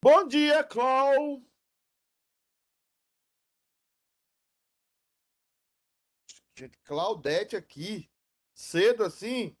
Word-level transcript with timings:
Bom 0.00 0.28
dia, 0.28 0.62
Clau. 0.62 1.42
Gente, 6.54 6.78
Claudete 6.84 7.56
aqui, 7.56 8.08
cedo 8.54 9.04
assim. 9.04 9.56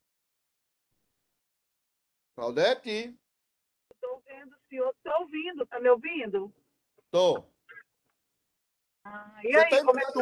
Claudete, 2.36 3.18
Estou 3.90 4.20
vendo, 4.20 4.56
senhor. 4.68 4.94
Estou 4.96 5.22
ouvindo, 5.22 5.66
tá 5.66 5.80
me 5.80 5.88
ouvindo? 5.90 6.54
tô. 7.10 7.44
Ah, 9.04 9.40
e 9.42 9.52
Você 9.52 9.58
aí, 9.58 9.70
tá 9.70 9.84
como 9.84 9.98
é 9.98 10.04
que 10.04 10.12
tá? 10.12 10.20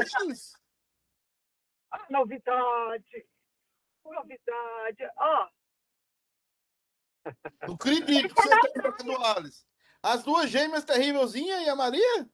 Ah, 1.91 2.07
novidade! 2.09 3.29
Novidade! 4.03 5.13
Ó, 5.17 5.51
Não 7.67 7.75
acredito 7.75 8.35
que 8.35 8.43
você 8.43 8.49
tá 8.49 8.69
entrando 8.69 9.25
Alice. 9.25 9.76
As 10.07 10.23
duas 10.23 10.49
gêmeas 10.49 10.85
terrívelzinhas 10.85 11.63
e 11.63 11.69
a 11.69 11.75
Maria? 11.75 12.31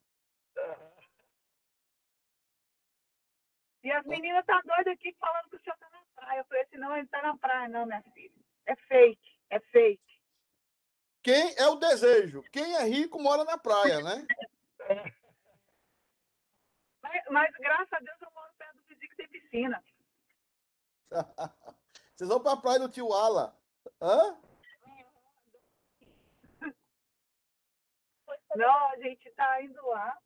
e 3.82 3.90
as 3.90 4.04
meninas 4.04 4.44
tá 4.44 4.60
doidas 4.62 4.92
aqui 4.92 5.16
falando 5.18 5.48
que 5.48 5.56
o 5.56 5.60
senhor 5.62 5.76
tá 5.78 5.88
na 5.88 6.04
praia. 6.14 6.40
Eu 6.40 6.44
falei 6.44 6.62
assim, 6.64 6.76
não, 6.76 6.94
ele 6.94 7.08
tá 7.08 7.22
na 7.22 7.34
praia, 7.38 7.68
não, 7.70 7.86
minha 7.86 8.02
filha. 8.14 8.34
É 8.66 8.76
fake, 8.76 9.38
é 9.48 9.58
fake. 9.58 10.20
Quem 11.22 11.54
é 11.56 11.66
o 11.66 11.76
desejo? 11.76 12.42
Quem 12.52 12.76
é 12.76 12.84
rico 12.84 13.18
mora 13.18 13.42
na 13.44 13.56
praia, 13.56 14.02
né? 14.02 14.26
Mas, 17.02 17.24
mas, 17.30 17.50
graças 17.58 17.92
a 17.92 17.98
Deus 17.98 18.22
eu 18.22 18.30
moro 18.32 18.52
perto 18.56 18.76
do 18.76 18.82
vizinho 18.84 19.10
que 19.10 19.16
tem 19.16 19.28
piscina. 19.28 19.84
Vocês 22.14 22.30
vão 22.30 22.40
pra 22.40 22.56
praia 22.56 22.78
do 22.78 22.88
tio 22.88 23.12
Ala. 23.12 23.58
Hã? 24.00 24.38
Não, 28.56 28.88
a 28.90 28.96
gente 28.98 29.30
tá 29.32 29.62
indo 29.62 29.84
lá. 29.86 30.18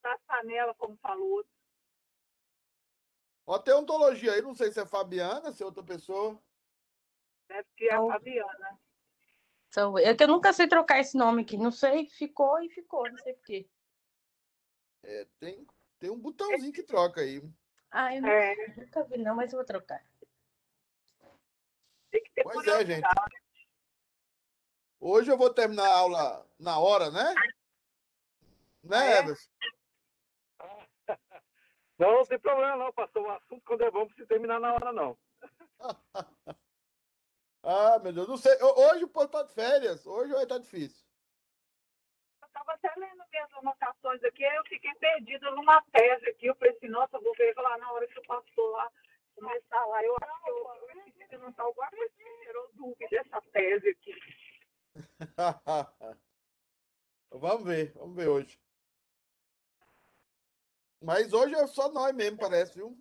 Pra 0.00 0.18
Sanela, 0.26 0.74
como 0.74 0.96
falou. 0.96 1.46
Ó, 3.46 3.58
tem 3.58 3.74
ontologia 3.74 4.32
aí, 4.32 4.42
não 4.42 4.54
sei 4.54 4.70
se 4.72 4.80
é 4.80 4.86
Fabiana, 4.86 5.52
se 5.52 5.62
é 5.62 5.66
outra 5.66 5.82
pessoa. 5.82 6.40
Deve 7.48 7.68
que 7.76 7.84
é 7.88 7.94
a 7.94 7.96
Não. 7.98 8.08
Fabiana. 8.08 8.80
Sou 9.70 9.98
eu. 9.98 10.06
É 10.08 10.14
que 10.14 10.22
eu 10.24 10.28
nunca 10.28 10.52
sei 10.52 10.68
trocar 10.68 11.00
esse 11.00 11.16
nome 11.16 11.42
aqui. 11.42 11.56
Não 11.56 11.70
sei, 11.70 12.06
ficou 12.08 12.60
e 12.62 12.68
ficou, 12.70 13.08
não 13.10 13.18
sei 13.18 13.34
porquê. 13.34 13.68
É, 15.02 15.26
tem, 15.38 15.66
tem 15.98 16.10
um 16.10 16.18
botãozinho 16.18 16.72
que 16.72 16.82
troca 16.82 17.20
aí. 17.20 17.42
Ah, 17.90 18.14
eu 18.14 18.22
nunca, 18.22 18.32
É, 18.34 18.74
nunca 18.76 19.04
vi, 19.04 19.18
não, 19.18 19.34
mas 19.34 19.52
eu 19.52 19.58
vou 19.58 19.66
trocar. 19.66 20.04
tem 22.10 22.22
que 22.22 22.30
ter 22.32 22.42
Pois 22.44 22.66
é, 22.66 22.86
gente. 22.86 23.06
Hoje 25.04 25.32
eu 25.32 25.36
vou 25.36 25.52
terminar 25.52 25.88
a 25.88 25.98
aula 25.98 26.46
na 26.60 26.78
hora, 26.78 27.10
né? 27.10 27.34
Né, 28.84 28.96
Ah, 28.96 29.04
é? 29.04 29.18
Everson? 29.18 29.50
Não, 31.98 32.12
não 32.18 32.24
tem 32.24 32.38
problema 32.38 32.76
não, 32.76 32.92
pastor. 32.92 33.22
O 33.22 33.30
assunto 33.30 33.62
quando 33.64 33.82
é 33.82 33.90
bom 33.90 34.00
não 34.00 34.06
precisa 34.06 34.26
terminar 34.28 34.58
na 34.60 34.74
hora, 34.74 34.92
não. 34.92 35.18
Ah, 37.64 37.98
meu 38.00 38.12
Deus, 38.12 38.26
não 38.28 38.36
sei. 38.36 38.52
Ho- 38.60 38.90
Hoje 38.90 39.04
o 39.04 39.08
povo 39.08 39.28
tá 39.28 39.42
de 39.44 39.52
férias. 39.52 40.04
Hoje 40.04 40.32
vai 40.32 40.42
estar 40.42 40.58
difícil. 40.58 41.06
Eu 42.40 42.46
estava 42.48 42.72
até 42.72 42.92
lendo 42.96 43.22
minhas 43.30 43.52
anotações 43.54 44.22
aqui, 44.24 44.44
aí 44.44 44.56
eu 44.56 44.64
fiquei 44.64 44.92
perdida 44.96 45.48
numa 45.52 45.80
tese 45.92 46.28
aqui. 46.30 46.46
Eu 46.46 46.56
falei 46.56 46.74
assim, 46.76 46.88
nossa, 46.88 47.16
eu 47.16 47.22
vou 47.22 47.32
ver 47.34 47.54
lá 47.56 47.78
na 47.78 47.92
hora 47.92 48.06
que 48.08 48.18
o 48.18 48.22
pastor 48.26 48.70
lá 48.72 48.90
começar 49.36 49.86
lá. 49.86 50.02
Eu 50.02 50.16
acho 50.22 50.42
que 50.42 50.50
eu, 50.50 51.28
de 51.28 51.34
anotar 51.36 51.66
alguma 51.66 51.88
coisa 51.90 52.12
que 52.16 52.24
me 52.24 52.44
gerou 52.44 52.68
dúvida 52.74 53.08
dessa 53.10 53.40
tese 53.52 53.88
aqui. 53.90 54.14
vamos 57.30 57.64
ver, 57.64 57.92
vamos 57.94 58.16
ver 58.16 58.28
hoje. 58.28 58.60
Mas 61.00 61.32
hoje 61.32 61.54
é 61.54 61.66
só 61.66 61.90
nós 61.90 62.14
mesmo, 62.14 62.38
parece, 62.38 62.74
viu? 62.74 62.96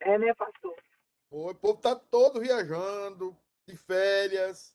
É, 0.00 0.18
né, 0.18 0.32
pastor? 0.34 0.74
O 1.30 1.54
povo 1.54 1.80
tá 1.80 1.94
todo 1.94 2.40
viajando, 2.40 3.36
de 3.66 3.76
férias. 3.76 4.74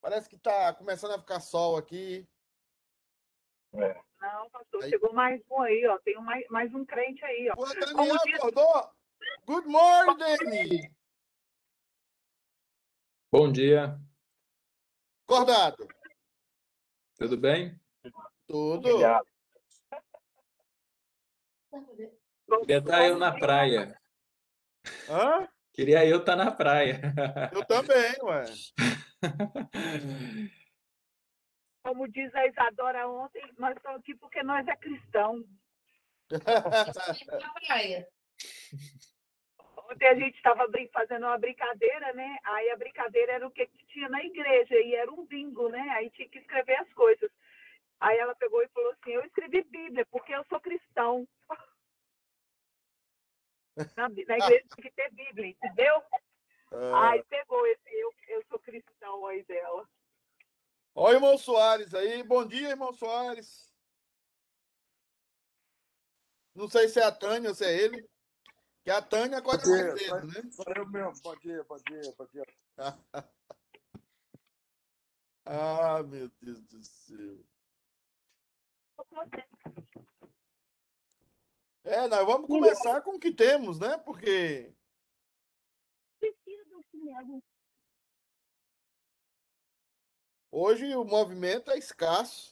Parece 0.00 0.28
que 0.28 0.36
tá 0.36 0.74
começando 0.74 1.12
a 1.14 1.18
ficar 1.18 1.40
sol 1.40 1.76
aqui. 1.76 2.28
Não, 3.72 4.50
pastor, 4.50 4.84
Aí. 4.84 4.90
chegou 4.90 5.12
mais 5.14 5.40
um 5.50 5.62
aí, 5.62 5.86
ó. 5.86 5.98
Tem 6.00 6.18
um 6.18 6.22
mais, 6.22 6.46
mais 6.48 6.74
um 6.74 6.84
crente 6.84 7.24
aí, 7.24 7.48
ó. 7.50 7.54
O 7.60 7.64
Daniel 7.64 7.94
Como 7.96 8.18
diz- 8.24 8.34
acordou. 8.34 8.90
Good 9.46 9.66
morning, 9.66 10.16
Dani. 10.18 10.96
Bom 13.32 13.50
dia, 13.50 13.98
Acordado. 15.24 15.88
tudo 17.16 17.36
bem? 17.36 17.80
Tudo. 18.46 18.88
Obrigado. 18.88 19.26
Queria 22.60 22.78
estar 22.78 23.08
eu 23.08 23.18
na 23.18 23.32
praia. 23.32 23.98
Hã? 25.08 25.48
Queria 25.72 26.04
eu 26.06 26.18
estar 26.18 26.36
na 26.36 26.50
praia. 26.50 27.00
Eu 27.52 27.64
também, 27.64 28.14
ué. 28.22 28.44
Como 31.82 32.06
diz 32.08 32.34
a 32.34 32.46
Isadora 32.46 33.08
ontem, 33.08 33.42
nós 33.58 33.76
estamos 33.76 34.00
aqui 34.00 34.14
porque 34.16 34.42
nós 34.42 34.66
é 34.68 34.76
cristão. 34.76 35.42
na 36.30 37.52
praia. 37.66 38.08
Ontem 39.92 40.08
a 40.08 40.14
gente 40.14 40.36
estava 40.36 40.66
fazendo 40.90 41.26
uma 41.26 41.36
brincadeira, 41.36 42.14
né? 42.14 42.38
Aí 42.44 42.70
a 42.70 42.76
brincadeira 42.76 43.32
era 43.32 43.46
o 43.46 43.50
que 43.50 43.66
tinha 43.88 44.08
na 44.08 44.24
igreja, 44.24 44.74
e 44.74 44.94
era 44.94 45.10
um 45.12 45.26
bingo, 45.26 45.68
né? 45.68 45.86
Aí 45.90 46.10
tinha 46.10 46.28
que 46.28 46.38
escrever 46.38 46.76
as 46.76 46.90
coisas. 46.94 47.30
Aí 48.00 48.18
ela 48.18 48.34
pegou 48.34 48.62
e 48.62 48.68
falou 48.68 48.90
assim: 48.92 49.10
Eu 49.10 49.24
escrevi 49.24 49.62
Bíblia, 49.64 50.06
porque 50.06 50.34
eu 50.34 50.44
sou 50.44 50.60
cristão. 50.60 51.28
Na, 53.96 54.06
na 54.06 54.38
igreja 54.38 54.66
tem 54.76 54.84
que 54.84 54.90
ter 54.90 55.10
Bíblia, 55.12 55.48
entendeu? 55.48 56.02
Ah, 56.72 57.10
Aí 57.10 57.24
pegou 57.24 57.66
esse 57.68 57.90
eu, 57.90 58.12
eu 58.28 58.44
sou 58.44 58.58
cristão 58.58 59.26
aí 59.26 59.42
dela. 59.44 59.88
Ó, 60.94 61.08
o 61.08 61.12
irmão 61.12 61.38
Soares 61.38 61.94
aí. 61.94 62.22
Bom 62.22 62.46
dia, 62.46 62.68
irmão 62.68 62.92
Soares. 62.92 63.72
Não 66.54 66.68
sei 66.68 66.86
se 66.88 67.00
é 67.00 67.04
a 67.04 67.12
Tânia 67.12 67.48
ou 67.48 67.54
se 67.54 67.64
é 67.64 67.74
ele. 67.74 68.06
Que 68.84 68.90
a 68.90 69.00
Tânia 69.00 69.38
acorda 69.38 69.64
mais 69.68 70.00
cedo, 70.00 70.26
né? 70.26 70.50
Sou 70.50 70.64
eu 70.74 70.86
mesmo. 70.88 71.22
Bom 71.22 71.36
dia, 71.36 71.64
bom 71.64 71.76
dia, 71.76 72.14
bom 72.18 72.26
dia. 72.26 72.44
Ah, 75.44 76.00
meu 76.04 76.30
Deus 76.40 76.62
do 76.62 76.84
céu. 76.84 77.44
É, 81.82 82.06
nós 82.06 82.24
vamos 82.24 82.46
começar 82.46 83.02
com 83.02 83.16
o 83.16 83.18
que 83.18 83.32
temos, 83.32 83.80
né? 83.80 83.98
Porque 83.98 84.72
hoje 90.52 90.94
o 90.94 91.04
movimento 91.04 91.72
é 91.72 91.78
escasso. 91.78 92.51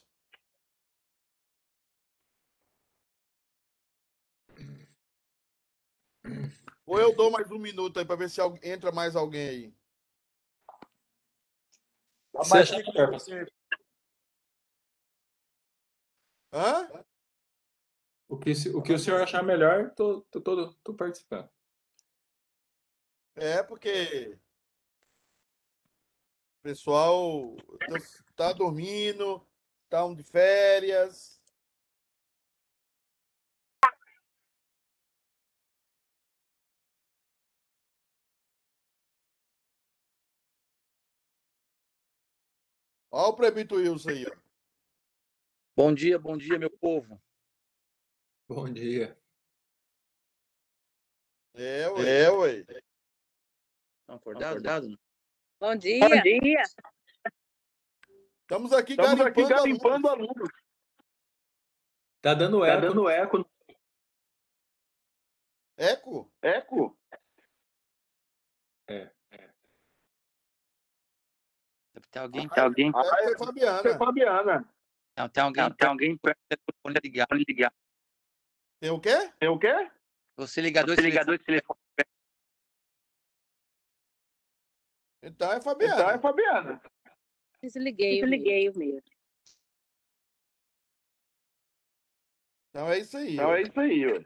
Ou 6.87 6.99
eu 6.99 7.15
dou 7.15 7.31
mais 7.31 7.51
um 7.51 7.59
minuto 7.59 7.99
aí 7.99 8.05
para 8.05 8.17
ver 8.17 8.29
se 8.29 8.41
entra 8.63 8.91
mais 8.91 9.15
alguém 9.15 9.49
aí. 9.49 9.75
Tá 12.33 12.43
Você 12.45 12.51
mais 12.51 12.71
acha 12.71 12.77
melhor, 12.79 13.11
pastor? 13.11 13.45
você. 13.45 13.53
Hã? 16.53 17.05
O 18.29 18.37
que, 18.37 18.53
o 18.75 18.83
que 18.83 18.93
o 18.93 18.99
senhor 18.99 19.21
achar 19.21 19.43
melhor, 19.43 19.93
tô, 19.95 20.21
tô, 20.23 20.41
tô, 20.41 20.73
tô 20.75 20.95
participando. 20.95 21.49
É, 23.35 23.63
porque 23.63 24.39
o 26.59 26.63
pessoal 26.63 27.57
tá 28.37 28.53
dormindo, 28.53 29.45
estão 29.85 30.15
de 30.15 30.23
férias. 30.23 31.40
Olha 43.11 43.29
o 43.29 43.37
prebito 43.37 43.77
Wilson 43.77 44.11
aí, 44.11 44.27
ó. 44.27 44.37
Bom 45.77 45.95
dia, 45.95 46.19
bom 46.19 46.37
dia, 46.37 46.59
meu 46.59 46.71
povo. 46.71 47.21
Bom 48.49 48.73
dia. 48.73 49.19
É, 51.55 51.89
ué. 51.89 52.23
É, 52.25 52.31
ué. 52.31 52.59
Estão 54.01 54.17
acordados? 54.17 54.97
Bom 55.61 55.77
dia. 55.77 56.01
Bom 56.09 56.23
dia. 56.23 56.63
Estamos 58.43 58.73
aqui 58.73 58.93
Estamos 58.93 59.21
aqui 59.21 59.43
garimpando 59.43 59.49
garimpando 59.49 60.09
alunos. 60.09 60.31
alunos. 60.31 60.53
Tá 62.21 62.35
dando 62.35 62.61
Tá 62.61 62.69
eco. 62.69 62.81
dando 62.81 63.09
eco. 63.09 63.51
Eco? 65.77 66.33
Eco? 66.43 67.00
Tem 72.11 72.23
alguém? 72.23 72.49
Tem 72.49 72.63
alguém? 72.63 72.93
Ser 72.93 72.99
Você, 72.99 73.39
Fabiana. 73.39 73.99
Fabiana. 73.99 74.75
Não, 75.17 75.29
tem 75.29 75.43
alguém? 75.43 75.75
Tem 75.75 75.89
alguém 75.89 76.17
perto 76.19 76.39
do 76.51 76.57
telefone 76.57 77.01
ligado. 77.05 77.35
ligar. 77.35 77.75
Tem 78.81 78.91
o 78.91 79.01
quê? 79.01 79.33
Tem 79.39 79.49
o 79.49 79.59
quê? 79.59 79.91
Você 80.37 80.61
ligador, 80.61 80.95
Você 80.95 81.03
de 81.03 81.09
ligador 81.09 81.39
de 81.39 81.45
telefone. 81.45 81.79
Então 85.23 85.53
é 85.53 85.57
Então 85.57 85.63
Fabiana. 85.63 86.13
é 86.13 86.19
Fabiana. 86.19 86.83
Desliguei. 87.63 88.21
Desliguei 88.21 88.71
o 88.71 88.79
meu. 88.79 89.03
Então 92.71 92.89
é 92.89 92.99
isso 92.99 93.17
aí. 93.17 93.35
Então 93.35 93.55
é 93.55 93.63
isso 93.63 93.81
aí. 93.81 94.07
ué. 94.07 94.23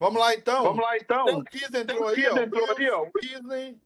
Vamos 0.00 0.20
lá 0.20 0.34
então. 0.34 0.62
Vamos 0.64 0.82
lá 0.82 0.96
então. 0.96 1.24
Tem 1.26 1.36
o 1.36 1.44
Kiss 1.44 1.70
Tem 1.70 1.80
entrou 1.82 2.02
o 2.04 2.08
aí, 2.08 2.26
ó. 2.26 2.38
entrou 2.38 2.76
aí, 2.76 2.90
ó. 2.90 3.10
Disney. 3.20 3.80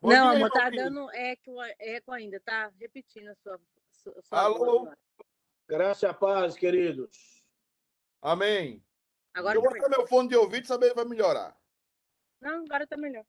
Bom 0.00 0.10
Não, 0.10 0.28
amor, 0.30 0.50
tá 0.50 0.70
dando 0.70 1.10
eco, 1.10 1.62
eco 1.78 2.12
ainda, 2.12 2.40
tá 2.40 2.72
repetindo 2.78 3.28
a 3.28 3.34
sua, 3.36 3.60
sua, 3.90 4.22
sua 4.22 4.40
Alô? 4.40 4.84
voz. 4.84 4.98
Graça 5.68 6.06
e 6.06 6.08
a 6.08 6.14
paz, 6.14 6.56
queridos. 6.56 7.42
Amém. 8.20 8.84
Agora 9.32 9.56
eu 9.56 9.62
vou 9.62 9.72
botar 9.72 9.88
meu 9.88 10.06
fone 10.06 10.28
de 10.28 10.36
ouvido 10.36 10.64
e 10.64 10.68
saber 10.68 10.88
se 10.88 10.94
vai 10.94 11.04
melhorar. 11.04 11.58
Não, 12.40 12.64
agora 12.64 12.86
tá 12.86 12.96
melhor. 12.96 13.26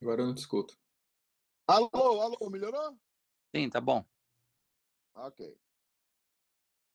Agora 0.00 0.22
eu 0.22 0.26
não 0.26 0.34
te 0.34 0.38
escuto. 0.38 0.78
Alô, 1.66 1.90
alô, 1.92 2.50
melhorou? 2.50 2.98
Sim, 3.54 3.68
tá 3.68 3.80
bom. 3.80 4.04
Ok. 5.14 5.58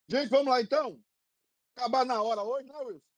Gente, 0.07 0.29
vamos 0.29 0.47
lá 0.47 0.61
então? 0.61 1.03
Acabar 1.75 2.05
na 2.05 2.21
hora 2.21 2.43
hoje, 2.43 2.67
né, 2.67 2.77
Wilson? 2.77 3.12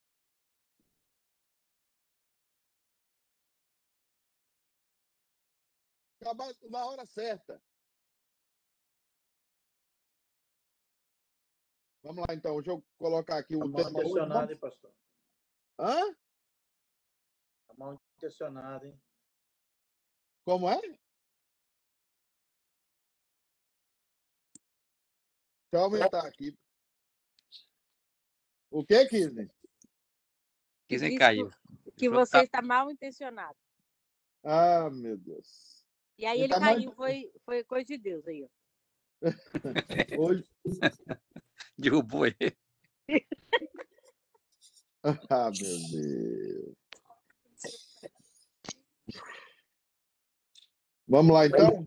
Acabar 6.26 6.52
na 6.68 6.84
hora 6.86 7.06
certa. 7.06 7.62
Vamos 12.02 12.24
lá 12.26 12.34
então, 12.34 12.56
deixa 12.56 12.72
eu 12.72 12.84
colocar 12.98 13.38
aqui 13.38 13.56
Tá 13.56 13.64
o 13.64 13.68
mal 13.68 13.76
tema 13.84 13.90
hoje. 14.00 14.08
intencionado, 14.10 14.52
hein, 14.52 14.58
pastor? 14.58 14.92
Hã? 15.78 16.14
Tá 17.68 17.74
mal 17.78 17.94
intencionado, 18.16 18.86
hein? 18.86 19.00
Como 20.44 20.68
é? 20.68 20.80
Deixa 20.80 20.98
eu 25.74 25.80
aumentar 25.80 26.26
aqui. 26.26 26.58
O 28.68 28.84
que, 28.84 29.06
Kisney? 29.06 29.48
Isso 30.88 31.18
caiu? 31.18 31.50
Que 31.96 32.06
eu 32.08 32.12
você 32.12 32.32
tá- 32.32 32.44
está 32.44 32.62
mal 32.62 32.90
intencionado. 32.90 33.56
Ah, 34.42 34.90
meu 34.90 35.16
Deus. 35.16 35.75
E 36.18 36.24
aí 36.24 36.38
Ele 36.38 36.44
ele 36.44 36.54
tá 36.54 36.60
caiu, 36.60 36.92
foi, 36.92 37.30
foi 37.44 37.64
coisa 37.64 37.84
de 37.86 37.98
Deus 37.98 38.26
aí, 38.26 38.44
ó. 38.44 38.48
Hoje. 40.18 40.44
Derrubou 41.78 42.26
ele. 42.26 42.36
Ah, 45.30 45.52
meu 45.52 45.78
Deus. 45.92 46.74
Vamos 51.06 51.32
lá, 51.32 51.46
então? 51.46 51.86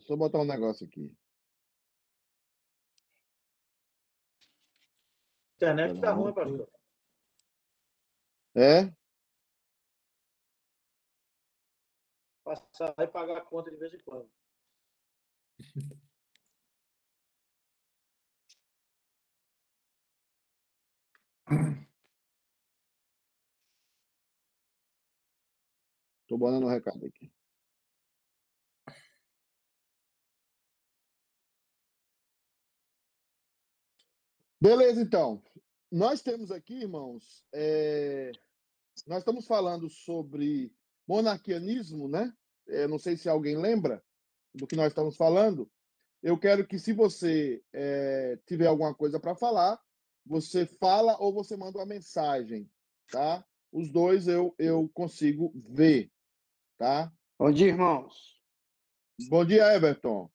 Eu 0.00 0.06
só 0.06 0.16
botar 0.16 0.38
um 0.38 0.44
negócio 0.44 0.86
aqui. 0.86 1.14
Internet 5.56 6.00
tá 6.00 6.12
ruim, 6.12 6.32
pastor. 6.32 6.70
É? 8.54 8.92
Passar 12.42 12.94
e 12.98 13.06
pagar 13.06 13.36
a 13.36 13.44
conta 13.44 13.70
de 13.70 13.76
vez 13.76 13.92
em 13.92 13.98
quando. 13.98 14.30
Tô 26.26 26.38
botando 26.38 26.64
um 26.64 26.68
recado 26.68 27.04
aqui. 27.04 27.30
Beleza, 34.60 35.00
então. 35.00 35.42
Nós 35.90 36.20
temos 36.20 36.52
aqui, 36.52 36.82
irmãos, 36.82 37.42
é, 37.52 38.30
nós 39.06 39.18
estamos 39.18 39.46
falando 39.46 39.88
sobre 39.88 40.70
monarquianismo, 41.08 42.06
né? 42.06 42.32
É, 42.68 42.86
não 42.86 42.98
sei 42.98 43.16
se 43.16 43.28
alguém 43.28 43.56
lembra 43.56 44.04
do 44.54 44.66
que 44.66 44.76
nós 44.76 44.88
estamos 44.88 45.16
falando. 45.16 45.70
Eu 46.22 46.38
quero 46.38 46.66
que, 46.66 46.78
se 46.78 46.92
você 46.92 47.62
é, 47.72 48.38
tiver 48.46 48.66
alguma 48.66 48.94
coisa 48.94 49.18
para 49.18 49.34
falar, 49.34 49.80
você 50.26 50.66
fala 50.66 51.16
ou 51.18 51.32
você 51.32 51.56
manda 51.56 51.78
uma 51.78 51.86
mensagem, 51.86 52.70
tá? 53.10 53.44
Os 53.72 53.90
dois 53.90 54.28
eu, 54.28 54.54
eu 54.58 54.90
consigo 54.92 55.52
ver, 55.54 56.12
tá? 56.76 57.10
Bom 57.38 57.50
dia, 57.50 57.68
irmãos. 57.68 58.38
Bom 59.28 59.44
dia, 59.44 59.74
Everton. 59.74 60.30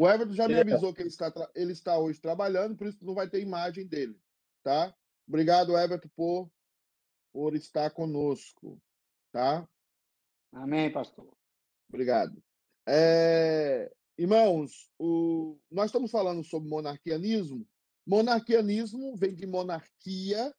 O 0.00 0.08
Everton 0.08 0.32
já 0.32 0.48
me 0.48 0.54
É. 0.54 0.60
avisou 0.62 0.94
que 0.94 1.02
ele 1.02 1.10
está, 1.10 1.30
ele 1.54 1.72
está 1.72 1.98
hoje 1.98 2.18
trabalhando, 2.18 2.74
por 2.74 2.86
isso 2.86 3.04
não 3.04 3.14
vai 3.14 3.28
ter 3.28 3.42
imagem 3.42 3.86
dele, 3.86 4.18
tá? 4.62 4.96
Obrigado, 5.28 5.76
Everton, 5.76 6.08
por, 6.16 6.50
por 7.30 7.54
estar 7.54 7.90
conosco, 7.90 8.80
tá? 9.30 9.68
Amém, 10.52 10.90
pastor. 10.90 11.36
Obrigado. 11.86 12.42
É, 12.88 13.92
irmãos, 14.16 14.90
o- 14.98 15.60
nós 15.70 15.86
estamos 15.90 16.10
falando 16.10 16.42
sobre 16.44 16.70
monarquianismo. 16.70 17.68
Monarquianismo 18.06 19.14
vem 19.18 19.34
de 19.34 19.46
monarquia 19.46 20.56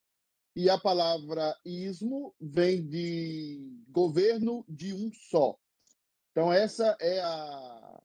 e 0.55 0.69
a 0.69 0.77
palavra 0.77 1.57
ismo 1.65 2.35
vem 2.39 2.85
de 2.87 3.83
governo 3.87 4.63
de 4.69 4.93
um 4.93 5.11
só. 5.11 5.57
Então, 6.29 6.53
essa 6.53 6.95
é 7.01 7.19
a, 7.21 8.03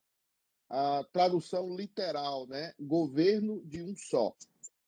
a 0.69 1.05
tradução 1.13 1.75
literal, 1.75 2.47
né? 2.47 2.73
Governo 2.81 3.63
de 3.65 3.83
um 3.83 3.95
só. 3.97 4.35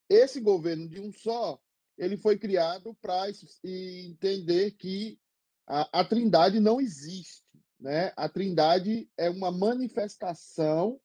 Esse 0.08 0.40
governo 0.40 0.88
de 0.88 1.00
um 1.00 1.12
só, 1.12 1.60
ele 1.96 2.16
foi 2.16 2.38
criado 2.38 2.94
para 3.00 3.24
entender 3.64 4.72
que 4.72 5.18
a, 5.66 6.00
a 6.00 6.04
trindade 6.04 6.60
não 6.60 6.80
existe, 6.80 7.44
né? 7.78 8.12
A 8.16 8.28
trindade 8.28 9.08
é 9.16 9.28
uma 9.28 9.50
manifestação 9.50 11.00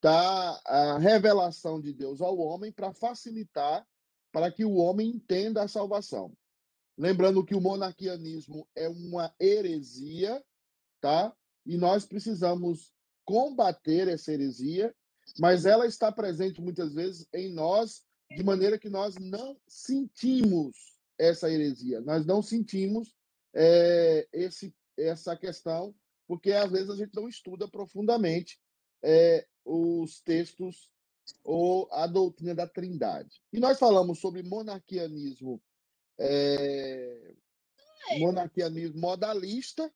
da 0.00 0.98
revelação 0.98 1.80
de 1.80 1.92
Deus 1.92 2.20
ao 2.20 2.38
homem 2.38 2.70
para 2.70 2.92
facilitar 2.92 3.86
para 4.30 4.50
que 4.52 4.64
o 4.64 4.74
homem 4.74 5.08
entenda 5.08 5.62
a 5.62 5.68
salvação. 5.68 6.32
Lembrando 6.96 7.44
que 7.44 7.54
o 7.54 7.60
monarquianismo 7.60 8.68
é 8.74 8.88
uma 8.88 9.34
heresia, 9.40 10.44
tá? 11.00 11.34
E 11.64 11.76
nós 11.76 12.04
precisamos 12.04 12.92
combater 13.28 14.08
essa 14.08 14.32
heresia, 14.32 14.94
mas 15.38 15.66
ela 15.66 15.86
está 15.86 16.10
presente 16.10 16.62
muitas 16.62 16.94
vezes 16.94 17.28
em 17.34 17.52
nós 17.52 18.02
de 18.34 18.42
maneira 18.42 18.78
que 18.78 18.88
nós 18.88 19.16
não 19.16 19.54
sentimos 19.68 20.98
essa 21.18 21.50
heresia, 21.50 22.00
nós 22.00 22.24
não 22.24 22.40
sentimos 22.40 23.14
é, 23.54 24.26
esse, 24.32 24.74
essa 24.96 25.36
questão, 25.36 25.94
porque 26.26 26.52
às 26.52 26.70
vezes 26.72 26.88
a 26.88 26.96
gente 26.96 27.14
não 27.14 27.28
estuda 27.28 27.68
profundamente 27.68 28.58
é, 29.02 29.46
os 29.62 30.22
textos 30.22 30.90
ou 31.44 31.86
a 31.92 32.06
doutrina 32.06 32.54
da 32.54 32.66
Trindade. 32.66 33.42
E 33.52 33.60
nós 33.60 33.78
falamos 33.78 34.20
sobre 34.20 34.42
monarquianismo, 34.42 35.60
é, 36.18 37.34
monarquianismo 38.18 38.98
modalista, 38.98 39.92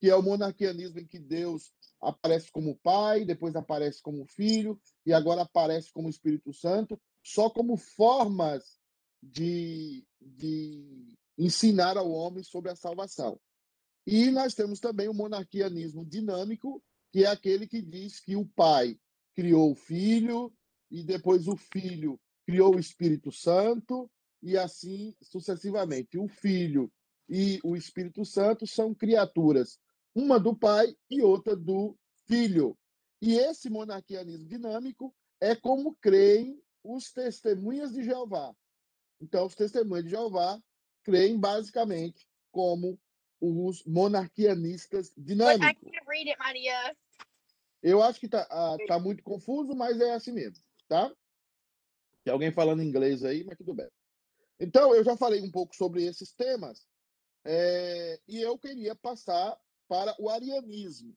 que 0.00 0.10
é 0.10 0.16
o 0.16 0.22
monarquianismo 0.22 1.00
em 1.00 1.06
que 1.06 1.18
Deus 1.18 1.72
aparece 2.00 2.50
como 2.50 2.78
Pai, 2.82 3.24
depois 3.24 3.56
aparece 3.56 4.02
como 4.02 4.26
Filho 4.26 4.80
e 5.06 5.12
agora 5.12 5.42
aparece 5.42 5.92
como 5.92 6.08
Espírito 6.08 6.52
Santo, 6.52 7.00
só 7.22 7.48
como 7.48 7.76
formas 7.76 8.78
de, 9.22 10.04
de 10.20 11.16
ensinar 11.38 11.96
ao 11.96 12.10
homem 12.10 12.42
sobre 12.42 12.70
a 12.70 12.76
salvação. 12.76 13.40
E 14.06 14.30
nós 14.30 14.54
temos 14.54 14.80
também 14.80 15.08
o 15.08 15.14
monarquianismo 15.14 16.04
dinâmico, 16.04 16.82
que 17.10 17.24
é 17.24 17.28
aquele 17.28 17.66
que 17.66 17.80
diz 17.80 18.20
que 18.20 18.36
o 18.36 18.46
Pai 18.46 18.98
criou 19.34 19.72
o 19.72 19.74
Filho 19.74 20.52
e 20.90 21.02
depois 21.02 21.48
o 21.48 21.56
Filho 21.56 22.20
criou 22.44 22.76
o 22.76 22.78
Espírito 22.78 23.32
Santo, 23.32 24.10
e 24.44 24.58
assim 24.58 25.16
sucessivamente. 25.22 26.18
O 26.18 26.28
Filho 26.28 26.92
e 27.28 27.58
o 27.64 27.74
Espírito 27.74 28.24
Santo 28.24 28.66
são 28.66 28.94
criaturas, 28.94 29.78
uma 30.14 30.38
do 30.38 30.54
Pai 30.54 30.96
e 31.10 31.22
outra 31.22 31.56
do 31.56 31.96
Filho. 32.26 32.78
E 33.20 33.36
esse 33.36 33.68
monarquianismo 33.68 34.46
dinâmico 34.46 35.14
é 35.40 35.54
como 35.54 35.96
creem 35.96 36.62
os 36.82 37.10
testemunhas 37.12 37.92
de 37.92 38.02
Jeová. 38.02 38.54
Então, 39.20 39.46
os 39.46 39.54
testemunhas 39.54 40.04
de 40.04 40.10
Jeová 40.10 40.62
creem 41.02 41.38
basicamente 41.38 42.28
como 42.52 42.98
os 43.40 43.84
monarquianistas 43.84 45.12
dinâmicos. 45.16 45.68
I 45.68 45.74
can't 45.74 46.06
read 46.06 46.28
it, 46.28 46.38
Maria. 46.38 46.96
Eu 47.82 48.02
acho 48.02 48.20
que 48.20 48.28
tá, 48.28 48.46
ah, 48.50 48.76
tá 48.86 48.98
muito 48.98 49.22
confuso, 49.22 49.74
mas 49.74 50.00
é 50.00 50.12
assim 50.12 50.32
mesmo, 50.32 50.64
tá? 50.88 51.14
Tem 52.22 52.32
alguém 52.32 52.50
falando 52.50 52.82
inglês 52.82 53.22
aí, 53.22 53.44
mas 53.44 53.58
tudo 53.58 53.74
bem. 53.74 53.88
Então, 54.58 54.94
eu 54.94 55.04
já 55.04 55.16
falei 55.16 55.42
um 55.42 55.50
pouco 55.50 55.76
sobre 55.76 56.04
esses 56.04 56.32
temas, 56.32 56.86
é, 57.44 58.18
e 58.26 58.40
eu 58.40 58.58
queria 58.58 58.94
passar 58.94 59.58
para 59.88 60.14
o 60.18 60.28
arianismo. 60.28 61.14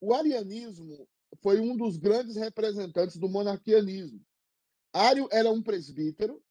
O 0.00 0.14
arianismo 0.14 1.08
foi 1.42 1.60
um 1.60 1.76
dos 1.76 1.96
grandes 1.96 2.36
representantes 2.36 3.16
do 3.16 3.28
monarquianismo. 3.28 4.20
Ário 4.92 5.28
era 5.30 5.50
um 5.50 5.62
presbítero, 5.62 6.42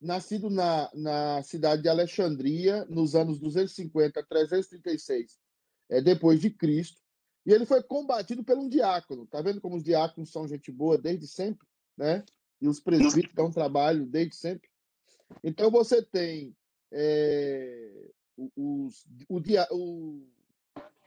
nascido 0.00 0.50
na, 0.50 0.90
na 0.94 1.42
cidade 1.42 1.82
de 1.82 1.88
Alexandria, 1.88 2.84
nos 2.86 3.14
anos 3.14 3.38
250 3.38 4.20
a 4.20 4.22
336 4.22 5.38
é, 5.88 6.00
depois 6.00 6.40
de 6.40 6.50
Cristo, 6.50 7.00
e 7.44 7.52
ele 7.52 7.64
foi 7.64 7.82
combatido 7.82 8.42
por 8.42 8.58
um 8.58 8.68
diácono. 8.68 9.26
Tá 9.26 9.40
vendo 9.40 9.60
como 9.60 9.76
os 9.76 9.84
diáconos 9.84 10.30
são 10.30 10.48
gente 10.48 10.72
boa 10.72 10.98
desde 10.98 11.28
sempre, 11.28 11.66
né? 11.96 12.24
E 12.60 12.66
os 12.66 12.80
presbíteros 12.80 13.34
dão 13.34 13.52
trabalho 13.52 14.04
desde 14.04 14.34
sempre. 14.34 14.68
Então 15.44 15.70
você 15.70 16.02
tem 16.02 16.56
é, 16.90 18.10
os, 18.56 19.06
o, 19.28 19.40
o, 19.70 20.26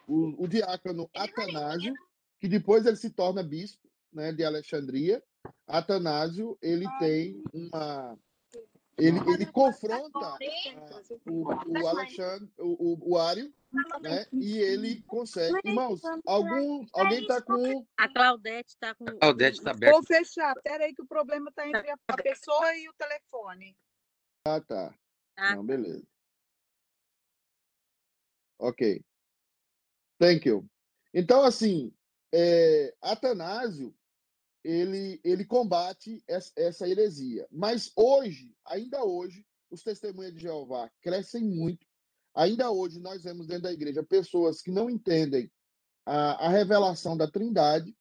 o, 0.09 0.43
o 0.43 0.47
diácono 0.47 1.09
Atanásio, 1.15 1.93
que 2.39 2.47
depois 2.47 2.85
ele 2.85 2.95
se 2.95 3.09
torna 3.09 3.43
bispo 3.43 3.87
né, 4.11 4.31
de 4.31 4.43
Alexandria. 4.43 5.23
Atanásio 5.67 6.57
ele 6.61 6.85
tem 6.99 7.41
uma 7.53 8.17
ele, 8.97 9.17
ele 9.31 9.45
confronta 9.45 10.19
ah, 10.19 10.37
o, 11.25 11.43
o 11.45 11.87
Alexandre, 11.87 12.51
o, 12.57 12.93
o, 12.93 13.11
o 13.11 13.17
Ário, 13.17 13.53
né? 14.01 14.25
E 14.33 14.57
ele 14.57 15.01
consegue. 15.03 15.55
Irmãos, 15.63 16.01
algum, 16.25 16.85
alguém 16.93 17.21
está 17.21 17.41
com. 17.41 17.85
A 17.97 18.09
Claudete 18.09 18.69
está 18.69 18.93
com. 18.93 19.05
A 19.07 19.17
Claudete 19.17 19.57
está 19.59 19.71
aberta. 19.71 19.95
Vou 19.95 20.03
fechar. 20.03 20.53
Espera 20.57 20.83
aí 20.83 20.93
que 20.93 21.01
o 21.01 21.07
problema 21.07 21.49
está 21.49 21.65
entre 21.65 21.89
a 21.89 22.17
pessoa 22.17 22.75
e 22.75 22.89
o 22.89 22.93
telefone. 22.93 23.77
Ah, 24.45 24.59
tá. 24.59 24.93
Ah. 25.37 25.55
Não, 25.55 25.65
beleza. 25.65 26.05
Ok. 28.59 29.01
Thank 30.19 30.47
you. 30.47 30.69
Então, 31.13 31.43
assim, 31.43 31.93
é, 32.33 32.93
Atanásio, 33.01 33.95
ele, 34.63 35.19
ele 35.23 35.45
combate 35.45 36.21
essa, 36.27 36.87
heresia. 36.87 37.47
Mas 37.49 37.91
hoje, 37.95 38.53
ainda 38.65 39.03
hoje, 39.03 39.45
os 39.71 39.81
testemunhas 39.81 40.33
de 40.33 40.41
Jeová 40.41 40.91
crescem 41.01 41.43
muito. 41.43 41.87
Ainda 42.35 42.69
hoje, 42.69 42.99
nós 42.99 43.23
vemos 43.23 43.47
dentro 43.47 43.63
da 43.63 43.73
igreja 43.73 44.03
pessoas 44.03 44.61
que 44.61 44.71
não 44.71 44.89
entendem 44.89 45.49
a, 46.05 46.47
a 46.47 46.49
revelação 46.49 47.15
da 47.15 47.29
Trindade, 47.29 47.95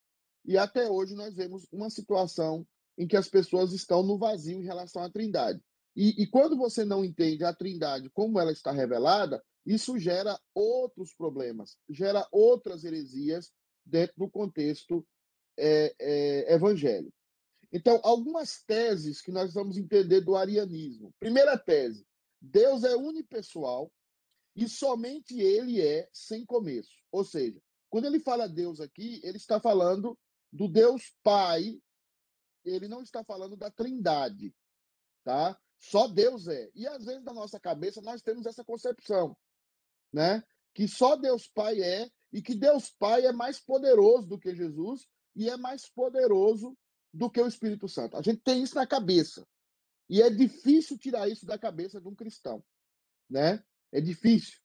e 0.45 0.57
até 0.57 0.91
hoje 0.91 1.15
nós 1.15 1.35
vemos 1.35 1.67
uma 1.71 1.91
situação 1.91 2.67
em 2.97 3.07
que 3.07 3.17
as 3.17 3.29
pessoas 3.29 3.73
estão 3.73 4.03
no 4.03 4.19
vazio 4.19 4.61
em 4.61 4.65
relação 4.65 5.03
à 5.03 5.11
Trindade. 5.11 5.63
E, 5.95 6.23
e 6.23 6.27
quando 6.27 6.57
você 6.57 6.85
não 6.85 7.05
entende 7.05 7.45
a 7.45 7.55
Trindade 7.55 8.11
como 8.11 8.41
ela 8.41 8.53
está 8.53 8.73
revelada, 8.73 9.43
isso 9.69 9.99
gera 9.99 10.41
outros 10.55 11.13
problemas, 11.13 11.77
gera 11.91 12.27
outras 12.33 12.85
heresias 12.85 13.53
dentro 13.85 14.15
do 14.17 14.31
contexto 14.31 15.07
é, 15.59 15.95
é, 15.99 16.55
evangélico. 16.55 17.13
Então, 17.71 18.01
algumas 18.03 18.63
teses 18.63 19.21
que 19.21 19.31
nós 19.31 19.53
vamos 19.53 19.77
entender 19.77 20.23
do 20.23 20.37
arianismo. 20.37 21.13
Primeira 21.21 21.59
tese: 21.59 22.07
Deus 22.41 22.83
é 22.83 22.97
unipessoal 22.97 23.93
e 24.57 24.67
somente 24.67 25.39
ele 25.39 25.83
é 25.83 26.09
sem 26.15 26.47
começo. 26.47 26.97
Ou 27.13 27.23
seja, 27.23 27.61
quando 27.91 28.07
ele 28.07 28.21
fala 28.21 28.49
Deus 28.49 28.81
aqui, 28.81 29.21
ele 29.23 29.37
está 29.37 29.61
falando 29.61 30.19
do 30.51 30.67
Deus 30.67 31.15
Pai, 31.23 31.79
ele 32.65 32.89
não 32.89 33.03
está 33.03 33.23
falando 33.23 33.55
da 33.55 33.71
Trindade, 33.71 34.55
tá? 35.25 35.61
Só 35.79 36.09
Deus 36.09 36.49
é. 36.49 36.71
E 36.75 36.87
às 36.87 37.05
vezes 37.05 37.23
na 37.23 37.35
nossa 37.35 37.61
cabeça 37.61 38.01
nós 38.01 38.23
temos 38.23 38.47
essa 38.47 38.65
concepção, 38.65 39.37
né? 40.13 40.43
Que 40.75 40.87
só 40.87 41.17
Deus 41.17 41.49
Pai 41.49 41.81
é 41.81 42.11
e 42.33 42.43
que 42.43 42.55
Deus 42.55 42.91
Pai 42.91 43.27
é 43.27 43.33
mais 43.33 43.59
poderoso 43.59 44.29
do 44.29 44.39
que 44.39 44.55
Jesus 44.55 45.09
e 45.35 45.49
é 45.49 45.57
mais 45.57 45.89
poderoso 45.89 46.77
do 47.13 47.31
que 47.31 47.41
o 47.41 47.47
Espírito 47.47 47.89
Santo. 47.89 48.17
A 48.17 48.23
gente 48.23 48.41
tem 48.43 48.63
isso 48.63 48.75
na 48.75 48.87
cabeça. 48.87 49.47
E 50.09 50.23
é 50.23 50.31
difícil 50.31 50.99
tirar 50.99 51.29
isso 51.29 51.45
da 51.45 51.59
cabeça 51.59 52.01
de 52.01 52.09
um 52.09 52.15
cristão, 52.15 52.65
né? 53.29 53.63
É 53.93 54.01
difícil. 54.01 54.59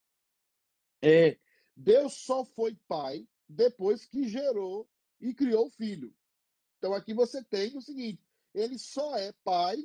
É, 1.02 1.38
Deus 1.76 2.14
só 2.24 2.46
foi 2.46 2.76
pai 2.88 3.28
depois 3.48 4.06
que 4.06 4.28
gerou 4.28 4.90
e 5.20 5.34
criou 5.34 5.68
o 5.68 5.72
filho. 5.72 6.16
Então 6.78 6.94
aqui 6.94 7.14
você 7.14 7.44
tem 7.44 7.76
o 7.78 7.82
seguinte: 7.82 8.26
ele 8.54 8.78
só 8.78 9.16
é 9.18 9.34
pai 9.44 9.78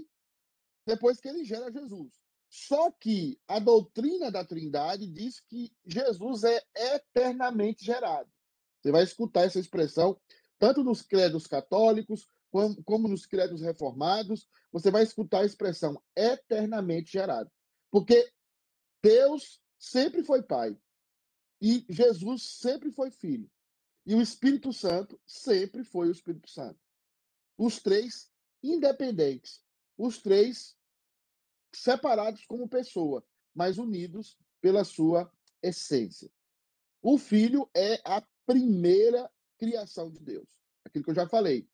depois 0.87 1.21
que 1.21 1.29
ele 1.29 1.45
gera 1.45 1.73
Jesus. 1.73 2.13
Só 2.49 2.91
que 2.91 3.39
a 3.47 3.59
doutrina 3.59 4.31
da 4.31 4.45
Trindade 4.45 5.07
diz 5.07 5.41
que 5.41 5.71
Jesus 5.85 6.45
é 6.45 6.63
eternamente 6.75 7.85
gerado. 7.85 8.31
Você 8.81 8.91
vai 8.91 9.03
escutar 9.03 9.45
essa 9.45 9.59
expressão 9.59 10.19
tanto 10.59 10.83
nos 10.83 11.03
credos 11.03 11.47
católicos 11.47 12.29
como, 12.85 13.09
nos 13.09 13.27
credos 13.27 13.61
reformados. 13.61 14.49
Você 14.73 14.91
vai 14.91 15.03
escutar 15.03 15.41
a 15.41 15.47
expressão 15.47 16.03
eternamente 16.17 17.13
gerado. 17.13 17.51
Porque 17.91 18.33
Deus 19.03 19.61
sempre 19.79 20.25
foi 20.25 20.43
Pai 20.43 20.77
e 21.61 21.85
Jesus 21.89 22.43
sempre 22.61 22.91
foi 22.91 23.11
Filho. 23.11 23.51
E 24.07 24.15
o 24.15 24.23
Espírito 24.23 24.73
Santo 24.73 25.21
sempre 25.27 25.85
foi 25.85 26.09
o 26.09 26.13
Espírito 26.13 26.49
Santo. 26.49 26.81
Os 27.59 27.81
três 27.81 28.31
independentes. 28.63 29.63
Os 29.99 30.19
três 30.19 30.78
separados 31.73 32.45
como 32.47 32.69
pessoa, 32.69 33.25
mas 33.55 33.79
unidos 33.79 34.37
pela 34.61 34.85
sua 34.85 35.31
essência. 35.63 36.31
O 37.03 37.19
filho 37.19 37.69
é 37.75 38.01
a 38.05 38.23
primeira 38.47 39.31
criação 39.59 40.11
de 40.11 40.21
Deus. 40.21 40.49
Aquilo 40.85 41.05
que 41.05 41.11
eu 41.11 41.15
já 41.15 41.29
falei. 41.29 41.69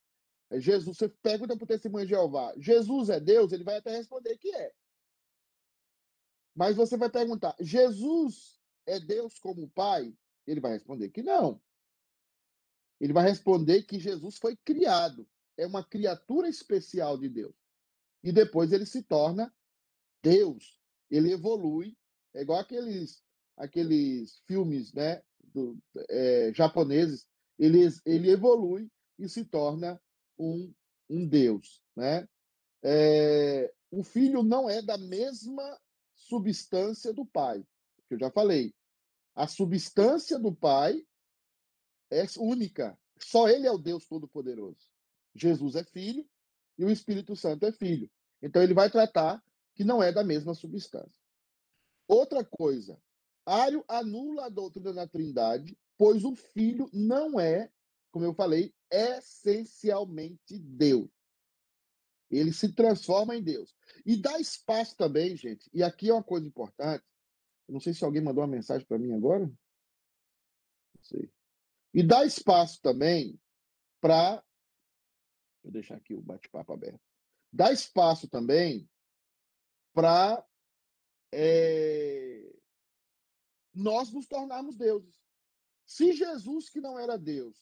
É 0.50 0.60
Jesus, 0.60 0.96
você 0.96 1.08
pergunta 1.08 1.56
para 1.56 1.64
o 1.64 1.68
testemunho 1.68 2.04
de 2.04 2.10
Jeová, 2.10 2.52
Jesus 2.56 3.08
é 3.08 3.18
Deus? 3.18 3.52
Ele 3.52 3.64
vai 3.64 3.76
até 3.76 3.96
responder 3.96 4.36
que 4.38 4.54
é. 4.54 4.72
Mas 6.54 6.76
você 6.76 6.96
vai 6.96 7.10
perguntar, 7.10 7.56
Jesus 7.58 8.60
é 8.86 9.00
Deus 9.00 9.38
como 9.38 9.68
Pai? 9.70 10.14
Ele 10.46 10.60
vai 10.60 10.72
responder 10.72 11.10
que 11.10 11.22
não. 11.22 11.60
Ele 13.00 13.12
vai 13.12 13.24
responder 13.24 13.82
que 13.82 13.98
Jesus 13.98 14.38
foi 14.38 14.56
criado, 14.56 15.28
é 15.56 15.66
uma 15.66 15.84
criatura 15.84 16.48
especial 16.48 17.18
de 17.18 17.28
Deus. 17.28 17.54
E 18.22 18.32
depois 18.32 18.72
ele 18.72 18.86
se 18.86 19.02
torna 19.02 19.52
Deus, 20.24 20.80
ele 21.10 21.32
evolui, 21.32 21.94
é 22.34 22.40
igual 22.40 22.58
aqueles, 22.58 23.22
aqueles 23.58 24.40
filmes 24.46 24.90
né, 24.94 25.22
do, 25.52 25.78
é, 26.08 26.50
japoneses, 26.54 27.26
ele, 27.58 27.80
ele 28.06 28.30
evolui 28.30 28.90
e 29.18 29.28
se 29.28 29.44
torna 29.44 30.00
um, 30.38 30.72
um 31.10 31.28
Deus. 31.28 31.82
Né? 31.94 32.26
É, 32.82 33.70
o 33.90 34.02
filho 34.02 34.42
não 34.42 34.68
é 34.68 34.80
da 34.80 34.96
mesma 34.96 35.78
substância 36.14 37.12
do 37.12 37.26
pai, 37.26 37.62
que 38.08 38.14
eu 38.14 38.18
já 38.18 38.30
falei. 38.30 38.74
A 39.34 39.46
substância 39.46 40.38
do 40.38 40.54
pai 40.54 41.04
é 42.10 42.24
única, 42.38 42.98
só 43.18 43.46
ele 43.48 43.66
é 43.66 43.70
o 43.70 43.78
Deus 43.78 44.06
Todo-Poderoso. 44.06 44.88
Jesus 45.34 45.74
é 45.74 45.84
filho 45.84 46.26
e 46.78 46.84
o 46.84 46.90
Espírito 46.90 47.36
Santo 47.36 47.66
é 47.66 47.72
filho. 47.72 48.10
Então 48.40 48.62
ele 48.62 48.72
vai 48.74 48.90
tratar 48.90 49.42
que 49.74 49.84
não 49.84 50.02
é 50.02 50.12
da 50.12 50.24
mesma 50.24 50.54
substância. 50.54 51.20
Outra 52.06 52.44
coisa, 52.44 53.00
Ário 53.46 53.84
anula 53.88 54.46
a 54.46 54.48
doutrina 54.48 54.92
da 54.92 55.06
Trindade, 55.06 55.76
pois 55.96 56.24
o 56.24 56.34
Filho 56.34 56.88
não 56.92 57.38
é, 57.38 57.70
como 58.10 58.24
eu 58.24 58.34
falei, 58.34 58.74
essencialmente 58.90 60.58
Deus. 60.58 61.10
Ele 62.30 62.52
se 62.52 62.72
transforma 62.72 63.36
em 63.36 63.42
Deus. 63.42 63.74
E 64.04 64.16
dá 64.16 64.38
espaço 64.38 64.96
também, 64.96 65.36
gente, 65.36 65.68
e 65.72 65.82
aqui 65.82 66.08
é 66.08 66.12
uma 66.12 66.22
coisa 66.22 66.46
importante. 66.46 67.04
Não 67.68 67.80
sei 67.80 67.94
se 67.94 68.04
alguém 68.04 68.22
mandou 68.22 68.42
uma 68.42 68.50
mensagem 68.50 68.86
para 68.86 68.98
mim 68.98 69.12
agora. 69.14 69.46
Não 69.46 71.02
sei. 71.02 71.30
E 71.92 72.02
dá 72.02 72.24
espaço 72.24 72.80
também 72.82 73.40
para 74.00 74.44
Vou 75.64 75.72
deixar 75.72 75.96
aqui 75.96 76.14
o 76.14 76.20
bate-papo 76.20 76.74
aberto. 76.74 77.00
Dá 77.50 77.72
espaço 77.72 78.28
também 78.28 78.88
para 79.94 80.44
nós 83.72 84.12
nos 84.12 84.26
tornarmos 84.26 84.76
deuses. 84.76 85.18
Se 85.86 86.12
Jesus, 86.12 86.68
que 86.68 86.80
não 86.80 86.98
era 86.98 87.16
Deus, 87.16 87.56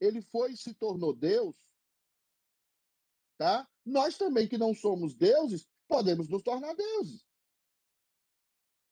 ele 0.00 0.22
foi 0.22 0.52
e 0.52 0.56
se 0.56 0.74
tornou 0.74 1.14
Deus, 1.14 1.56
tá? 3.38 3.68
Nós 3.84 4.16
também, 4.16 4.48
que 4.48 4.58
não 4.58 4.74
somos 4.74 5.14
deuses, 5.14 5.66
podemos 5.88 6.28
nos 6.28 6.42
tornar 6.42 6.74
deuses. 6.74 7.26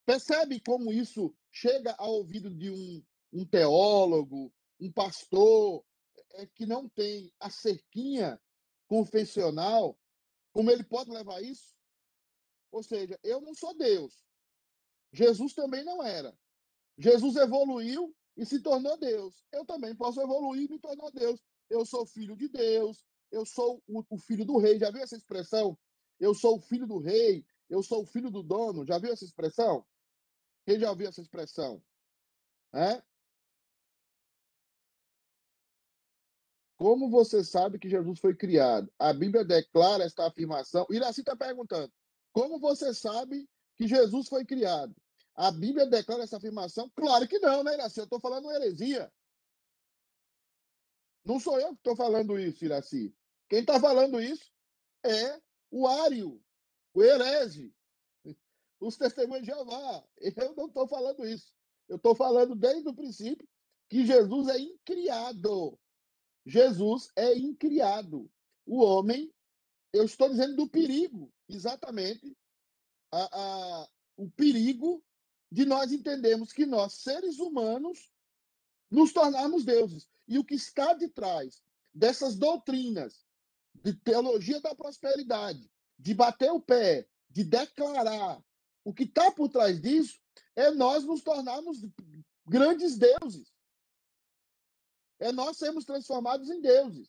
Percebe 0.06 0.60
como 0.60 0.92
isso 0.92 1.34
chega 1.50 1.94
ao 1.98 2.12
ouvido 2.12 2.50
de 2.54 2.70
um, 2.70 3.04
um 3.32 3.46
teólogo, 3.46 4.52
um 4.80 4.92
pastor, 4.92 5.84
é, 6.34 6.46
que 6.46 6.66
não 6.66 6.88
tem 6.88 7.32
a 7.40 7.50
cerquinha 7.50 8.40
confessional, 8.86 9.98
como 10.52 10.70
ele 10.70 10.84
pode 10.84 11.10
levar 11.10 11.42
isso? 11.42 11.73
Ou 12.74 12.82
seja, 12.82 13.16
eu 13.22 13.40
não 13.40 13.54
sou 13.54 13.72
Deus. 13.72 14.26
Jesus 15.12 15.54
também 15.54 15.84
não 15.84 16.02
era. 16.02 16.36
Jesus 16.98 17.36
evoluiu 17.36 18.12
e 18.36 18.44
se 18.44 18.60
tornou 18.60 18.98
Deus. 18.98 19.44
Eu 19.52 19.64
também 19.64 19.94
posso 19.94 20.20
evoluir 20.20 20.64
e 20.64 20.72
me 20.72 20.80
tornar 20.80 21.12
Deus. 21.12 21.40
Eu 21.70 21.86
sou 21.86 22.04
filho 22.04 22.36
de 22.36 22.48
Deus, 22.48 23.06
eu 23.30 23.46
sou 23.46 23.80
o, 23.86 24.02
o, 24.10 24.18
filho 24.18 24.44
do 24.44 24.58
rei. 24.58 24.76
Já 24.76 24.90
viu 24.90 25.02
essa 25.02 25.16
expressão? 25.16 25.78
Eu 26.18 26.34
sou 26.34 26.56
o 26.56 26.60
filho 26.60 26.84
do 26.84 26.98
rei, 26.98 27.46
eu 27.70 27.80
sou 27.80 28.02
o 28.02 28.06
filho 28.06 28.28
do 28.28 28.42
dono. 28.42 28.84
Já 28.84 28.98
viu 28.98 29.12
essa 29.12 29.24
expressão? 29.24 29.86
Quem 30.66 30.80
já 30.80 30.90
ouviu 30.90 31.08
essa 31.08 31.20
expressão? 31.20 31.80
É? 32.72 33.00
Como 36.76 37.08
você 37.08 37.44
sabe 37.44 37.78
que 37.78 37.88
Jesus 37.88 38.18
foi 38.18 38.34
criado? 38.34 38.92
A 38.98 39.12
Bíblia 39.12 39.44
declara 39.44 40.02
esta 40.02 40.26
afirmação. 40.26 40.84
Iraci 40.90 41.20
está 41.20 41.36
perguntando: 41.36 41.92
como 42.34 42.58
você 42.58 42.92
sabe 42.92 43.48
que 43.76 43.86
Jesus 43.86 44.28
foi 44.28 44.44
criado? 44.44 44.94
A 45.36 45.52
Bíblia 45.52 45.86
declara 45.86 46.24
essa 46.24 46.36
afirmação? 46.36 46.90
Claro 46.90 47.28
que 47.28 47.38
não, 47.38 47.62
né, 47.62 47.74
Iraci? 47.74 48.00
Eu 48.00 48.04
estou 48.04 48.20
falando 48.20 48.50
heresia. 48.50 49.10
Não 51.24 51.38
sou 51.38 51.60
eu 51.60 51.68
que 51.68 51.78
estou 51.78 51.94
falando 51.94 52.36
isso, 52.36 52.64
Iraci. 52.64 53.14
Quem 53.48 53.60
está 53.60 53.78
falando 53.78 54.20
isso 54.20 54.52
é 55.04 55.40
o 55.70 55.86
Ário, 55.86 56.42
o 56.92 57.02
herege, 57.02 57.72
os 58.80 58.96
testemunhos 58.96 59.46
de 59.46 59.52
Jeová. 59.52 60.04
Eu 60.18 60.54
não 60.56 60.66
estou 60.66 60.88
falando 60.88 61.24
isso. 61.24 61.54
Eu 61.88 61.96
estou 61.96 62.16
falando 62.16 62.56
desde 62.56 62.88
o 62.88 62.94
princípio 62.94 63.48
que 63.88 64.04
Jesus 64.04 64.48
é 64.48 64.58
incriado. 64.58 65.78
Jesus 66.44 67.10
é 67.14 67.36
incriado. 67.36 68.30
O 68.66 68.82
homem, 68.82 69.32
eu 69.94 70.04
estou 70.04 70.28
dizendo 70.28 70.56
do 70.56 70.68
perigo, 70.68 71.32
exatamente, 71.48 72.36
a, 73.12 73.28
a, 73.32 73.88
o 74.16 74.28
perigo 74.28 75.00
de 75.50 75.64
nós 75.64 75.92
entendermos 75.92 76.52
que 76.52 76.66
nós, 76.66 76.94
seres 76.94 77.38
humanos, 77.38 78.12
nos 78.90 79.12
tornarmos 79.12 79.64
deuses. 79.64 80.08
E 80.26 80.36
o 80.36 80.44
que 80.44 80.56
está 80.56 80.94
de 80.94 81.08
trás 81.08 81.62
dessas 81.94 82.34
doutrinas 82.34 83.24
de 83.84 83.94
teologia 83.94 84.60
da 84.60 84.74
prosperidade, 84.74 85.70
de 85.96 86.12
bater 86.12 86.50
o 86.50 86.60
pé, 86.60 87.08
de 87.30 87.44
declarar, 87.44 88.42
o 88.82 88.92
que 88.92 89.04
está 89.04 89.30
por 89.30 89.48
trás 89.48 89.80
disso 89.80 90.20
é 90.56 90.72
nós 90.72 91.04
nos 91.04 91.22
tornarmos 91.22 91.78
grandes 92.44 92.98
deuses. 92.98 93.54
É 95.20 95.30
nós 95.30 95.56
sermos 95.56 95.84
transformados 95.84 96.50
em 96.50 96.60
deuses. 96.60 97.08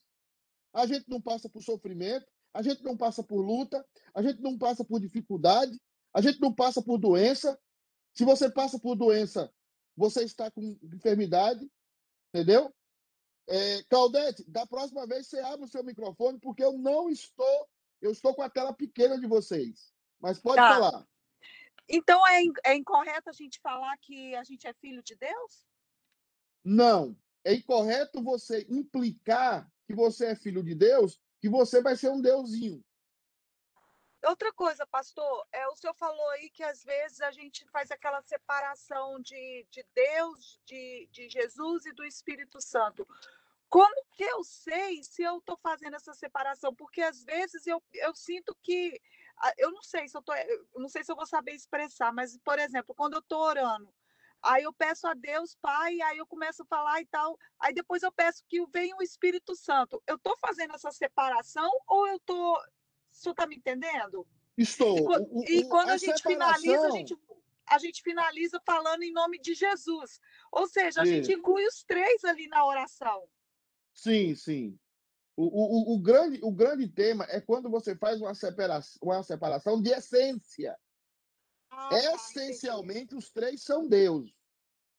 A 0.72 0.86
gente 0.86 1.10
não 1.10 1.20
passa 1.20 1.50
por 1.50 1.64
sofrimento, 1.64 2.28
a 2.56 2.62
gente 2.62 2.82
não 2.84 2.96
passa 2.96 3.22
por 3.22 3.42
luta, 3.42 3.86
a 4.14 4.22
gente 4.24 4.42
não 4.42 4.58
passa 4.58 4.84
por 4.84 5.00
dificuldade, 5.00 5.78
a 6.14 6.22
gente 6.22 6.40
não 6.40 6.54
passa 6.54 6.82
por 6.82 6.98
doença, 6.98 7.60
se 8.14 8.24
você 8.24 8.50
passa 8.50 8.80
por 8.80 8.96
doença, 8.96 9.54
você 9.96 10.24
está 10.24 10.50
com 10.50 10.80
enfermidade, 10.82 11.70
entendeu? 12.34 12.74
É, 13.48 13.84
Claudete, 13.84 14.50
da 14.50 14.66
próxima 14.66 15.06
vez 15.06 15.28
você 15.28 15.40
abre 15.42 15.66
o 15.66 15.68
seu 15.68 15.84
microfone, 15.84 16.40
porque 16.40 16.64
eu 16.64 16.78
não 16.78 17.10
estou, 17.10 17.68
eu 18.02 18.12
estou 18.12 18.34
com 18.34 18.42
a 18.42 18.50
tela 18.50 18.74
pequena 18.74 19.20
de 19.20 19.28
vocês. 19.28 19.94
Mas 20.18 20.40
pode 20.40 20.56
Tá. 20.56 20.70
falar. 20.70 21.08
Então 21.90 22.26
é, 22.26 22.42
é 22.68 22.76
incorreto 22.76 23.30
a 23.30 23.34
gente 23.34 23.60
falar 23.60 23.96
que 23.98 24.34
a 24.34 24.46
gente 24.46 24.66
é 24.66 24.74
filho 24.74 25.04
de 25.04 25.16
Deus? 25.16 25.68
Não. 26.64 27.18
É 27.44 27.54
incorreto 27.54 28.24
você 28.24 28.66
implicar 28.70 29.70
que 29.86 29.94
você 29.94 30.28
é 30.28 30.36
filho 30.36 30.64
de 30.64 30.74
Deus, 30.74 31.20
que 31.40 31.50
você 31.50 31.82
vai 31.82 31.96
ser 31.96 32.10
um 32.10 32.22
deusinho. 32.22 32.84
Outra 34.26 34.52
coisa, 34.52 34.88
pastor, 34.88 35.48
é, 35.52 35.68
o 35.68 35.76
senhor 35.76 35.94
falou 35.94 36.30
aí 36.32 36.50
que 36.50 36.64
às 36.64 36.84
vezes 36.84 37.22
a 37.22 37.32
gente 37.32 37.64
faz 37.70 37.92
aquela 37.92 38.22
separação 38.24 39.20
de, 39.20 39.68
de 39.70 39.86
Deus, 39.94 40.60
de, 40.66 41.08
de 41.12 41.30
Jesus 41.30 41.86
e 41.86 41.94
do 41.94 42.04
Espírito 42.04 42.60
Santo. 42.60 43.08
Como 43.70 44.06
que 44.14 44.24
eu 44.24 44.44
sei 44.44 45.04
se 45.04 45.22
eu 45.22 45.38
estou 45.38 45.58
fazendo 45.58 45.96
essa 45.96 46.14
separação? 46.14 46.74
Porque 46.74 47.02
às 47.02 47.24
vezes 47.24 47.68
eu, 47.68 47.84
eu 47.94 48.16
sinto 48.16 48.56
que. 48.64 49.00
ah, 49.38 49.54
Eu 49.58 49.72
não 49.72 49.84
sei 49.84 50.08
se 50.08 50.18
eu 50.18 50.24
tô, 50.24 50.34
eu 50.34 50.66
não 50.76 50.90
sei 50.90 51.04
se 51.04 51.12
eu 51.12 51.16
vou 51.16 51.28
saber 51.28 51.52
expressar, 51.54 52.12
mas, 52.14 52.38
por 52.40 52.58
exemplo, 52.58 52.96
quando 52.96 53.14
eu 53.16 53.20
estou 53.20 53.42
orando, 53.42 53.94
aí 54.46 54.64
eu 54.64 54.74
peço 54.74 55.08
a 55.08 55.14
Deus, 55.14 55.56
Pai, 55.62 56.00
aí 56.02 56.18
eu 56.18 56.26
começo 56.28 56.64
a 56.64 56.66
falar 56.66 57.02
e 57.02 57.06
tal, 57.08 57.38
aí 57.60 57.74
depois 57.74 58.04
eu 58.04 58.12
peço 58.12 58.44
que 58.48 58.64
venha 58.68 58.96
o 58.96 59.04
Espírito 59.04 59.56
Santo. 59.56 60.02
Eu 60.08 60.16
estou 60.16 60.38
fazendo 60.38 60.76
essa 60.76 60.92
separação 60.92 61.70
ou 61.88 62.08
eu 62.08 62.16
estou. 62.18 62.56
O 62.58 62.62
senhor 63.12 63.32
está 63.34 63.48
me 63.48 63.56
entendendo? 63.56 64.26
Estou. 64.58 64.98
E, 64.98 65.04
quan- 65.04 65.20
O- 65.22 65.40
o- 65.40 65.44
e 65.46 65.68
quando 65.68 65.90
a, 65.90 65.94
a 65.94 65.98
gente 65.98 66.22
finaliza, 66.22 66.56
a 66.56 66.60
separação- 66.60 66.98
gente, 66.98 67.18
a 67.68 67.78
gente 67.80 68.02
finaliza 68.02 68.62
falando 68.66 69.04
em 69.04 69.12
nome 69.12 69.40
de 69.40 69.54
Jesus. 69.54 70.20
Ou 70.52 70.68
seja, 70.68 71.02
a 71.02 71.06
gente 71.06 71.24
Isso. 71.30 71.40
inclui 71.40 71.66
os 71.66 71.84
três 71.84 72.24
ali 72.24 72.48
na 72.48 72.66
oração. 72.66 73.28
Sim, 73.94 74.36
sim. 74.36 74.78
O, 75.38 75.44
o, 75.44 75.94
o- 75.94 75.96
o 75.96 76.00
grande, 76.02 76.40
o 76.44 76.52
grande 76.52 76.88
tema 76.88 77.26
é 77.30 77.42
quando 77.42 77.70
você 77.70 77.96
faz 77.98 78.22
uma 78.22 78.34
separação, 78.34 78.98
uma 79.02 79.24
separação 79.24 79.82
de 79.82 79.90
essência. 79.92 80.78
Ah, 81.78 81.90
tá. 81.90 81.98
Essencialmente, 81.98 83.16
os 83.16 83.30
três 83.30 83.62
são 83.62 83.88
Deus. 83.88 84.34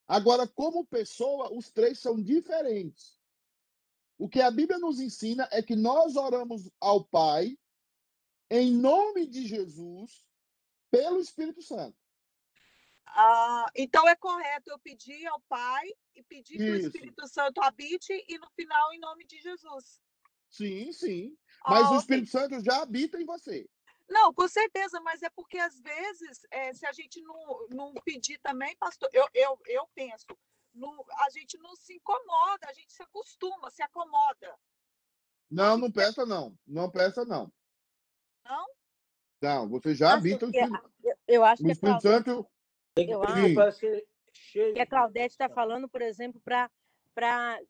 Agora, 0.06 0.46
como 0.46 0.86
pessoa, 0.86 1.52
os 1.52 1.70
três 1.70 1.98
são 1.98 2.22
diferentes. 2.22 3.18
O 4.18 4.28
que 4.28 4.40
a 4.40 4.50
Bíblia 4.50 4.78
nos 4.78 5.00
ensina 5.00 5.48
é 5.50 5.62
que 5.62 5.74
nós 5.76 6.16
oramos 6.16 6.70
ao 6.80 7.04
Pai, 7.04 7.58
em 8.50 8.72
nome 8.72 9.26
de 9.26 9.46
Jesus, 9.46 10.24
pelo 10.90 11.18
Espírito 11.18 11.60
Santo. 11.62 11.98
Ah, 13.06 13.66
então 13.74 14.08
é 14.08 14.14
correto 14.14 14.70
eu 14.70 14.78
pedir 14.78 15.26
ao 15.26 15.40
Pai 15.48 15.86
e 16.14 16.22
pedir 16.22 16.58
que 16.58 16.70
o 16.70 16.76
Isso. 16.76 16.86
Espírito 16.86 17.26
Santo 17.28 17.62
habite 17.62 18.12
e 18.28 18.38
no 18.38 18.48
final 18.50 18.92
em 18.92 19.00
nome 19.00 19.26
de 19.26 19.40
Jesus. 19.40 20.00
Sim, 20.50 20.92
sim. 20.92 21.36
Mas 21.66 21.82
Ah, 21.84 21.90
o 21.90 21.94
ok. 21.94 22.00
Espírito 22.00 22.30
Santo 22.30 22.64
já 22.64 22.82
habita 22.82 23.20
em 23.20 23.24
você. 23.24 23.68
Não, 24.08 24.32
com 24.32 24.46
certeza, 24.46 25.00
mas 25.00 25.22
é 25.22 25.30
porque 25.30 25.58
às 25.58 25.80
vezes, 25.80 26.46
eh, 26.50 26.72
se 26.74 26.86
a 26.86 26.92
gente 26.92 27.20
não, 27.22 27.66
não 27.70 27.94
pedir 28.04 28.38
também, 28.38 28.76
pastor, 28.76 29.08
eu, 29.12 29.26
eu, 29.34 29.58
eu 29.66 29.86
penso, 29.94 30.26
não- 30.72 31.04
a 31.26 31.30
gente 31.30 31.58
não 31.58 31.74
se 31.74 31.94
incomoda, 31.94 32.68
a 32.68 32.72
gente 32.72 32.92
se 32.92 33.02
acostuma, 33.02 33.70
se 33.70 33.82
acomoda. 33.82 34.56
Não, 35.50 35.76
não 35.76 35.90
peça, 35.90 36.24
não. 36.24 36.56
Não 36.66 36.90
peça, 36.90 37.24
não. 37.24 37.50
Não? 38.44 38.66
Não, 39.42 39.68
você 39.68 39.94
já 39.94 40.08
Acho 40.08 40.16
habita 40.18 40.46
o 40.46 40.50
que- 40.52 40.58
Espírito, 40.58 40.92
Eu, 41.04 41.16
eu 41.28 41.44
acho 41.44 41.62
o 41.62 41.64
que 41.66 41.70
a 41.70 41.72
Espírito 41.72 42.00
Claudete, 42.00 42.24
Santo. 42.30 42.50
Tem 42.94 43.06
que 43.06 43.12
Eu 43.12 43.20
pedir 43.20 43.44
acho- 43.44 43.54
para 43.54 43.72
ser 43.72 44.08
cheio. 44.32 44.74
que 44.74 44.80
a 44.80 44.86
Claudete 44.86 45.34
está 45.34 45.48
falando, 45.48 45.88
por 45.88 46.00
exemplo, 46.02 46.40
para 46.40 47.60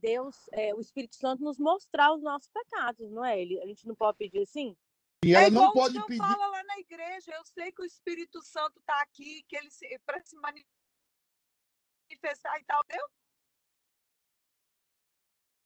Deus, 0.00 0.36
é, 0.52 0.74
o 0.74 0.80
Espírito 0.80 1.16
Santo 1.16 1.42
nos 1.42 1.58
mostrar 1.58 2.12
os 2.14 2.22
nossos 2.22 2.48
pecados, 2.48 3.10
não 3.10 3.24
é? 3.24 3.40
Ele, 3.40 3.60
a 3.62 3.66
gente 3.66 3.86
não 3.86 3.94
pode 3.94 4.18
pedir 4.18 4.42
assim? 4.42 4.76
E 5.24 5.34
É 5.34 5.38
ela 5.38 5.48
igual 5.48 5.64
não 5.64 5.70
o 5.70 5.74
pode 5.74 5.94
senhor 5.94 6.06
pedir. 6.06 6.18
fala 6.18 6.46
lá 6.48 6.64
na 6.64 6.78
igreja. 6.78 7.32
Eu 7.34 7.44
sei 7.44 7.72
que 7.72 7.82
o 7.82 7.84
Espírito 7.84 8.42
Santo 8.42 8.78
está 8.80 9.00
aqui, 9.02 9.44
que 9.48 9.56
ele 9.56 9.68
para 10.04 10.20
se 10.24 10.36
manifestar 10.36 10.66
e 12.60 12.64
tal. 12.64 12.82
Eu, 12.90 13.08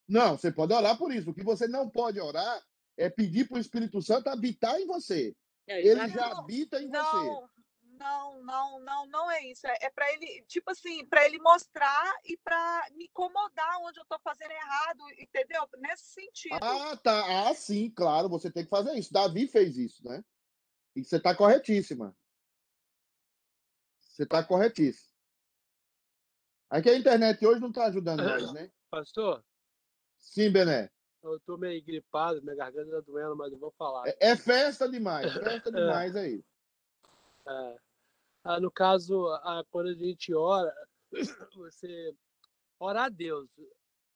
Não, 0.09 0.37
você 0.37 0.53
pode 0.53 0.73
orar 0.73 0.97
por 0.97 1.13
isso. 1.13 1.31
O 1.31 1.35
que 1.35 1.43
você 1.43 1.67
não 1.67 1.91
pode 1.91 2.21
orar 2.21 2.65
é 2.97 3.11
pedir 3.11 3.49
para 3.49 3.57
o 3.57 3.61
Espírito 3.61 4.01
Santo 4.03 4.29
habitar 4.29 4.79
em 4.81 4.87
você. 4.87 5.35
Ele 5.67 6.09
já 6.09 6.31
Não, 6.31 6.41
habita 6.41 6.81
em 6.81 6.89
você. 6.89 7.56
Não, 7.99 8.43
não, 8.43 8.81
não, 8.81 9.07
não, 9.07 9.31
é 9.31 9.45
isso. 9.47 9.67
É, 9.67 9.91
para 9.91 10.13
ele, 10.13 10.45
tipo 10.47 10.71
assim, 10.71 11.05
para 11.07 11.27
ele 11.27 11.39
mostrar 11.39 12.15
e 12.25 12.37
para 12.39 12.89
me 12.93 13.05
incomodar 13.05 13.79
onde 13.83 13.99
eu 13.99 14.03
estou 14.03 14.19
fazendo 14.21 14.51
errado, 14.51 15.01
entendeu? 15.19 15.69
Nesse 15.79 16.05
sentido. 16.05 16.59
Ah, 16.61 16.97
tá. 16.97 17.49
Ah, 17.49 17.55
sim, 17.55 17.91
claro, 17.91 18.29
você 18.29 18.51
tem 18.51 18.65
que 18.65 18.71
fazer 18.71 18.95
isso. 18.95 19.13
Davi 19.13 19.47
fez 19.47 19.77
isso, 19.77 20.07
né? 20.07 20.25
E 20.95 21.05
você 21.05 21.17
está 21.17 21.35
corretíssima. 21.35 22.17
Você 24.01 24.23
está 24.23 24.43
corretíssima. 24.43 25.15
Aqui 26.71 26.91
a 26.91 26.99
internet 26.99 27.47
hoje 27.47 27.61
não 27.61 27.69
está 27.69 27.87
ajudando 27.87 28.23
nós, 28.23 28.53
né? 28.53 28.71
Pastor, 28.91 29.45
Sim, 30.19 30.51
Bené. 30.51 30.91
Eu 31.23 31.41
tô 31.41 31.57
meio 31.57 31.83
gripado, 31.85 32.43
minha 32.43 32.55
garganta 32.55 32.91
tá 32.91 33.01
doendo, 33.01 33.37
mas 33.37 33.53
eu 33.53 33.59
vou 33.59 33.73
falar. 33.73 34.07
É, 34.09 34.17
é 34.21 34.37
festa 34.37 34.89
demais, 34.89 35.33
festa 35.33 35.71
demais 35.73 36.15
aí. 36.15 36.45
É. 37.49 37.77
Ah, 38.49 38.61
no 38.61 38.71
caso, 38.71 39.27
ah, 39.43 39.65
quando 39.71 39.89
a 39.89 39.95
gente 39.95 40.33
ora, 40.33 40.73
você 41.57 42.15
ora 42.79 43.05
a 43.05 43.09
Deus, 43.09 43.49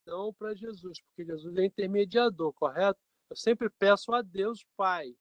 não 0.07 0.33
para 0.33 0.55
Jesus, 0.55 1.01
porque 1.01 1.25
Jesus 1.25 1.57
é 1.57 1.65
intermediador, 1.65 2.53
correto? 2.53 3.01
Eu 3.29 3.37
sempre 3.37 3.69
peço 3.71 4.13
a 4.13 4.23
Deus 4.23 4.65
Pai. 4.77 5.15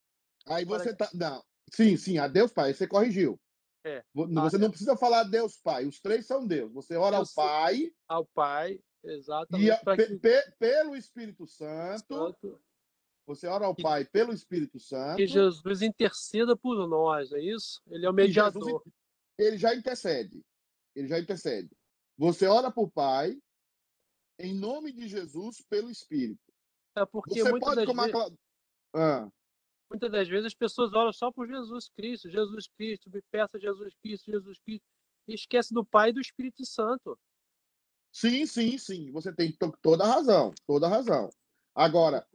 Aí 0.46 0.64
você 0.66 0.96
tá. 0.96 1.10
Não. 1.14 1.44
Sim, 1.72 1.98
sim, 1.98 2.18
a 2.20 2.28
Deus 2.28 2.52
Pai, 2.52 2.74
você 2.74 2.88
corrigiu. 2.88 3.40
É. 3.84 4.04
Vo- 4.14 4.26
Ah, 4.38 4.42
Você 4.50 4.58
não 4.58 4.70
precisa 4.70 4.96
falar 4.98 5.24
Deus 5.24 5.58
Pai, 5.58 5.86
os 5.86 6.00
três 6.00 6.26
são 6.28 6.46
Deus. 6.46 6.72
Você 6.74 6.96
ora 6.96 7.18
ao. 7.18 7.24
Pai 7.36 7.92
Ao 8.08 8.26
Pai, 8.26 8.80
e 9.04 9.12
exatamente, 9.12 9.72
a- 9.72 9.96
que 9.96 10.18
pe- 10.20 10.52
pelo 10.60 10.96
Espírito 10.96 11.48
Santo. 11.48 12.14
Santo, 12.14 12.62
Você 13.28 13.46
ora 13.48 13.66
ao 13.68 13.76
Pai 13.76 14.06
pelo 14.06 14.34
Espírito 14.34 14.80
Santo. 14.80 15.18
que 15.18 15.28
Jesus 15.28 15.82
interceda 15.84 16.58
por 16.58 16.88
nós, 16.88 17.32
é 17.32 17.40
isso? 17.40 17.80
Ele 17.88 18.06
é 18.06 18.10
o 18.10 18.20
e 18.20 18.24
Jesus 18.32 18.56
mediador. 18.56 18.84
Ele 19.40 19.58
já 19.58 19.74
intercede. 19.74 20.46
Ele 20.96 21.08
já 21.08 21.18
intercede. 21.20 21.70
Você 22.18 22.46
ora 22.46 22.70
por 22.70 22.92
Pai, 22.92 23.42
em 24.38 24.54
nome 24.54 24.92
de 24.92 25.08
Jesus, 25.08 25.62
pelo 25.70 25.90
Espírito. 25.90 26.42
É 26.96 27.06
porque 27.06 27.42
Você 27.42 27.50
muitas 27.50 27.68
pode 27.70 27.76
das, 27.78 27.86
tomar 27.86 28.04
ve- 28.04 28.10
aquela. 28.10 28.34
Ah, 28.94 29.32
muitas 29.90 30.12
das 30.12 30.28
vezes 30.28 30.48
as 30.48 30.54
pessoas 30.54 30.94
oram 30.94 31.14
só 31.14 31.32
por 31.32 31.48
Jesus 31.48 31.90
Cristo, 31.90 32.30
Jesus 32.30 32.68
Cristo, 32.68 33.10
me 33.10 33.22
peça 33.32 33.60
Jesus 33.60 33.94
Cristo, 34.02 34.32
Jesus 34.32 34.60
Cristo, 34.60 34.86
e 35.28 35.34
esquece 35.34 35.74
do 35.74 35.86
Pai 35.86 36.10
e 36.10 36.14
do 36.14 36.20
Espírito 36.22 36.66
Santo. 36.66 37.18
sim, 38.12 38.46
sim, 38.46 38.78
sim. 38.78 39.12
Você 39.12 39.34
tem 39.34 39.52
to- 39.54 39.78
toda 39.82 40.04
a 40.04 40.08
razão. 40.08 40.52
Toda 40.68 40.88
a 40.88 40.90
razão. 40.90 41.30
Agora, 41.74 42.28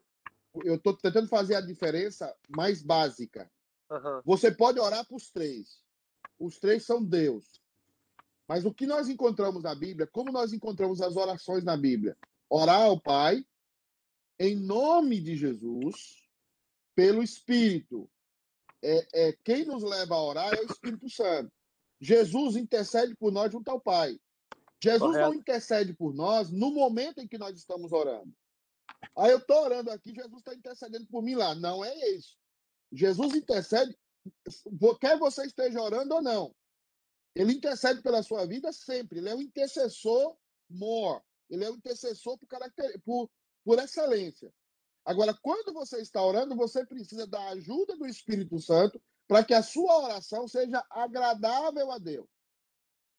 eu 0.64 0.76
estou 0.76 0.96
tentando 0.96 1.28
fazer 1.28 1.56
a 1.56 1.60
diferença 1.60 2.34
mais 2.48 2.82
básica. 2.82 3.50
Aham. 3.90 4.22
Você 4.24 4.50
pode 4.54 4.78
orar 4.80 5.06
para 5.06 5.16
os 5.16 5.30
três. 5.30 5.83
Os 6.38 6.58
três 6.58 6.84
são 6.84 7.04
Deus. 7.04 7.60
Mas 8.46 8.64
o 8.64 8.74
que 8.74 8.86
nós 8.86 9.08
encontramos 9.08 9.62
na 9.62 9.74
Bíblia, 9.74 10.06
como 10.06 10.30
nós 10.30 10.52
encontramos 10.52 11.00
as 11.00 11.16
orações 11.16 11.64
na 11.64 11.76
Bíblia? 11.76 12.16
Orar 12.48 12.82
ao 12.82 13.00
Pai, 13.00 13.44
em 14.38 14.54
nome 14.54 15.20
de 15.20 15.36
Jesus, 15.36 16.28
pelo 16.94 17.22
Espírito. 17.22 18.10
É, 18.82 19.28
é, 19.28 19.38
quem 19.44 19.64
nos 19.64 19.82
leva 19.82 20.14
a 20.14 20.22
orar 20.22 20.52
é 20.52 20.60
o 20.60 20.66
Espírito 20.66 21.08
Santo. 21.08 21.50
Jesus 22.00 22.56
intercede 22.56 23.14
por 23.16 23.32
nós 23.32 23.50
junto 23.50 23.68
ao 23.70 23.80
Pai. 23.80 24.18
Jesus 24.82 25.14
não 25.14 25.20
Correto. 25.20 25.40
intercede 25.40 25.94
por 25.94 26.12
nós 26.12 26.50
no 26.50 26.70
momento 26.70 27.18
em 27.18 27.26
que 27.26 27.38
nós 27.38 27.56
estamos 27.56 27.92
orando. 27.92 28.30
Aí 29.16 29.30
eu 29.30 29.38
estou 29.38 29.62
orando 29.62 29.90
aqui, 29.90 30.14
Jesus 30.14 30.38
está 30.38 30.54
intercedendo 30.54 31.06
por 31.06 31.22
mim 31.22 31.34
lá. 31.34 31.54
Não 31.54 31.82
é 31.82 32.10
isso. 32.10 32.36
Jesus 32.92 33.34
intercede, 33.34 33.96
quer 35.00 35.18
você 35.18 35.44
esteja 35.46 35.80
orando 35.80 36.14
ou 36.14 36.22
não. 36.22 36.54
Ele 37.34 37.52
intercede 37.52 38.00
pela 38.02 38.22
sua 38.22 38.46
vida 38.46 38.72
sempre. 38.72 39.18
Ele 39.18 39.28
é 39.28 39.34
um 39.34 39.42
intercessor 39.42 40.36
more. 40.70 41.22
Ele 41.50 41.64
é 41.64 41.70
um 41.70 41.74
intercessor 41.74 42.38
por, 42.38 42.46
caracter... 42.46 43.00
por, 43.02 43.30
por 43.64 43.78
excelência. 43.78 44.52
Agora, 45.04 45.34
quando 45.42 45.72
você 45.72 46.00
está 46.00 46.24
orando, 46.24 46.56
você 46.56 46.86
precisa 46.86 47.26
da 47.26 47.50
ajuda 47.50 47.96
do 47.96 48.06
Espírito 48.06 48.58
Santo 48.58 49.00
para 49.26 49.44
que 49.44 49.52
a 49.52 49.62
sua 49.62 49.98
oração 50.04 50.46
seja 50.48 50.84
agradável 50.90 51.90
a 51.90 51.98
Deus. 51.98 52.28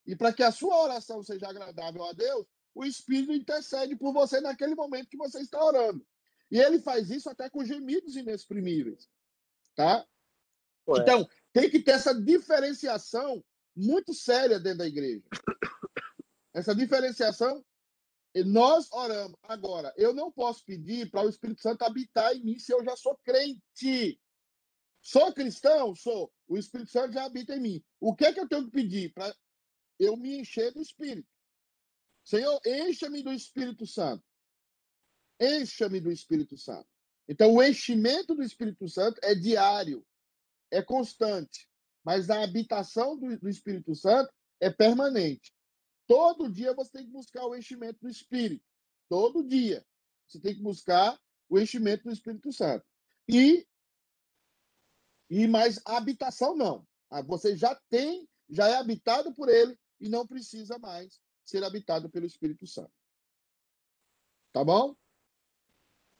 E 0.06 0.16
para 0.16 0.32
que 0.32 0.42
a 0.42 0.52
sua 0.52 0.82
oração 0.82 1.22
seja 1.22 1.48
agradável 1.48 2.04
a 2.04 2.12
Deus, 2.12 2.46
o 2.74 2.84
Espírito 2.84 3.32
intercede 3.32 3.96
por 3.96 4.12
você 4.12 4.40
naquele 4.40 4.74
momento 4.74 5.08
que 5.08 5.16
você 5.16 5.40
está 5.40 5.62
orando. 5.62 6.06
E 6.50 6.58
ele 6.58 6.80
faz 6.80 7.10
isso 7.10 7.28
até 7.28 7.50
com 7.50 7.64
gemidos 7.64 8.16
inexprimíveis. 8.16 9.08
Tá? 9.74 10.06
Então, 10.88 11.28
tem 11.52 11.68
que 11.68 11.80
ter 11.80 11.92
essa 11.92 12.14
diferenciação 12.14 13.44
muito 13.74 14.14
séria 14.14 14.58
dentro 14.60 14.78
da 14.78 14.86
igreja. 14.86 15.24
Essa 16.54 16.74
diferenciação, 16.74 17.64
nós 18.46 18.90
oramos. 18.92 19.38
Agora, 19.42 19.92
eu 19.96 20.14
não 20.14 20.30
posso 20.30 20.64
pedir 20.64 21.10
para 21.10 21.24
o 21.24 21.28
Espírito 21.28 21.60
Santo 21.60 21.82
habitar 21.82 22.34
em 22.34 22.44
mim 22.44 22.58
se 22.58 22.72
eu 22.72 22.84
já 22.84 22.96
sou 22.96 23.18
crente. 23.24 24.20
Sou 25.00 25.32
cristão? 25.32 25.94
Sou. 25.94 26.32
O 26.48 26.56
Espírito 26.56 26.90
Santo 26.90 27.12
já 27.12 27.24
habita 27.24 27.54
em 27.56 27.60
mim. 27.60 27.84
O 28.00 28.14
que 28.14 28.24
é 28.24 28.32
que 28.32 28.40
eu 28.40 28.48
tenho 28.48 28.64
que 28.64 28.70
pedir 28.70 29.12
para 29.12 29.34
eu 29.98 30.16
me 30.16 30.38
encher 30.38 30.72
do 30.72 30.80
Espírito? 30.80 31.28
Senhor, 32.24 32.60
encha-me 32.66 33.22
do 33.22 33.32
Espírito 33.32 33.86
Santo. 33.86 34.24
Encha-me 35.40 36.00
do 36.00 36.10
Espírito 36.10 36.56
Santo. 36.56 36.88
Então, 37.28 37.54
o 37.54 37.62
enchimento 37.62 38.34
do 38.34 38.42
Espírito 38.42 38.88
Santo 38.88 39.20
é 39.22 39.34
diário, 39.34 40.04
é 40.76 40.82
constante. 40.82 41.68
Mas 42.04 42.30
a 42.30 42.42
habitação 42.42 43.16
do, 43.16 43.36
do 43.38 43.48
Espírito 43.48 43.94
Santo 43.94 44.32
é 44.60 44.70
permanente. 44.70 45.52
Todo 46.06 46.50
dia 46.52 46.72
você 46.74 46.92
tem 46.92 47.06
que 47.06 47.12
buscar 47.12 47.46
o 47.46 47.56
enchimento 47.56 47.98
do 48.00 48.08
Espírito. 48.08 48.64
Todo 49.08 49.46
dia. 49.46 49.84
Você 50.26 50.40
tem 50.40 50.54
que 50.54 50.62
buscar 50.62 51.18
o 51.48 51.58
enchimento 51.58 52.04
do 52.04 52.12
Espírito 52.12 52.52
Santo. 52.52 52.86
E, 53.28 53.66
e 55.28 55.46
mais 55.48 55.80
habitação 55.84 56.56
não. 56.56 56.86
Ah, 57.10 57.22
Você 57.22 57.56
já 57.56 57.74
tem, 57.88 58.28
já 58.48 58.68
é 58.68 58.76
habitado 58.76 59.34
por 59.34 59.48
ele 59.48 59.78
e 60.00 60.08
não 60.08 60.26
precisa 60.26 60.78
mais 60.78 61.20
ser 61.44 61.64
habitado 61.64 62.10
pelo 62.10 62.26
Espírito 62.26 62.66
Santo. 62.66 62.92
Tá 64.52 64.64
bom? 64.64 64.96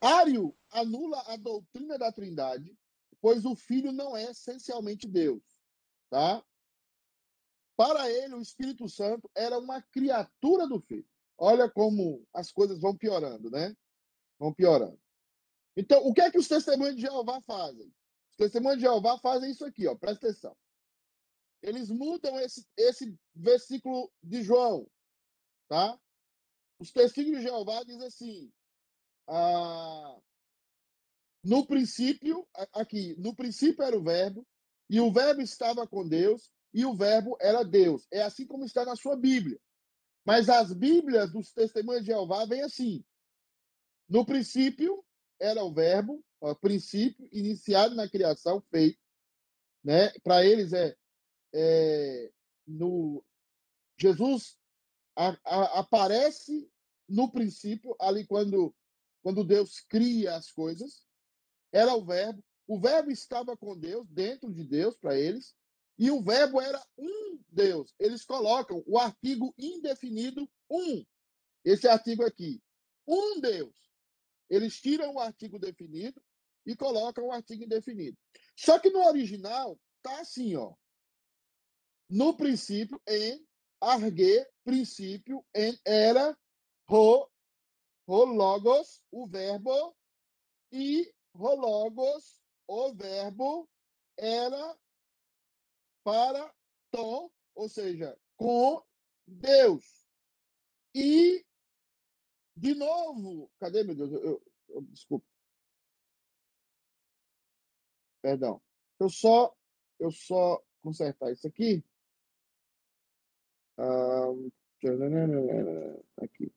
Ário 0.00 0.56
anula 0.70 1.20
a 1.26 1.36
doutrina 1.36 1.98
da 1.98 2.12
Trindade, 2.12 2.76
pois 3.26 3.44
o 3.44 3.56
Filho 3.56 3.90
não 3.90 4.16
é 4.16 4.30
essencialmente 4.30 5.08
Deus, 5.08 5.42
tá? 6.08 6.46
Para 7.76 8.08
ele, 8.08 8.36
o 8.36 8.40
Espírito 8.40 8.88
Santo 8.88 9.28
era 9.34 9.58
uma 9.58 9.82
criatura 9.82 10.64
do 10.68 10.80
Filho. 10.80 11.04
Olha 11.36 11.68
como 11.68 12.24
as 12.32 12.52
coisas 12.52 12.78
vão 12.80 12.96
piorando, 12.96 13.50
né? 13.50 13.76
Vão 14.38 14.54
piorando. 14.54 14.96
Então, 15.76 16.06
o 16.06 16.14
que 16.14 16.20
é 16.20 16.30
que 16.30 16.38
os 16.38 16.46
testemunhos 16.46 16.94
de 16.94 17.02
Jeová 17.02 17.40
fazem? 17.40 17.92
Os 18.30 18.36
testemunhos 18.36 18.78
de 18.78 18.84
Jeová 18.84 19.18
fazem 19.18 19.50
isso 19.50 19.64
aqui, 19.64 19.88
ó, 19.88 19.96
presta 19.96 20.28
atenção. 20.28 20.56
Eles 21.60 21.90
mudam 21.90 22.38
esse, 22.38 22.64
esse 22.76 23.12
versículo 23.34 24.08
de 24.22 24.40
João, 24.44 24.88
tá? 25.66 25.98
Os 26.78 26.92
testemunhos 26.92 27.40
de 27.40 27.48
Jeová 27.48 27.82
dizem 27.82 28.06
assim: 28.06 28.52
ah, 29.26 30.16
no 31.46 31.64
princípio, 31.64 32.44
aqui, 32.72 33.14
no 33.20 33.32
princípio 33.32 33.84
era 33.84 33.96
o 33.96 34.02
Verbo, 34.02 34.44
e 34.90 35.00
o 35.00 35.12
Verbo 35.12 35.40
estava 35.40 35.86
com 35.86 36.06
Deus, 36.06 36.50
e 36.74 36.84
o 36.84 36.92
Verbo 36.92 37.36
era 37.40 37.62
Deus. 37.62 38.04
É 38.12 38.22
assim 38.22 38.44
como 38.44 38.64
está 38.64 38.84
na 38.84 38.96
sua 38.96 39.16
Bíblia. 39.16 39.60
Mas 40.24 40.48
as 40.48 40.72
Bíblias 40.72 41.30
dos 41.30 41.52
testemunhos 41.52 42.02
de 42.02 42.08
Jeová 42.08 42.44
vêm 42.46 42.62
assim: 42.62 43.04
no 44.08 44.26
princípio 44.26 45.04
era 45.40 45.62
o 45.62 45.72
Verbo, 45.72 46.20
ó, 46.40 46.52
princípio 46.52 47.28
iniciado 47.30 47.94
na 47.94 48.08
criação, 48.08 48.60
feito, 48.68 48.98
né? 49.84 50.10
Para 50.24 50.44
eles 50.44 50.72
é, 50.72 50.96
é 51.54 52.32
no 52.66 53.24
Jesus 53.96 54.58
a- 55.14 55.38
a- 55.44 55.78
aparece 55.78 56.68
no 57.08 57.30
princípio 57.30 57.94
ali 58.00 58.26
quando 58.26 58.74
quando 59.22 59.44
Deus 59.44 59.80
cria 59.88 60.34
as 60.34 60.50
coisas, 60.50 61.05
era 61.76 61.94
o 61.94 62.02
verbo, 62.02 62.42
o 62.66 62.80
verbo 62.80 63.10
estava 63.10 63.54
com 63.54 63.78
Deus, 63.78 64.08
dentro 64.08 64.50
de 64.50 64.64
Deus 64.64 64.96
para 64.96 65.18
eles, 65.18 65.54
e 65.98 66.10
o 66.10 66.22
verbo 66.22 66.58
era 66.58 66.82
um 66.96 67.38
Deus. 67.50 67.94
Eles 67.98 68.24
colocam 68.24 68.82
o 68.86 68.98
artigo 68.98 69.54
indefinido 69.58 70.48
um. 70.70 71.04
Esse 71.62 71.86
artigo 71.86 72.24
aqui, 72.24 72.62
um 73.06 73.40
Deus. 73.40 73.74
Eles 74.48 74.80
tiram 74.80 75.16
o 75.16 75.20
artigo 75.20 75.58
definido 75.58 76.18
e 76.64 76.74
colocam 76.74 77.26
o 77.26 77.32
artigo 77.32 77.64
indefinido. 77.64 78.16
Só 78.56 78.78
que 78.78 78.88
no 78.88 79.06
original 79.06 79.78
tá 80.02 80.20
assim, 80.20 80.56
ó. 80.56 80.74
No 82.08 82.34
princípio, 82.34 82.98
em 83.06 83.46
argue, 83.78 84.46
princípio, 84.64 85.44
em 85.54 85.78
era, 85.84 86.34
ro, 86.88 87.30
ro 88.08 88.24
logos, 88.24 89.02
o 89.10 89.26
verbo, 89.26 89.94
e 90.72 91.12
ro 91.36 91.54
logos, 91.54 92.40
o 92.66 92.92
verbo, 92.94 93.68
era 94.16 94.76
para 96.02 96.52
tom, 96.90 97.30
ou 97.54 97.68
seja, 97.68 98.16
com 98.36 98.82
Deus. 99.26 100.06
E, 100.94 101.44
de 102.56 102.74
novo, 102.74 103.50
cadê, 103.58 103.84
meu 103.84 103.94
Deus? 103.94 104.12
Eu, 104.12 104.22
eu- 104.24 104.42
eu- 104.68 104.82
desculpa. 104.82 105.26
Perdão. 108.22 108.60
Eu 108.98 109.08
só, 109.08 109.54
eu 109.98 110.10
só 110.10 110.62
consertar 110.82 111.30
isso 111.32 111.46
aqui. 111.46 111.84
Aqui. 116.16 116.52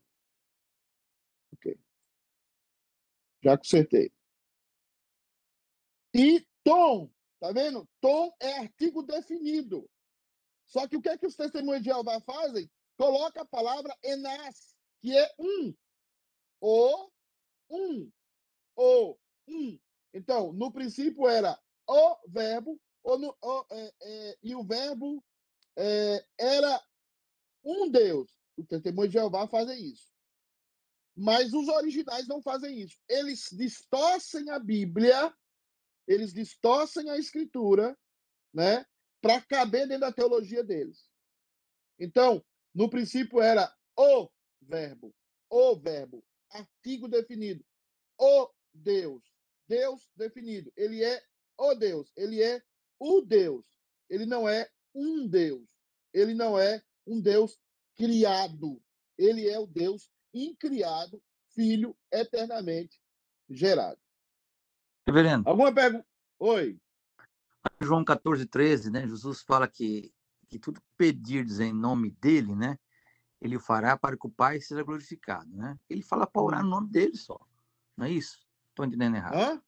Ok. 1.54 1.78
Já 3.44 3.58
consertei. 3.58 4.12
E 6.13 6.45
tom, 6.63 7.10
tá 7.39 7.52
vendo? 7.52 7.88
Tom 8.02 8.34
é 8.39 8.60
artigo 8.60 9.04
definido. 9.04 9.89
Só 10.65 10.88
que 10.88 10.98
o 10.98 11.02
que 11.02 11.10
é 11.10 11.17
que 11.17 11.26
os 11.26 11.36
testemunhos 11.36 11.82
de 11.82 11.89
Jeová 11.89 12.19
fazem? 12.22 12.69
Coloca 12.98 13.41
a 13.41 13.45
palavra 13.45 13.95
enas, 14.04 14.76
que 15.02 15.17
é 15.17 15.34
um. 15.39 15.74
O, 16.62 17.10
um. 17.69 18.12
O, 18.76 19.17
um. 19.48 19.80
Então, 20.13 20.54
no 20.54 20.72
princípio 20.72 21.28
era 21.28 21.60
o 21.88 22.17
verbo, 22.28 22.80
ou 23.04 23.17
no, 23.17 23.36
o, 23.41 23.65
é, 23.72 23.93
é, 24.02 24.38
e 24.43 24.56
o 24.56 24.63
verbo 24.63 25.24
é, 25.76 26.26
era 26.38 26.84
um 27.63 27.89
Deus. 27.89 28.30
Os 28.58 28.67
testemunhos 28.67 29.12
de 29.12 29.17
Jeová 29.17 29.48
fazem 29.48 29.82
isso. 29.82 30.10
Mas 31.15 31.54
os 31.54 31.67
originais 31.67 32.28
não 32.28 32.41
fazem 32.41 32.80
isso. 32.80 32.98
Eles 33.08 33.48
distorcem 33.52 34.50
a 34.50 34.60
Bíblia, 34.60 35.34
eles 36.10 36.34
distorcem 36.34 37.08
a 37.12 37.17
Escritura, 37.17 37.95
né? 38.52 38.84
Para 39.22 39.39
caber 39.41 39.88
dentro 39.88 40.02
da 40.02 40.12
teologia 40.12 40.63
deles. 40.63 41.08
Então, 42.00 42.43
no 42.74 42.89
princípio 42.89 43.39
era 43.39 43.72
o 43.95 44.28
verbo, 44.60 45.13
o 45.50 45.76
verbo, 45.76 46.26
artigo 46.50 47.08
definido, 47.08 47.63
o 48.17 48.50
Deus, 48.74 49.24
Deus 49.67 50.10
definido. 50.15 50.74
Ele 50.76 51.04
é 51.04 51.24
o 51.56 51.76
Deus, 51.76 52.12
ele 52.17 52.41
é 52.41 52.60
o 53.00 53.22
Deus. 53.22 53.67
Ele 54.10 54.26
não 54.26 54.50
é 54.50 54.67
um 54.95 55.28
Deus. 55.28 55.69
Ele 56.12 56.34
não 56.34 56.58
é 56.58 56.82
um 57.06 57.22
Deus 57.22 57.60
criado. 57.95 58.82
Ele 59.15 59.48
é 59.48 59.60
o 59.60 59.67
Deus 59.67 60.10
incriado, 60.34 61.22
filho 61.54 61.95
eternamente 62.12 63.00
gerado. 63.48 64.02
Reverendo. 65.10 65.50
Alguma 65.50 65.74
pergunta? 65.74 66.06
Oi. 66.38 66.80
João 67.82 68.06
14, 68.06 68.45
13, 68.45 68.91
né? 68.91 69.08
Jesus 69.08 69.41
fala 69.41 69.67
que, 69.67 70.13
que 70.48 70.60
tudo 70.60 70.80
que 70.80 70.88
pedirdes 70.95 71.60
em 71.60 71.74
nome 71.74 72.12
dele, 72.12 72.56
né? 72.56 72.78
Ele 73.41 73.58
o 73.58 73.60
fará 73.60 73.98
para 73.98 74.15
que 74.15 74.28
o 74.28 74.30
Pai 74.30 74.62
seja 74.62 74.84
glorificado, 74.84 75.50
né? 75.52 75.80
Ele 75.89 76.04
fala 76.04 76.28
para 76.28 76.41
orar 76.41 76.63
no 76.63 76.69
nome 76.69 76.89
dele 76.89 77.17
só. 77.17 77.39
Não 77.98 78.06
é 78.06 78.12
isso? 78.12 78.45
Estou 78.69 78.86
entendendo 78.86 79.15
errado. 79.15 79.36
Hã? 79.36 79.62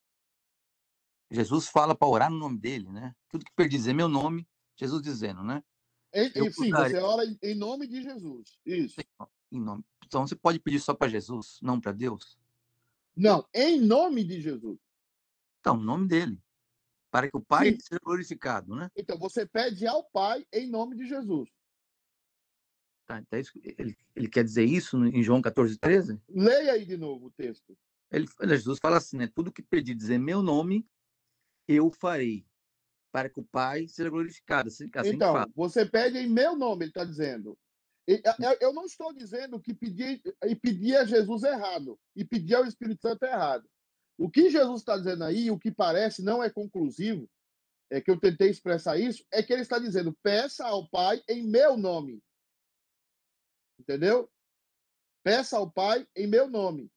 Jesus 1.31 1.67
fala 1.67 1.95
para 1.95 2.07
orar 2.07 2.29
no 2.29 2.37
nome 2.37 2.59
dele, 2.59 2.89
né? 2.89 3.15
Tudo 3.27 3.45
que 3.45 3.51
pedirdes 3.55 3.87
em 3.87 3.93
meu 3.93 4.07
nome, 4.07 4.47
Jesus 4.75 5.01
dizendo, 5.01 5.43
né? 5.43 5.63
Em, 6.13 6.31
Eu 6.35 6.51
sim, 6.51 6.69
você 6.69 6.97
ora 6.97 7.23
em 7.41 7.55
nome 7.55 7.87
de 7.87 8.03
Jesus. 8.03 8.59
Isso. 8.63 9.01
Em 9.51 9.59
nome. 9.59 9.83
Então 10.05 10.27
você 10.27 10.35
pode 10.35 10.59
pedir 10.59 10.79
só 10.79 10.93
para 10.93 11.09
Jesus, 11.09 11.57
não 11.63 11.79
para 11.81 11.93
Deus? 11.93 12.37
Não, 13.15 13.47
em 13.53 13.79
nome 13.79 14.23
de 14.23 14.39
Jesus. 14.39 14.77
Então, 15.61 15.77
no 15.77 15.83
nome 15.83 16.07
dele. 16.07 16.41
Para 17.11 17.29
que 17.29 17.37
o 17.37 17.41
Pai 17.41 17.71
Sim. 17.71 17.77
seja 17.79 17.99
glorificado, 18.03 18.75
né? 18.75 18.89
Então, 18.95 19.17
você 19.17 19.45
pede 19.45 19.85
ao 19.85 20.03
Pai 20.03 20.45
em 20.51 20.67
nome 20.67 20.95
de 20.95 21.07
Jesus. 21.07 21.49
Tá, 23.05 23.19
então 23.19 23.37
é 23.37 23.41
isso 23.41 23.51
que- 23.53 23.75
ele, 23.77 23.97
ele 24.15 24.29
quer 24.29 24.43
dizer 24.43 24.63
isso 24.63 24.97
em 25.05 25.21
João 25.21 25.41
14, 25.41 25.77
13? 25.77 26.19
Leia 26.29 26.73
aí 26.73 26.85
de 26.85 26.97
novo 26.97 27.27
o 27.27 27.31
texto. 27.31 27.77
Ele, 28.09 28.25
Jesus 28.57 28.79
fala 28.79 28.97
assim, 28.97 29.17
né? 29.17 29.27
Tudo 29.27 29.51
que 29.51 29.61
pedirdes 29.61 30.09
em 30.09 30.17
meu 30.17 30.41
nome, 30.41 30.87
eu 31.67 31.91
farei, 31.91 32.45
para 33.11 33.29
que 33.29 33.39
o 33.39 33.43
Pai 33.43 33.87
seja 33.87 34.09
glorificado. 34.09 34.67
Assim, 34.69 34.89
assim 34.95 35.09
Então, 35.09 35.45
você 35.53 35.85
pede 35.85 36.17
em 36.17 36.29
meu 36.29 36.55
nome, 36.55 36.85
ele 36.85 36.91
está 36.91 37.03
dizendo. 37.03 37.57
A- 38.25 38.57
eu- 38.59 38.73
não 38.73 38.85
estou 38.85 39.13
dizendo 39.13 39.59
que 39.61 39.73
pedir, 39.73 40.21
e 40.45 40.55
pedir 40.55 40.95
a 40.95 41.05
Jesus 41.05 41.43
errado, 41.43 41.99
e 42.15 42.25
pedir 42.25 42.55
ao 42.55 42.65
Espírito 42.65 43.01
Santo 43.01 43.23
errado. 43.23 43.69
O 44.17 44.29
que 44.29 44.49
Jesus 44.49 44.81
está 44.81 44.97
dizendo 44.97 45.23
aí, 45.23 45.49
o 45.49 45.59
que 45.59 45.71
parece 45.71 46.21
não 46.21 46.43
é 46.43 46.49
conclusivo, 46.49 47.29
é 47.89 47.99
que 47.99 48.09
eu 48.09 48.19
tentei 48.19 48.49
expressar 48.49 48.97
isso, 48.97 49.25
é 49.31 49.43
que 49.43 49.51
ele 49.51 49.61
está 49.61 49.77
dizendo: 49.77 50.17
peça 50.23 50.65
ao 50.65 50.87
Pai 50.89 51.21
em 51.27 51.43
meu 51.43 51.75
nome. 51.75 52.23
Entendeu? 53.79 54.31
Peça 55.23 55.57
ao 55.57 55.69
Pai 55.69 56.07
em 56.15 56.27
meu 56.27 56.49
nome. 56.49 56.91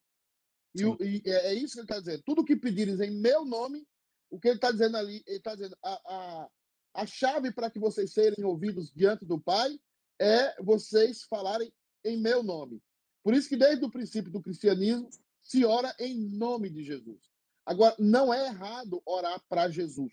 E, 0.74 0.82
e 0.82 1.22
é 1.30 1.52
é 1.52 1.54
isso 1.54 1.74
que 1.74 1.80
ele 1.80 1.84
está 1.84 1.98
dizendo. 1.98 2.22
Tudo 2.24 2.44
que 2.44 2.56
pedires 2.56 3.00
em 3.00 3.10
meu 3.10 3.44
nome, 3.44 3.86
o 4.30 4.38
que 4.38 4.48
ele 4.48 4.56
está 4.56 4.70
dizendo 4.70 4.96
ali, 4.96 5.22
ele 5.26 5.38
está 5.38 5.54
dizendo, 5.54 5.76
a, 5.82 5.92
a, 6.14 6.50
a 6.94 7.06
chave 7.06 7.52
para 7.52 7.70
que 7.70 7.78
vocês 7.78 8.12
serem 8.12 8.44
ouvidos 8.44 8.92
diante 8.92 9.24
do 9.24 9.40
Pai 9.40 9.78
é 10.20 10.62
vocês 10.62 11.24
falarem 11.24 11.72
em 12.04 12.20
meu 12.20 12.42
nome. 12.42 12.80
Por 13.22 13.34
isso 13.34 13.48
que 13.48 13.56
desde 13.56 13.84
o 13.84 13.90
princípio 13.90 14.30
do 14.30 14.42
cristianismo 14.42 15.08
se 15.44 15.64
ora 15.64 15.94
em 16.00 16.18
nome 16.36 16.70
de 16.70 16.82
Jesus. 16.82 17.20
Agora, 17.64 17.94
não 17.98 18.32
é 18.32 18.46
errado 18.46 19.00
orar 19.04 19.40
para 19.48 19.68
Jesus, 19.68 20.12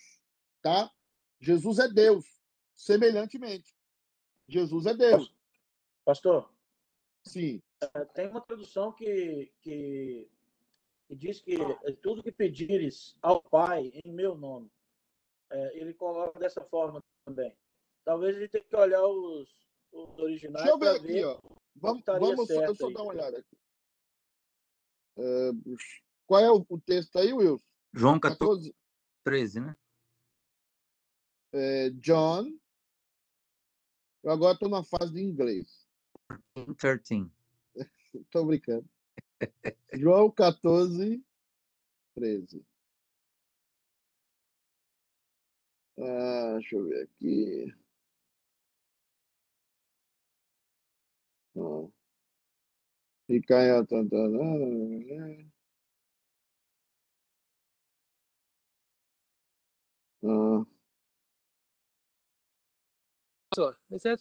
tá? 0.62 0.92
Jesus 1.40 1.80
é 1.80 1.88
Deus, 1.88 2.26
semelhantemente. 2.76 3.76
Jesus 4.48 4.86
é 4.86 4.94
Deus. 4.94 5.34
Pastor, 6.06 6.54
Sim. 7.24 7.62
eh, 7.82 8.06
tem 8.14 8.28
uma 8.28 8.42
tradução 8.42 8.92
que, 8.92 9.52
que, 9.62 10.30
que 11.08 11.16
diz 11.16 11.42
que 11.42 11.56
eh, 11.56 11.92
tudo 12.02 12.24
que 12.24 12.32
pedires 12.32 13.16
ao 13.22 13.42
Pai 13.42 13.92
em 14.04 14.12
meu 14.12 14.36
nome, 14.36 14.70
eh, 15.52 15.72
ele 15.76 15.94
coloca 15.94 16.40
dessa 16.40 16.64
forma 16.66 17.02
também. 17.26 17.56
Talvez 18.04 18.36
a 18.36 18.40
gente 18.40 18.52
tenha 18.52 18.64
que 18.64 18.76
olhar 18.76 19.06
os, 19.06 19.50
os 19.92 20.20
originais 20.20 20.66
Deixa 20.66 20.76
eu 20.76 20.80
ver 20.80 20.86
para 20.86 20.98
aqui, 20.98 21.14
ver 21.14 21.26
ó. 21.26 21.40
Vamos, 21.76 22.04
vamos 22.06 22.48
só, 22.48 22.66
eu 22.66 22.88
aí. 22.88 22.94
dar 22.94 23.02
uma 23.02 23.14
olhada 23.14 23.38
aqui. 23.38 23.61
Qual 26.26 26.42
é 26.42 26.52
o, 26.52 26.66
o 26.70 26.80
texto 26.80 27.18
aí, 27.18 27.34
Wilson? 27.34 27.64
João 27.94 28.20
14, 28.20 28.72
14, 28.72 28.76
13, 29.24 29.60
né? 29.60 29.76
é, 31.54 31.90
John. 31.92 32.46
Eu 34.24 34.32
agora 34.32 34.54
estou 34.54 34.70
na 34.70 34.84
fase 34.84 35.14
de 35.14 35.22
inglês. 35.22 35.88
13. 36.78 37.32
Estou 38.14 38.46
brincando. 38.46 38.88
João 39.94 40.32
14, 40.32 41.24
13. 42.16 42.66
Ah, 45.98 46.54
deixa 46.54 46.76
eu 46.76 46.86
ver 46.86 47.04
aqui. 47.04 47.74
Ah. 51.56 52.01
E 53.32 53.42
Caia 53.42 53.86
Tantana. 53.86 54.40
Ah. 60.22 60.66
Mas 63.90 64.06
é- 64.06 64.16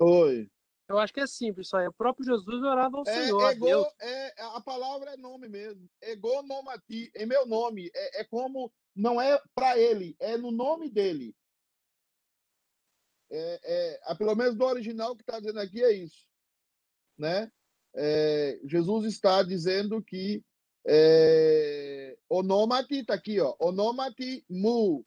Oi. 0.00 0.50
eu 0.88 0.98
acho 0.98 1.12
que 1.12 1.20
é 1.20 1.26
simples 1.26 1.66
isso 1.66 1.76
aí. 1.76 1.86
O 1.86 1.92
próprio 1.92 2.24
Jesus 2.24 2.62
orava 2.62 2.96
ao 2.96 3.02
É, 3.06 3.12
Senhor, 3.26 3.50
ego, 3.50 3.66
Deus. 3.66 3.86
é, 4.00 4.42
a 4.42 4.60
palavra 4.62 5.12
é 5.12 5.16
nome 5.18 5.46
mesmo. 5.46 5.86
Ego 6.00 6.42
nomati, 6.42 7.10
em 7.14 7.26
meu 7.26 7.46
nome. 7.46 7.90
É, 7.94 8.20
é 8.22 8.24
como, 8.24 8.72
não 8.96 9.20
é 9.20 9.38
para 9.54 9.78
ele, 9.78 10.16
é 10.18 10.38
no 10.38 10.50
nome 10.50 10.88
dele. 10.88 11.36
É, 13.30 14.00
é, 14.10 14.14
pelo 14.14 14.34
menos 14.34 14.56
do 14.56 14.64
original 14.64 15.14
que 15.14 15.22
está 15.22 15.38
dizendo 15.38 15.60
aqui 15.60 15.84
é 15.84 15.92
isso. 15.92 16.26
Né? 17.18 17.52
É, 17.98 18.60
Jesus 18.66 19.06
está 19.06 19.42
dizendo 19.44 20.02
que 20.04 20.44
é, 20.86 22.16
onomati, 22.30 23.00
está 23.00 23.14
aqui, 23.14 23.40
ó, 23.40 23.56
onomati 23.60 24.44
mu. 24.50 25.04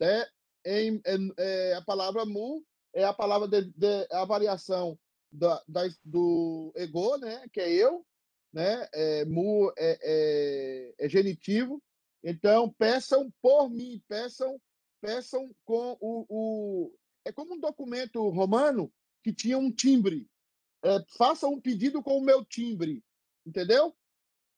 Né? 0.00 0.26
Em, 0.66 1.02
em- 1.06 1.34
é, 1.38 1.74
a 1.74 1.82
palavra 1.82 2.26
mu 2.26 2.64
é 2.94 3.04
a 3.04 3.14
palavra 3.14 3.48
de, 3.48 3.72
de- 3.76 4.08
a 4.12 4.24
variação 4.26 4.98
da, 5.32 5.62
da- 5.68 5.88
do 6.04 6.72
ego, 6.76 7.18
né? 7.18 7.48
Que 7.52 7.60
é 7.62 7.72
eu, 7.72 8.06
né? 8.52 8.88
É, 8.94 9.26
mu 9.26 9.72
é, 9.78 9.98
é, 10.02 10.94
é 11.06 11.10
genitivo. 11.10 11.82
Então 12.24 12.70
peçam 12.78 13.32
por 13.42 13.70
mim, 13.70 14.02
peçam, 14.08 14.60
peçam 15.02 15.50
com 15.66 15.98
o, 16.00 16.26
o 16.30 16.94
é 17.26 17.32
como 17.32 17.54
um 17.56 17.60
documento 17.60 18.28
romano 18.30 18.92
que 19.24 19.34
tinha 19.34 19.58
um 19.58 19.72
timbre. 19.72 20.28
É, 20.84 21.04
faça 21.16 21.46
um 21.46 21.60
pedido 21.60 22.02
com 22.02 22.18
o 22.18 22.24
meu 22.24 22.44
timbre, 22.44 23.02
entendeu? 23.46 23.94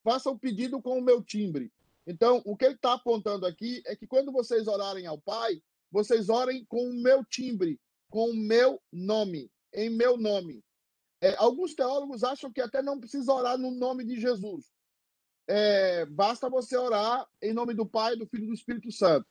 Faça 0.02 0.30
um 0.30 0.38
pedido 0.38 0.80
com 0.80 0.98
o 0.98 1.02
meu 1.02 1.22
timbre. 1.22 1.72
Então, 2.06 2.42
o 2.44 2.56
que 2.56 2.64
ele 2.64 2.74
está 2.74 2.94
apontando 2.94 3.46
aqui 3.46 3.82
é 3.86 3.96
que 3.96 4.06
quando 4.06 4.32
vocês 4.32 4.66
orarem 4.66 5.06
ao 5.06 5.18
Pai, 5.18 5.62
vocês 5.90 6.28
orem 6.28 6.64
com 6.66 6.88
o 6.88 6.94
meu 6.94 7.24
timbre, 7.24 7.80
com 8.10 8.30
o 8.30 8.34
meu 8.34 8.82
nome, 8.92 9.50
em 9.72 9.88
meu 9.88 10.16
nome. 10.16 10.62
É, 11.20 11.34
alguns 11.36 11.74
teólogos 11.74 12.22
acham 12.22 12.52
que 12.52 12.60
até 12.60 12.82
não 12.82 13.00
precisa 13.00 13.32
orar 13.32 13.56
no 13.56 13.70
nome 13.70 14.04
de 14.04 14.20
Jesus. 14.20 14.70
É, 15.46 16.04
basta 16.06 16.48
você 16.48 16.76
orar 16.76 17.26
em 17.40 17.52
nome 17.52 17.74
do 17.74 17.86
Pai, 17.86 18.16
do 18.16 18.26
Filho 18.26 18.44
e 18.44 18.46
do 18.48 18.54
Espírito 18.54 18.90
Santo. 18.92 19.26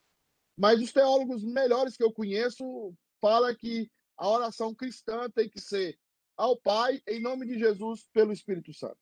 Mas 0.57 0.81
os 0.81 0.91
teólogos 0.91 1.43
melhores 1.43 1.97
que 1.97 2.03
eu 2.03 2.11
conheço 2.11 2.95
falam 3.19 3.53
que 3.55 3.91
a 4.17 4.27
oração 4.29 4.73
cristã 4.73 5.29
tem 5.29 5.49
que 5.49 5.59
ser 5.59 5.97
ao 6.35 6.57
Pai, 6.57 7.01
em 7.07 7.21
nome 7.21 7.45
de 7.45 7.57
Jesus, 7.57 8.07
pelo 8.13 8.31
Espírito 8.31 8.73
Santo. 8.73 8.97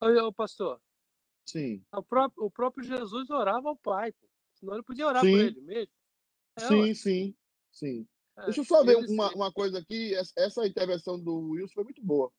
Ô, 0.00 0.06
ô, 0.06 0.32
pastor, 0.32 0.80
Sim. 1.46 1.84
O 1.92 2.02
próprio, 2.02 2.44
o 2.44 2.50
próprio 2.50 2.84
Jesus 2.84 3.30
orava 3.30 3.68
ao 3.68 3.76
Pai, 3.76 4.12
pô. 4.12 4.28
senão 4.54 4.74
ele 4.74 4.82
podia 4.82 5.06
orar 5.06 5.22
por 5.22 5.28
Sim. 5.28 5.38
ele 5.38 5.60
mesmo. 5.60 5.92
É, 6.56 6.60
Sim, 6.60 6.94
sim, 6.94 7.36
sim. 7.70 8.08
É, 8.36 8.46
Deixa 8.46 8.60
eu 8.60 8.64
só 8.64 8.84
ver 8.84 8.96
uma, 8.96 9.32
uma 9.34 9.52
coisa 9.52 9.78
aqui. 9.78 10.12
es- 10.14 10.32
Essa 10.36 10.66
intervenção 10.66 11.18
do 11.22 11.50
Wilson 11.50 11.74
foi 11.74 11.84
muito 11.84 12.02
boa. 12.02 12.32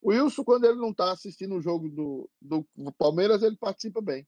O 0.00 0.10
Wilson, 0.10 0.44
quando 0.44 0.64
ele 0.64 0.78
não 0.78 0.90
está 0.90 1.10
assistindo 1.10 1.56
o 1.56 1.60
jogo 1.60 1.88
do, 1.88 2.30
do 2.40 2.66
Palmeiras, 2.96 3.42
ele 3.42 3.56
participa 3.56 4.00
bem. 4.00 4.26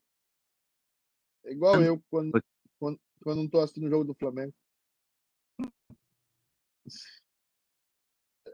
É 1.45 1.53
igual 1.53 1.81
eu, 1.83 2.03
quando, 2.11 2.33
quando, 2.79 3.01
quando 3.23 3.37
não 3.37 3.45
estou 3.45 3.61
assistindo 3.61 3.87
o 3.87 3.91
jogo 3.91 4.05
do 4.05 4.15
Flamengo. 4.15 4.55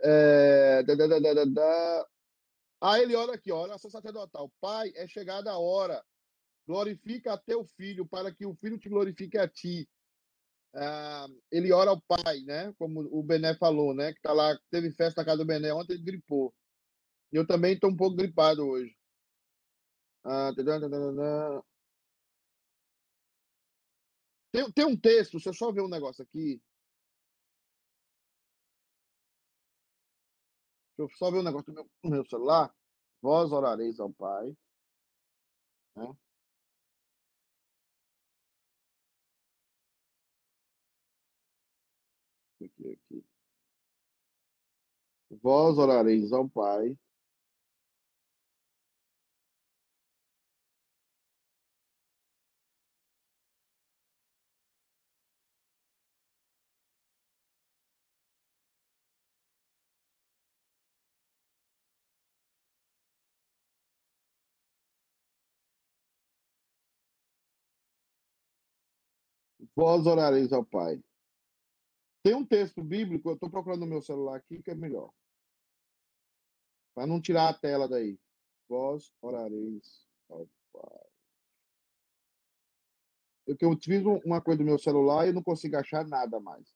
É, 0.03 0.83
da, 0.83 0.95
da, 0.95 1.45
da. 1.45 2.09
Ah, 2.81 2.99
ele 3.01 3.15
ora 3.15 3.35
aqui, 3.35 3.53
ó, 3.53 3.63
oração 3.63 3.91
sacerdotal. 3.91 4.53
Pai, 4.61 4.93
é 4.97 5.07
chegada 5.07 5.51
a 5.53 5.59
hora. 5.59 6.05
Glorifica 6.67 7.33
a 7.33 7.39
teu 7.39 7.65
filho, 7.65 8.07
para 8.07 8.35
que 8.35 8.45
o 8.45 8.55
filho 8.57 8.79
te 8.79 8.89
glorifique 8.89 9.39
a 9.39 9.49
ti. 9.49 9.89
Ah, 10.75 11.27
ele 11.51 11.73
ora 11.73 11.91
ao 11.91 12.01
pai, 12.01 12.41
né? 12.41 12.73
Como 12.79 13.01
o 13.01 13.23
Bené 13.23 13.55
falou, 13.55 13.95
né? 13.95 14.13
Que 14.13 14.21
tá 14.21 14.33
lá, 14.33 14.59
teve 14.71 14.91
festa 14.93 15.21
na 15.21 15.25
casa 15.25 15.39
do 15.39 15.47
Bené 15.47 15.73
ontem, 15.73 15.95
ele 15.95 16.03
gripou. 16.03 16.53
Eu 17.31 17.47
também 17.47 17.75
estou 17.75 17.91
um 17.91 17.97
pouco 17.97 18.17
gripado 18.17 18.67
hoje. 18.67 18.97
Ah, 20.25 20.53
tadã, 20.57 20.81
tadã, 20.81 21.15
tadã. 21.15 21.63
Tem, 24.51 24.71
tem 24.73 24.85
um 24.85 24.97
texto, 24.97 25.33
deixa 25.33 25.51
eu 25.51 25.55
só 25.55 25.73
ver 25.73 25.83
um 25.83 25.89
negócio 25.89 26.23
aqui. 26.23 26.61
Eu 31.03 31.09
só 31.11 31.31
ver 31.31 31.39
um 31.39 31.43
negócio 31.43 31.67
do 31.67 31.75
meu, 31.75 31.91
do 32.05 32.11
meu 32.11 32.25
celular. 32.27 32.75
Vós 33.21 33.53
orareis 33.53 34.01
ao 34.01 34.13
Pai. 34.13 34.57
Né? 35.97 36.17
Aqui, 42.61 42.93
aqui. 42.93 43.25
Vós 45.43 45.79
orareis 45.79 46.33
ao 46.33 46.49
Pai. 46.49 46.97
Vós 69.75 70.07
orareis 70.07 70.53
ao 70.53 70.65
Pai. 70.65 71.03
Tem 72.23 72.35
um 72.35 72.47
texto 72.47 72.83
bíblico, 72.83 73.31
eu 73.31 73.35
estou 73.35 73.51
procurando 73.51 73.81
no 73.81 73.87
meu 73.87 74.03
celular 74.03 74.37
aqui, 74.37 74.63
que 74.63 74.71
é 74.71 74.75
melhor. 74.75 75.13
Para 76.95 77.07
não 77.07 77.21
tirar 77.21 77.49
a 77.49 77.59
tela 77.59 77.89
daí. 77.89 78.19
Vós 78.69 79.13
orareis 79.21 80.07
ao 80.29 80.47
Pai. 80.73 81.07
Eu, 83.47 83.57
eu 83.61 83.71
um- 83.71 84.21
uma 84.25 84.41
coisa 84.41 84.59
do 84.59 84.65
meu 84.65 84.79
celular 84.79 85.27
e 85.27 85.33
não 85.33 85.43
consigo 85.43 85.77
achar 85.77 86.07
nada 86.07 86.39
mais. 86.39 86.73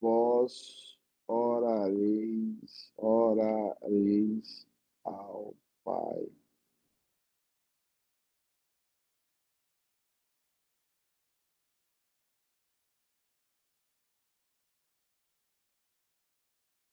Vós 0.00 0.98
orareis, 1.26 2.92
orareis 2.96 4.66
ao 5.04 5.54
Pai. 5.82 6.30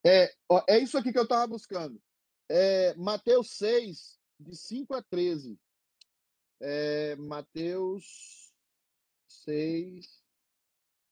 É, 0.06 0.32
é 0.70 0.78
isso 0.78 0.98
aqui 1.00 1.12
que 1.12 1.18
eu 1.18 1.24
estava 1.24 1.48
buscando. 1.48 2.00
É 2.48 2.94
Mateus 2.94 3.50
6, 3.58 4.20
de 4.40 4.56
5 4.56 4.94
a 4.94 5.02
13. 5.02 5.60
É, 6.62 7.16
Mateus 7.16 8.54
6, 9.28 10.24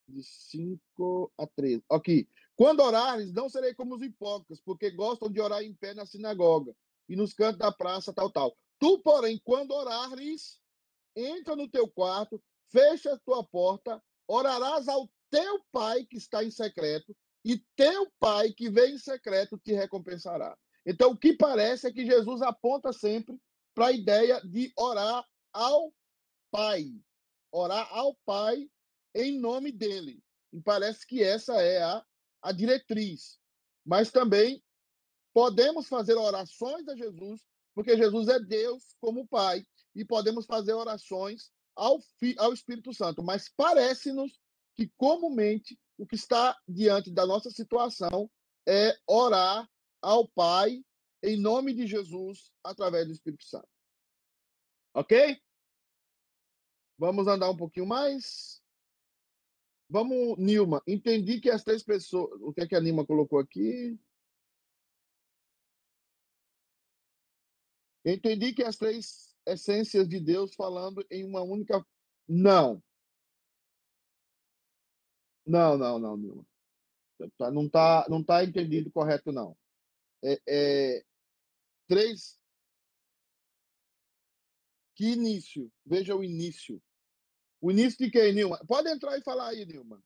de 0.07 0.23
5 0.23 1.33
a 1.39 1.47
13. 1.47 1.83
Aqui. 1.89 2.29
Quando 2.55 2.81
orares, 2.81 3.33
não 3.33 3.49
serei 3.49 3.73
como 3.73 3.95
os 3.95 4.01
hipócritas, 4.03 4.61
porque 4.61 4.91
gostam 4.91 5.31
de 5.31 5.41
orar 5.41 5.63
em 5.63 5.73
pé 5.73 5.95
na 5.95 6.05
sinagoga 6.05 6.75
e 7.09 7.15
nos 7.15 7.33
cantos 7.33 7.57
da 7.57 7.71
praça, 7.71 8.13
tal, 8.13 8.31
tal. 8.31 8.55
Tu, 8.77 8.99
porém, 8.99 9.41
quando 9.43 9.71
orares, 9.71 10.61
entra 11.15 11.55
no 11.55 11.67
teu 11.67 11.87
quarto, 11.87 12.39
fecha 12.69 13.13
a 13.13 13.19
tua 13.19 13.43
porta, 13.43 13.99
orarás 14.27 14.87
ao 14.87 15.09
teu 15.31 15.63
pai 15.71 16.05
que 16.05 16.17
está 16.17 16.43
em 16.43 16.51
secreto, 16.51 17.15
e 17.43 17.57
teu 17.75 18.11
pai 18.19 18.51
que 18.51 18.69
vem 18.69 18.95
em 18.95 18.97
secreto 18.97 19.57
te 19.57 19.73
recompensará. 19.73 20.57
Então, 20.85 21.11
o 21.11 21.17
que 21.17 21.33
parece 21.33 21.87
é 21.87 21.91
que 21.91 22.05
Jesus 22.05 22.41
aponta 22.41 22.91
sempre 22.93 23.37
para 23.73 23.87
a 23.87 23.91
ideia 23.91 24.41
de 24.41 24.71
orar 24.77 25.25
ao 25.51 25.93
pai. 26.51 26.93
Orar 27.51 27.87
ao 27.91 28.15
pai 28.25 28.69
em 29.15 29.39
nome 29.39 29.71
dele. 29.71 30.21
E 30.51 30.61
parece 30.61 31.05
que 31.05 31.21
essa 31.23 31.61
é 31.61 31.81
a, 31.81 32.05
a 32.41 32.51
diretriz. 32.51 33.39
Mas 33.85 34.11
também 34.11 34.63
podemos 35.33 35.87
fazer 35.87 36.13
orações 36.13 36.87
a 36.87 36.95
Jesus, 36.95 37.41
porque 37.73 37.97
Jesus 37.97 38.27
é 38.27 38.39
Deus 38.39 38.95
como 39.01 39.27
Pai, 39.27 39.65
e 39.95 40.05
podemos 40.05 40.45
fazer 40.45 40.73
orações 40.73 41.51
ao, 41.75 41.99
ao 42.37 42.53
Espírito 42.53 42.93
Santo. 42.93 43.23
Mas 43.23 43.49
parece-nos 43.55 44.39
que, 44.75 44.91
comumente, 44.97 45.77
o 45.97 46.05
que 46.05 46.15
está 46.15 46.57
diante 46.67 47.11
da 47.11 47.25
nossa 47.25 47.49
situação 47.49 48.29
é 48.67 48.97
orar 49.07 49.69
ao 50.01 50.27
Pai 50.27 50.83
em 51.21 51.39
nome 51.39 51.73
de 51.73 51.87
Jesus 51.87 52.51
através 52.63 53.07
do 53.07 53.13
Espírito 53.13 53.45
Santo. 53.45 53.67
Ok? 54.93 55.41
Vamos 56.97 57.27
andar 57.27 57.49
um 57.49 57.57
pouquinho 57.57 57.85
mais. 57.85 58.61
Vamos, 59.89 60.37
Nilma. 60.37 60.81
Entendi 60.87 61.39
que 61.39 61.49
as 61.49 61.63
três 61.63 61.83
pessoas. 61.83 62.39
O 62.41 62.53
que 62.53 62.61
é 62.61 62.67
que 62.67 62.75
a 62.75 62.81
Nilma 62.81 63.05
colocou 63.05 63.39
aqui? 63.39 63.97
Entendi 68.05 68.53
que 68.53 68.63
as 68.63 68.75
três 68.75 69.33
essências 69.45 70.07
de 70.07 70.19
Deus 70.19 70.53
falando 70.55 71.05
em 71.09 71.23
uma 71.25 71.41
única. 71.41 71.85
Não. 72.27 72.81
Não, 75.45 75.77
não, 75.77 75.99
não, 75.99 76.17
Nilma. 76.17 76.45
Tá- 77.37 77.51
Não 77.51 77.65
está 77.65 78.05
não 78.09 78.23
tá 78.23 78.43
entendido 78.43 78.91
correto, 78.91 79.31
não. 79.31 79.57
É, 80.23 80.41
é, 80.47 81.05
três. 81.87 82.39
Que 84.95 85.11
início? 85.13 85.71
Veja 85.85 86.15
o 86.15 86.23
início. 86.23 86.81
O 87.61 87.71
início 87.71 87.97
de 88.05 88.11
quem, 88.11 88.33
Nilma? 88.33 88.59
Pode 88.67 88.89
entrar 88.89 89.17
e 89.17 89.23
falar 89.23 89.49
aí, 89.49 89.65
Nilma. 89.65 90.03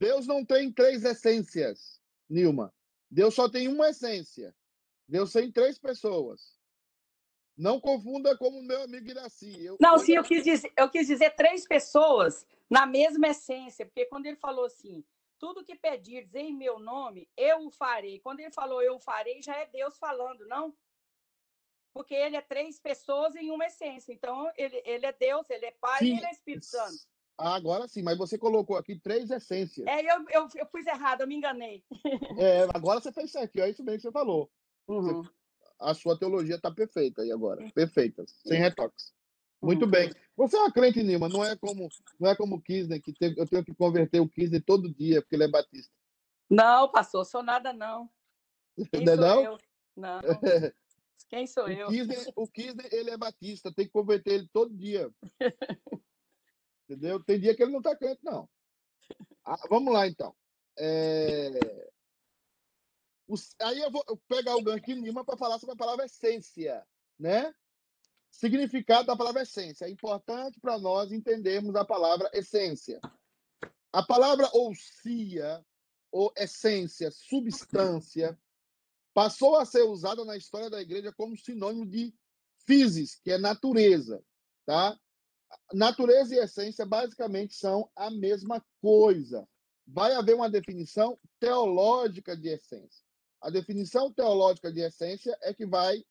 Deus 0.00 0.26
não 0.26 0.44
tem 0.44 0.72
três 0.72 1.04
essências, 1.04 2.00
Nilma. 2.28 2.74
Deus 3.10 3.34
só 3.34 3.48
tem 3.50 3.68
uma 3.68 3.90
essência. 3.90 4.54
Deus 5.10 5.32
tem 5.32 5.50
três 5.50 5.76
pessoas. 5.76 6.56
Não 7.56 7.80
confunda 7.80 8.38
como 8.38 8.60
o 8.60 8.62
meu 8.62 8.82
amigo 8.82 9.10
Iraci. 9.10 9.64
Eu, 9.64 9.76
Não, 9.80 9.94
eu- 9.94 9.98
sim, 9.98 10.12
eu 10.14 10.22
quis, 10.22 10.44
dizer, 10.44 10.72
eu 10.76 10.88
quis 10.88 11.06
dizer 11.08 11.34
três 11.34 11.66
pessoas 11.66 12.46
na 12.70 12.86
mesma 12.86 13.26
essência, 13.26 13.84
porque 13.84 14.06
quando 14.06 14.26
ele 14.26 14.36
falou 14.36 14.64
assim, 14.64 15.04
tudo 15.36 15.64
que 15.64 15.74
pedires 15.74 16.32
em 16.36 16.54
meu 16.54 16.78
nome, 16.78 17.28
eu 17.36 17.66
o 17.66 17.70
farei. 17.70 18.20
Quando 18.20 18.38
ele 18.38 18.52
falou 18.52 18.80
eu 18.82 18.94
o 18.94 19.00
farei, 19.00 19.42
já 19.42 19.56
é 19.56 19.66
Deus 19.66 19.98
falando, 19.98 20.46
não? 20.46 20.72
Porque 21.92 22.14
ele 22.14 22.36
é 22.36 22.40
três 22.40 22.78
pessoas 22.78 23.34
em 23.34 23.50
uma 23.50 23.66
essência. 23.66 24.12
Então, 24.12 24.48
ele, 24.56 24.80
ele 24.84 25.06
é 25.06 25.12
Deus, 25.12 25.50
ele 25.50 25.66
é 25.66 25.72
Pai 25.72 26.04
e 26.04 26.06
Sim. 26.06 26.16
ele 26.18 26.26
é 26.26 26.30
Espírito 26.30 26.66
Santo. 26.66 27.00
Agora 27.36 27.88
sim, 27.88 28.02
mas 28.02 28.18
você 28.18 28.38
colocou 28.38 28.76
aqui 28.76 28.96
três 29.00 29.30
essências. 29.30 29.86
É, 29.88 30.02
eu, 30.02 30.28
eu, 30.28 30.48
eu 30.54 30.66
pus 30.66 30.86
errado, 30.86 31.22
eu 31.22 31.26
me 31.26 31.34
enganei. 31.34 31.82
É, 32.38 32.64
agora 32.72 33.00
você 33.00 33.10
fez 33.10 33.32
certo, 33.32 33.58
é 33.58 33.70
isso 33.70 33.82
mesmo 33.82 33.96
que 33.98 34.02
você 34.02 34.12
falou. 34.12 34.50
Uhum. 34.88 35.22
A 35.78 35.94
sua 35.94 36.18
teologia 36.18 36.56
está 36.56 36.70
perfeita 36.70 37.22
aí 37.22 37.32
agora, 37.32 37.70
perfeita, 37.72 38.24
sem 38.26 38.58
retoques. 38.58 39.14
Muito 39.62 39.84
Uhum. 39.84 39.90
bem. 39.90 40.12
Você 40.36 40.56
é 40.56 40.60
uma 40.60 40.72
crente, 40.72 41.02
Nilma, 41.02 41.28
não 41.28 41.44
é 41.44 41.56
como 41.56 41.88
não 42.18 42.30
é 42.30 42.34
como 42.34 42.56
o 42.56 42.60
Kisner, 42.60 43.00
que 43.00 43.14
eu 43.20 43.46
tenho 43.46 43.64
que 43.64 43.74
converter 43.74 44.20
o 44.20 44.28
Kisner 44.28 44.62
todo 44.64 44.92
dia, 44.92 45.20
porque 45.22 45.36
ele 45.36 45.44
é 45.44 45.48
batista. 45.48 45.92
Não, 46.48 46.90
pastor, 46.90 47.24
sou 47.24 47.42
nada, 47.42 47.72
não. 47.72 48.10
Quem 48.90 49.04
Não 49.04 49.12
é 49.12 49.16
sou 49.16 49.24
não? 49.24 49.44
eu? 49.44 49.58
Não. 49.96 50.20
Quem 51.28 51.46
sou 51.46 51.64
O 51.66 51.70
eu? 51.70 51.88
Kisner, 51.88 52.32
o 52.34 52.48
Kisner, 52.48 52.88
ele 52.92 53.10
é 53.10 53.16
batista, 53.16 53.72
tem 53.72 53.86
que 53.86 53.92
converter 53.92 54.32
ele 54.34 54.48
todo 54.52 54.74
dia. 54.74 55.10
Entendeu? 56.88 57.22
Tem 57.22 57.38
dia 57.38 57.54
que 57.54 57.62
ele 57.62 57.70
não 57.72 57.78
está 57.78 57.94
crente, 57.96 58.20
não. 58.24 58.48
Ah, 59.44 59.56
vamos 59.68 59.92
lá, 59.92 60.08
então. 60.08 60.34
É, 60.76 61.89
Aí 63.60 63.80
eu 63.80 63.90
vou 63.90 64.04
pegar 64.28 64.56
o 64.56 64.62
gancho 64.62 64.86
de 64.86 64.94
Lima 64.94 65.24
para 65.24 65.36
falar 65.36 65.58
sobre 65.58 65.74
a 65.74 65.78
palavra 65.78 66.04
essência, 66.04 66.84
né? 67.18 67.54
Significado 68.30 69.06
da 69.06 69.16
palavra 69.16 69.42
essência. 69.42 69.84
É 69.84 69.90
importante 69.90 70.58
para 70.60 70.78
nós 70.78 71.12
entendermos 71.12 71.74
a 71.76 71.84
palavra 71.84 72.30
essência. 72.32 73.00
A 73.92 74.02
palavra 74.02 74.48
ousia, 74.52 75.64
ou 76.12 76.32
essência, 76.36 77.10
substância, 77.10 78.38
passou 79.12 79.56
a 79.56 79.64
ser 79.64 79.82
usada 79.82 80.24
na 80.24 80.36
história 80.36 80.70
da 80.70 80.80
igreja 80.80 81.12
como 81.12 81.36
sinônimo 81.36 81.86
de 81.86 82.14
physis, 82.66 83.16
que 83.16 83.32
é 83.32 83.38
natureza, 83.38 84.22
tá? 84.64 84.98
Natureza 85.72 86.34
e 86.34 86.38
essência 86.38 86.86
basicamente 86.86 87.54
são 87.54 87.90
a 87.96 88.10
mesma 88.10 88.64
coisa. 88.80 89.48
Vai 89.86 90.14
haver 90.14 90.36
uma 90.36 90.48
definição 90.48 91.18
teológica 91.40 92.36
de 92.36 92.48
essência. 92.48 93.09
A 93.40 93.50
definição 93.50 94.12
teológica 94.12 94.72
de 94.72 94.80
essência 94.80 95.36
é 95.42 95.54
que 95.54 95.66
vai 95.66 96.04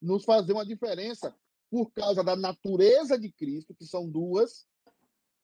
nos 0.00 0.24
fazer 0.24 0.52
uma 0.52 0.66
diferença 0.66 1.34
por 1.70 1.90
causa 1.92 2.22
da 2.22 2.36
natureza 2.36 3.18
de 3.18 3.30
Cristo, 3.32 3.74
que 3.74 3.86
são 3.86 4.08
duas, 4.08 4.66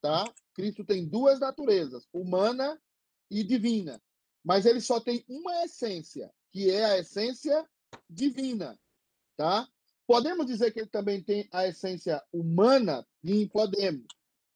tá? 0.01 0.25
Cristo 0.53 0.85
tem 0.85 1.07
duas 1.07 1.39
naturezas, 1.39 2.07
humana 2.13 2.81
e 3.31 3.45
divina. 3.45 4.03
Mas 4.45 4.67
ele 4.67 4.81
só 4.81 5.01
tem 5.01 5.25
uma 5.29 5.65
essência, 5.65 6.31
que 6.51 6.71
é 6.71 6.85
a 6.85 6.99
essência 6.99 7.67
divina, 8.11 8.79
tá? 9.37 9.69
Podemos 10.07 10.47
dizer 10.47 10.73
que 10.73 10.81
ele 10.81 10.89
também 10.89 11.23
tem 11.23 11.49
a 11.53 11.67
essência 11.67 12.23
humana? 12.33 13.07
Sim, 13.25 13.47
podemos. 13.49 14.07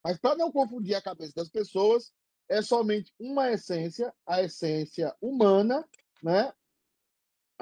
Mas 0.03 0.19
para 0.19 0.37
não 0.37 0.51
confundir 0.51 0.95
a 0.95 1.03
cabeça 1.03 1.33
das 1.37 1.49
pessoas, 1.49 2.13
é 2.49 2.61
somente 2.61 3.13
uma 3.19 3.51
essência, 3.51 4.13
a 4.27 4.43
essência 4.43 5.15
humana, 5.21 5.89
né? 6.23 6.53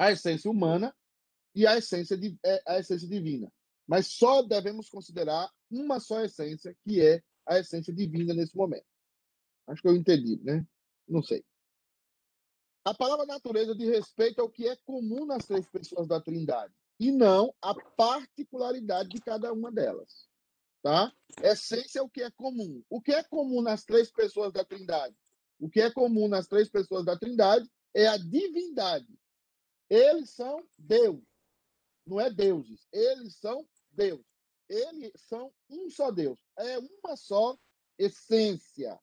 A 0.01 0.12
essência 0.12 0.51
humana 0.51 0.96
e 1.55 1.66
a 1.66 1.76
essência, 1.76 2.18
é, 2.42 2.62
a 2.66 2.78
essência 2.78 3.07
divina. 3.07 3.53
Mas 3.86 4.07
só 4.07 4.40
devemos 4.40 4.88
considerar 4.88 5.53
uma 5.70 6.01
só 6.01 6.24
essência, 6.24 6.74
que 6.82 7.03
é 7.03 7.22
a 7.46 7.59
essência 7.59 7.92
divina 7.92 8.32
nesse 8.32 8.57
momento. 8.57 8.86
Acho 9.66 9.82
que 9.82 9.88
eu 9.88 9.94
entendi, 9.94 10.40
né? 10.42 10.66
Não 11.07 11.22
sei. 11.22 11.44
A 12.82 12.94
palavra 12.94 13.26
natureza 13.26 13.74
diz 13.74 13.90
respeito 13.90 14.40
ao 14.40 14.48
que 14.48 14.66
é 14.66 14.74
comum 14.86 15.26
nas 15.26 15.44
três 15.44 15.68
pessoas 15.68 16.09
da 16.09 16.18
Trindade 16.18 16.72
e 16.98 17.12
não 17.12 17.55
a 17.61 17.74
particularidade 17.74 19.11
de 19.11 19.20
cada 19.20 19.53
uma 19.53 19.70
delas, 19.70 20.26
tá? 20.82 21.12
Essência 21.42 21.98
é 21.98 22.03
o 22.03 22.09
que 22.09 22.22
é 22.22 22.30
comum. 22.30 22.82
O 22.88 23.03
que 23.03 23.12
é 23.12 23.22
comum 23.22 23.61
nas 23.61 23.84
três 23.84 24.11
pessoas 24.11 24.51
da 24.51 24.64
Trindade? 24.64 25.14
O 25.59 25.68
que 25.68 25.82
é 25.82 25.90
comum 25.90 26.26
nas 26.26 26.46
três 26.46 26.70
pessoas 26.70 27.05
da 27.05 27.18
Trindade 27.18 27.68
é 27.94 28.07
a 28.07 28.16
divindade. 28.16 29.20
Eles 29.91 30.30
são 30.30 30.64
Deus, 30.78 31.20
não 32.07 32.20
é 32.20 32.30
deuses. 32.30 32.86
Eles 32.93 33.34
são 33.36 33.68
Deus. 33.91 34.24
Eles 34.68 35.12
são 35.16 35.53
um 35.68 35.91
só 35.91 36.12
Deus. 36.12 36.38
É 36.57 36.78
uma 36.78 37.16
só 37.16 37.59
essência. 37.99 38.99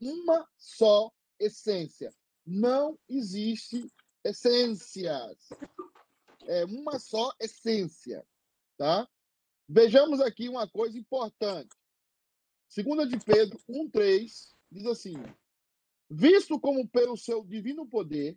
Uma 0.00 0.48
só 0.58 1.12
essência. 1.38 2.12
Não 2.44 2.98
existe 3.08 3.88
essências. 4.24 5.48
É 6.48 6.64
uma 6.64 6.98
só 6.98 7.32
essência, 7.38 8.26
tá? 8.76 9.08
Vejamos 9.68 10.20
aqui 10.20 10.48
uma 10.48 10.68
coisa 10.68 10.98
importante. 10.98 11.70
Segunda 12.68 13.06
de 13.06 13.16
Pedro 13.18 13.60
1:3 13.68 14.52
diz 14.72 14.86
assim: 14.86 15.14
Visto 16.10 16.58
como 16.58 16.88
pelo 16.88 17.16
seu 17.16 17.44
divino 17.44 17.88
poder 17.88 18.36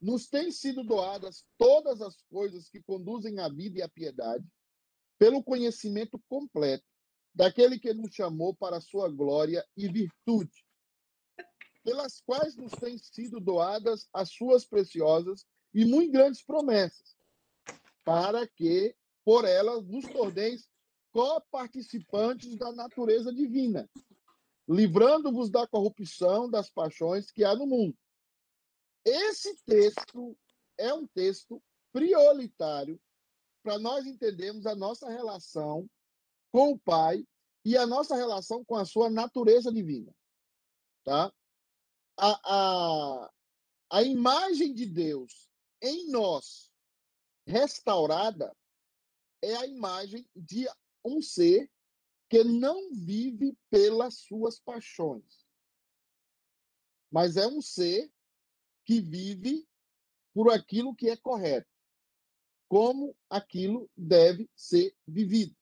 nos 0.00 0.28
têm 0.28 0.50
sido 0.50 0.84
doadas 0.84 1.44
todas 1.56 2.00
as 2.00 2.22
coisas 2.30 2.68
que 2.68 2.82
conduzem 2.82 3.40
à 3.40 3.48
vida 3.48 3.78
e 3.78 3.82
à 3.82 3.88
piedade, 3.88 4.46
pelo 5.18 5.42
conhecimento 5.42 6.20
completo 6.28 6.84
daquele 7.34 7.78
que 7.78 7.92
nos 7.92 8.14
chamou 8.14 8.54
para 8.54 8.76
a 8.76 8.80
sua 8.80 9.08
glória 9.08 9.64
e 9.76 9.88
virtude, 9.88 10.64
pelas 11.84 12.20
quais 12.20 12.56
nos 12.56 12.72
têm 12.72 12.98
sido 12.98 13.40
doadas 13.40 14.08
as 14.12 14.30
suas 14.30 14.64
preciosas 14.64 15.44
e 15.74 15.84
muito 15.84 16.12
grandes 16.12 16.42
promessas, 16.42 17.16
para 18.04 18.46
que 18.46 18.94
por 19.24 19.44
elas 19.44 19.86
nos 19.86 20.06
torneis 20.06 20.68
coparticipantes 21.12 22.56
da 22.56 22.72
natureza 22.72 23.32
divina, 23.32 23.88
livrando-vos 24.68 25.50
da 25.50 25.66
corrupção 25.66 26.48
das 26.48 26.70
paixões 26.70 27.30
que 27.30 27.44
há 27.44 27.54
no 27.54 27.66
mundo. 27.66 27.96
Esse 29.04 29.56
texto 29.64 30.36
é 30.76 30.92
um 30.92 31.06
texto 31.06 31.62
prioritário 31.92 33.00
para 33.62 33.78
nós 33.78 34.06
entendermos 34.06 34.66
a 34.66 34.74
nossa 34.74 35.08
relação 35.08 35.88
com 36.50 36.72
o 36.72 36.78
Pai 36.78 37.26
e 37.64 37.76
a 37.76 37.86
nossa 37.86 38.16
relação 38.16 38.64
com 38.64 38.76
a 38.76 38.84
sua 38.84 39.10
natureza 39.10 39.72
divina. 39.72 40.14
Tá? 41.04 41.32
A, 42.16 42.40
a, 42.44 43.30
a 43.90 44.02
imagem 44.02 44.74
de 44.74 44.86
Deus 44.86 45.48
em 45.80 46.10
nós, 46.10 46.72
restaurada, 47.46 48.54
é 49.42 49.54
a 49.56 49.66
imagem 49.66 50.28
de 50.34 50.68
um 51.04 51.22
ser 51.22 51.70
que 52.28 52.44
não 52.44 52.92
vive 52.92 53.56
pelas 53.70 54.18
suas 54.18 54.58
paixões, 54.60 55.46
mas 57.10 57.36
é 57.36 57.46
um 57.46 57.62
ser 57.62 58.12
que 58.88 59.02
vive 59.02 59.68
por 60.32 60.50
aquilo 60.50 60.94
que 60.94 61.10
é 61.10 61.16
correto, 61.18 61.68
como 62.66 63.14
aquilo 63.28 63.90
deve 63.94 64.48
ser 64.56 64.96
vivido. 65.06 65.54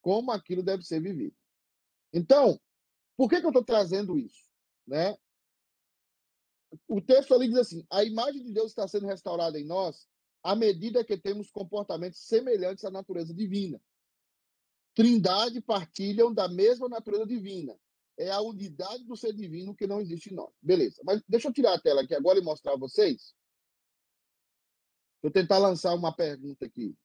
Como 0.00 0.32
aquilo 0.32 0.62
deve 0.62 0.82
ser 0.82 0.98
vivido. 0.98 1.36
Então, 2.14 2.58
por 3.18 3.28
que, 3.28 3.38
que 3.38 3.44
eu 3.44 3.50
estou 3.50 3.62
trazendo 3.62 4.18
isso? 4.18 4.50
Né? 4.86 5.14
O 6.88 7.02
texto 7.02 7.34
ali 7.34 7.48
diz 7.48 7.58
assim: 7.58 7.86
a 7.90 8.02
imagem 8.02 8.42
de 8.42 8.50
Deus 8.50 8.68
está 8.68 8.88
sendo 8.88 9.06
restaurada 9.06 9.60
em 9.60 9.64
nós 9.64 10.08
à 10.42 10.56
medida 10.56 11.04
que 11.04 11.18
temos 11.18 11.50
comportamentos 11.50 12.20
semelhantes 12.20 12.84
à 12.86 12.90
natureza 12.90 13.34
divina. 13.34 13.78
Trindade 14.94 15.60
partilham 15.60 16.32
da 16.32 16.48
mesma 16.48 16.88
natureza 16.88 17.26
divina. 17.26 17.78
É 18.18 18.30
a 18.30 18.40
unidade 18.40 19.04
do 19.04 19.16
ser 19.16 19.34
divino 19.34 19.74
que 19.74 19.86
não 19.86 20.00
existe 20.00 20.30
em 20.30 20.34
nós. 20.34 20.52
Beleza. 20.62 21.02
Mas 21.04 21.22
deixa 21.28 21.48
eu 21.48 21.52
tirar 21.52 21.74
a 21.74 21.80
tela 21.80 22.02
aqui 22.02 22.14
agora 22.14 22.38
e 22.38 22.42
mostrar 22.42 22.72
a 22.72 22.78
vocês. 22.78 23.34
Vou 25.22 25.30
tentar 25.30 25.58
lançar 25.58 25.94
uma 25.94 26.14
pergunta 26.14 26.64
aqui. 26.64 26.96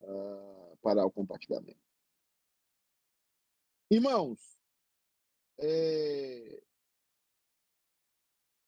Uh, 0.00 0.76
parar 0.82 1.06
o 1.06 1.10
compartilhamento. 1.10 1.80
Irmãos, 3.90 4.58
é... 5.58 6.62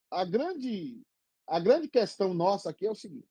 a, 0.09 0.25
grande, 0.25 1.05
a 1.45 1.59
grande 1.59 1.87
questão 1.89 2.33
nossa 2.33 2.69
aqui 2.69 2.85
é 2.85 2.91
o 2.91 2.95
seguinte. 2.95 3.29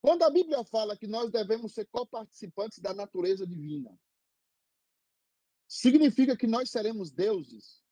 Quando 0.00 0.22
a 0.22 0.30
Bíblia 0.30 0.64
fala 0.64 0.96
que 0.96 1.06
nós 1.06 1.30
devemos 1.30 1.72
ser 1.72 1.86
coparticipantes 1.86 2.78
da 2.78 2.92
natureza 2.92 3.46
divina, 3.46 3.98
significa 5.74 6.36
que 6.36 6.46
nós 6.46 6.70
seremos 6.70 7.10
deuses? 7.10 7.82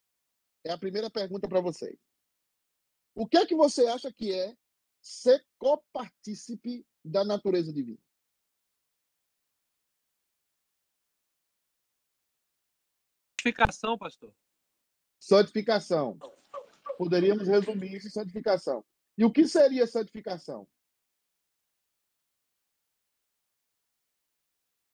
É 0.64 0.70
a 0.70 0.78
primeira 0.78 1.10
pergunta 1.10 1.48
para 1.48 1.60
vocês. 1.60 1.98
O 3.12 3.26
que 3.26 3.36
é 3.36 3.44
que 3.44 3.56
você 3.56 3.88
acha 3.88 4.12
que 4.12 4.32
é 4.32 4.56
ser 5.00 5.44
copartícipe 5.58 6.86
da 7.04 7.24
natureza 7.24 7.72
divina? 7.72 7.98
Santificação, 13.40 13.98
pastor. 13.98 14.32
Santificação. 15.18 16.18
Poderíamos 16.96 17.48
resumir 17.48 17.96
isso 17.96 18.06
em 18.06 18.10
santificação. 18.10 18.84
E 19.18 19.24
o 19.24 19.32
que 19.32 19.48
seria 19.48 19.88
santificação? 19.88 20.68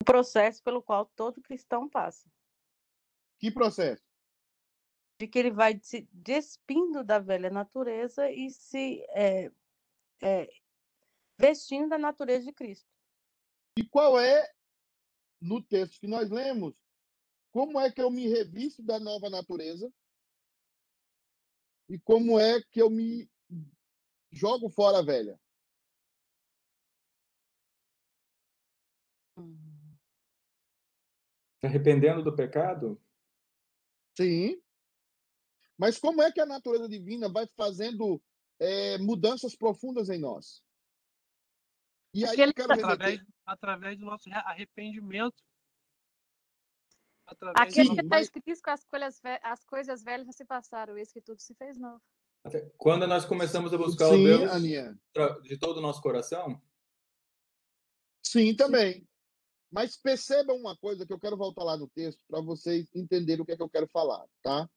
O 0.01 0.05
processo 0.07 0.63
pelo 0.63 0.83
qual 0.83 1.05
todo 1.05 1.43
cristão 1.43 1.87
passa. 1.87 2.27
Que 3.39 3.51
processo? 3.51 4.03
De 5.21 5.27
que 5.27 5.39
ele 5.39 5.51
vai 5.51 5.79
se 5.83 6.09
despindo 6.13 7.05
da 7.05 7.19
velha 7.19 7.51
natureza 7.51 8.31
e 8.31 8.51
se 8.51 9.05
é, 9.11 9.51
é, 10.23 10.49
vestindo 11.39 11.89
da 11.89 11.99
natureza 11.99 12.45
de 12.45 12.53
Cristo. 12.53 12.89
E 13.77 13.85
qual 13.85 14.19
é, 14.19 14.53
no 15.41 15.63
texto 15.63 16.01
que 16.01 16.09
nós 16.09 16.31
lemos, 16.31 16.75
como 17.53 17.81
é 17.81 17.91
que 17.91 18.03
eu 18.03 18.11
me 18.11 18.29
revisto 18.29 18.83
da 18.83 18.99
nova 18.99 19.31
natureza? 19.31 19.93
E 21.89 21.99
como 22.01 22.39
é 22.39 22.61
que 22.71 22.83
eu 22.83 22.91
me 22.91 23.31
jogo 24.31 24.69
fora 24.69 24.99
a 24.99 25.03
velha? 25.03 25.41
Se 31.61 31.67
arrependendo 31.67 32.23
do 32.23 32.35
pecado? 32.37 33.01
Sim. 34.19 34.61
Mas 35.77 35.97
como 35.97 36.21
é 36.21 36.33
que 36.33 36.41
a 36.41 36.47
natureza 36.47 36.89
divina 36.89 37.29
vai 37.29 37.47
fazendo 37.57 38.21
é, 38.59 38.99
mudanças 38.99 39.55
profundas 39.55 40.11
em 40.11 40.19
nós? 40.19 40.61
E 42.13 42.25
aí 42.25 42.41
eu 42.41 42.53
quero 42.53 42.73
através, 42.73 43.21
através 43.47 43.97
do 43.97 44.07
nosso 44.07 44.29
arrependimento. 44.31 45.41
Através 47.27 47.73
Aquele 47.73 47.95
que 47.95 48.01
está 48.01 48.21
escrito 48.21 48.45
que 48.45 48.71
as 48.71 48.85
coisas, 48.85 49.21
as 49.41 49.65
coisas 49.65 50.03
velhas 50.03 50.35
se 50.35 50.45
passaram, 50.45 50.99
esse 50.99 51.13
que 51.13 51.21
tudo 51.21 51.41
se 51.41 51.55
fez 51.55 51.79
novo. 51.79 52.03
Quando 52.77 53.07
nós 53.07 53.25
começamos 53.25 53.73
a 53.73 53.79
buscar 53.79 54.09
Sim, 54.09 54.25
o 54.25 54.39
Deus 54.39 54.51
Aninha. 54.51 54.99
de 55.43 55.57
todo 55.59 55.77
o 55.77 55.83
nosso 55.83 56.03
coração? 56.03 56.61
Sim, 58.25 58.57
também. 58.57 59.07
Mas 59.71 59.97
percebam 59.97 60.57
uma 60.57 60.77
coisa 60.77 61.07
que 61.07 61.13
eu 61.13 61.19
quero 61.21 61.37
voltar 61.37 61.63
lá 61.63 61.77
no 61.77 61.89
texto 61.89 62.21
para 62.27 62.41
vocês 62.41 62.89
entenderem 62.95 63.43
o 63.43 63.45
que 63.45 63.53
é 63.53 63.57
que 63.57 63.63
eu 63.63 63.69
quero 63.69 63.87
falar, 63.89 64.27
tá? 64.43 64.69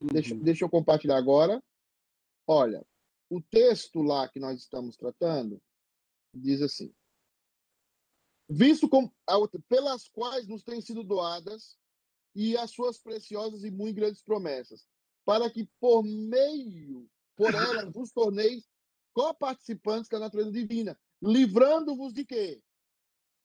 Uhum. 0.00 0.08
Deixa, 0.12 0.34
deixa 0.34 0.64
eu 0.64 0.68
compartilhar 0.68 1.16
agora. 1.16 1.62
Olha, 2.46 2.84
o 3.30 3.40
texto 3.40 4.02
lá 4.02 4.28
que 4.28 4.38
nós 4.38 4.60
estamos 4.60 4.96
tratando 4.96 5.60
diz 6.34 6.62
assim: 6.62 6.94
Visto 8.48 8.88
como 8.88 9.12
pelas 9.68 10.08
quais 10.08 10.46
nos 10.46 10.62
têm 10.62 10.80
sido 10.80 11.02
doadas 11.04 11.76
e 12.34 12.56
as 12.56 12.70
suas 12.70 12.98
preciosas 12.98 13.64
e 13.64 13.70
muito 13.70 13.96
grandes 13.96 14.22
promessas, 14.22 14.86
para 15.24 15.50
que 15.50 15.68
por 15.78 16.02
meio, 16.02 17.08
por 17.36 17.52
elas, 17.54 17.92
vos 17.92 18.10
torneis 18.12 18.66
coparticipantes 19.12 20.08
da 20.08 20.18
natureza 20.18 20.50
divina, 20.50 20.98
livrando-vos 21.20 22.12
de 22.12 22.24
quê? 22.24 22.62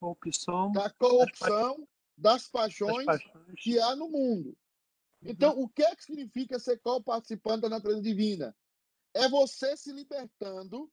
Corrupção, 0.03 0.71
da 0.73 0.89
corrupção 0.89 1.87
das 2.17 2.49
paixões, 2.49 3.05
das 3.05 3.23
paixões, 3.23 3.53
que 3.61 3.79
há 3.79 3.95
no 3.95 4.09
mundo. 4.09 4.49
Uhum. 4.49 5.31
Então, 5.31 5.57
o 5.57 5.69
que 5.69 5.81
é 5.81 5.95
que 5.95 6.03
significa 6.03 6.59
ser 6.59 6.77
co-participante 6.79 7.61
da 7.61 7.69
natureza 7.69 8.01
divina? 8.01 8.53
É 9.13 9.29
você 9.29 9.77
se 9.77 9.93
libertando 9.93 10.91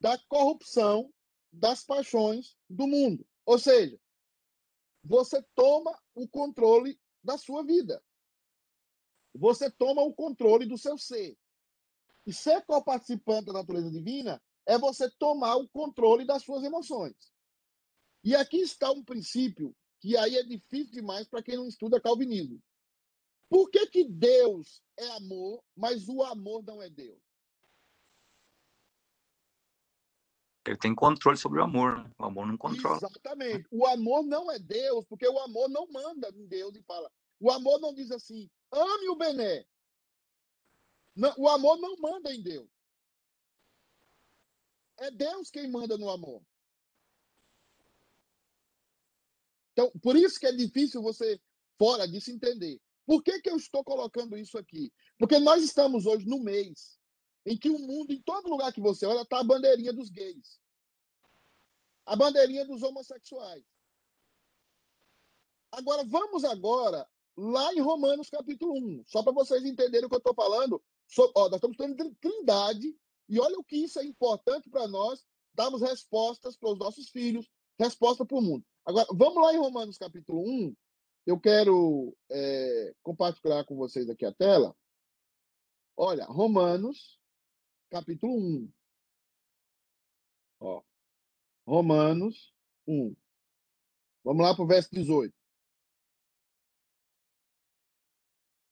da 0.00 0.18
corrupção 0.26 1.12
das 1.52 1.84
paixões 1.84 2.56
do 2.68 2.88
mundo. 2.88 3.24
Ou 3.46 3.60
seja, 3.60 3.96
você 5.04 5.40
toma 5.54 5.96
o 6.12 6.26
controle 6.26 7.00
da 7.22 7.38
sua 7.38 7.62
vida. 7.62 8.02
Você 9.34 9.70
toma 9.70 10.02
o 10.02 10.12
controle 10.12 10.66
do 10.66 10.76
seu 10.76 10.98
ser. 10.98 11.38
E 12.26 12.32
ser 12.32 12.64
co-participante 12.66 13.46
da 13.46 13.52
natureza 13.52 13.88
divina 13.88 14.42
é 14.66 14.76
você 14.76 15.08
tomar 15.12 15.54
o 15.56 15.68
controle 15.68 16.24
das 16.24 16.42
suas 16.42 16.64
emoções. 16.64 17.14
E 18.22 18.34
aqui 18.34 18.58
está 18.58 18.90
um 18.90 19.02
princípio 19.02 19.74
que 20.00 20.16
aí 20.16 20.36
é 20.36 20.42
difícil 20.42 20.92
demais 20.92 21.28
para 21.28 21.42
quem 21.42 21.56
não 21.56 21.66
estuda 21.66 22.00
calvinismo. 22.00 22.60
Por 23.48 23.68
que, 23.68 23.86
que 23.86 24.04
Deus 24.04 24.82
é 24.96 25.08
amor, 25.16 25.62
mas 25.76 26.08
o 26.08 26.22
amor 26.22 26.62
não 26.62 26.80
é 26.80 26.88
Deus? 26.88 27.20
Ele 30.66 30.78
tem 30.78 30.94
controle 30.94 31.36
sobre 31.36 31.58
o 31.58 31.64
amor. 31.64 31.98
Né? 31.98 32.10
O 32.18 32.24
amor 32.24 32.46
não 32.46 32.56
controla. 32.56 32.98
Exatamente. 32.98 33.66
O 33.70 33.86
amor 33.86 34.22
não 34.24 34.50
é 34.50 34.58
Deus, 34.58 35.04
porque 35.06 35.26
o 35.26 35.38
amor 35.40 35.68
não 35.68 35.86
manda 35.90 36.28
em 36.34 36.46
Deus 36.46 36.76
e 36.76 36.82
fala. 36.82 37.10
O 37.40 37.50
amor 37.50 37.80
não 37.80 37.94
diz 37.94 38.10
assim, 38.10 38.48
ame 38.70 39.08
o 39.08 39.16
Bené. 39.16 39.66
Não, 41.16 41.34
o 41.36 41.48
amor 41.48 41.78
não 41.78 41.96
manda 41.96 42.32
em 42.32 42.42
Deus. 42.42 42.68
É 44.98 45.10
Deus 45.10 45.50
quem 45.50 45.68
manda 45.68 45.96
no 45.96 46.10
amor. 46.10 46.42
Então, 49.80 49.90
por 50.02 50.14
isso 50.14 50.38
que 50.38 50.46
é 50.46 50.52
difícil 50.52 51.00
você, 51.00 51.40
fora 51.78 52.06
disso, 52.06 52.30
entender. 52.30 52.78
Por 53.06 53.22
que, 53.22 53.40
que 53.40 53.48
eu 53.48 53.56
estou 53.56 53.82
colocando 53.82 54.36
isso 54.36 54.58
aqui? 54.58 54.92
Porque 55.18 55.38
nós 55.38 55.64
estamos 55.64 56.04
hoje 56.04 56.26
no 56.26 56.38
mês 56.38 56.98
em 57.46 57.56
que 57.56 57.70
o 57.70 57.78
mundo, 57.78 58.12
em 58.12 58.20
todo 58.20 58.50
lugar 58.50 58.74
que 58.74 58.80
você 58.80 59.06
olha, 59.06 59.22
está 59.22 59.40
a 59.40 59.44
bandeirinha 59.44 59.90
dos 59.90 60.10
gays. 60.10 60.60
A 62.04 62.14
bandeirinha 62.14 62.66
dos 62.66 62.82
homossexuais. 62.82 63.64
Agora, 65.72 66.04
vamos 66.04 66.44
agora 66.44 67.08
lá 67.34 67.72
em 67.72 67.80
Romanos 67.80 68.28
capítulo 68.28 68.74
1, 68.74 69.04
só 69.06 69.22
para 69.22 69.32
vocês 69.32 69.64
entenderem 69.64 70.04
o 70.04 70.08
que 70.10 70.16
eu 70.16 70.18
estou 70.18 70.34
falando. 70.34 70.82
So, 71.06 71.32
ó, 71.34 71.48
nós 71.48 71.62
estamos 71.62 71.96
de 71.96 72.14
trindade, 72.16 72.94
e 73.30 73.40
olha 73.40 73.58
o 73.58 73.64
que 73.64 73.76
isso 73.76 73.98
é 73.98 74.04
importante 74.04 74.68
para 74.68 74.86
nós 74.86 75.24
darmos 75.54 75.80
respostas 75.80 76.54
para 76.54 76.70
os 76.70 76.78
nossos 76.78 77.08
filhos, 77.08 77.48
resposta 77.78 78.26
para 78.26 78.36
o 78.36 78.42
mundo. 78.42 78.64
Agora, 78.90 79.06
vamos 79.12 79.40
lá 79.40 79.54
em 79.54 79.58
Romanos 79.58 79.96
capítulo 79.96 80.42
1. 80.42 80.76
Eu 81.24 81.38
quero 81.38 82.12
é, 82.28 82.92
compartilhar 83.04 83.64
com 83.64 83.76
vocês 83.76 84.10
aqui 84.10 84.26
a 84.26 84.34
tela. 84.34 84.76
Olha, 85.96 86.24
Romanos 86.24 87.20
capítulo 87.88 88.36
1. 88.36 88.72
Ó, 90.58 90.82
Romanos 91.64 92.52
1. 92.84 93.14
Vamos 94.24 94.42
lá 94.42 94.56
para 94.56 94.64
o 94.64 94.66
verso 94.66 94.90
18. 94.92 95.32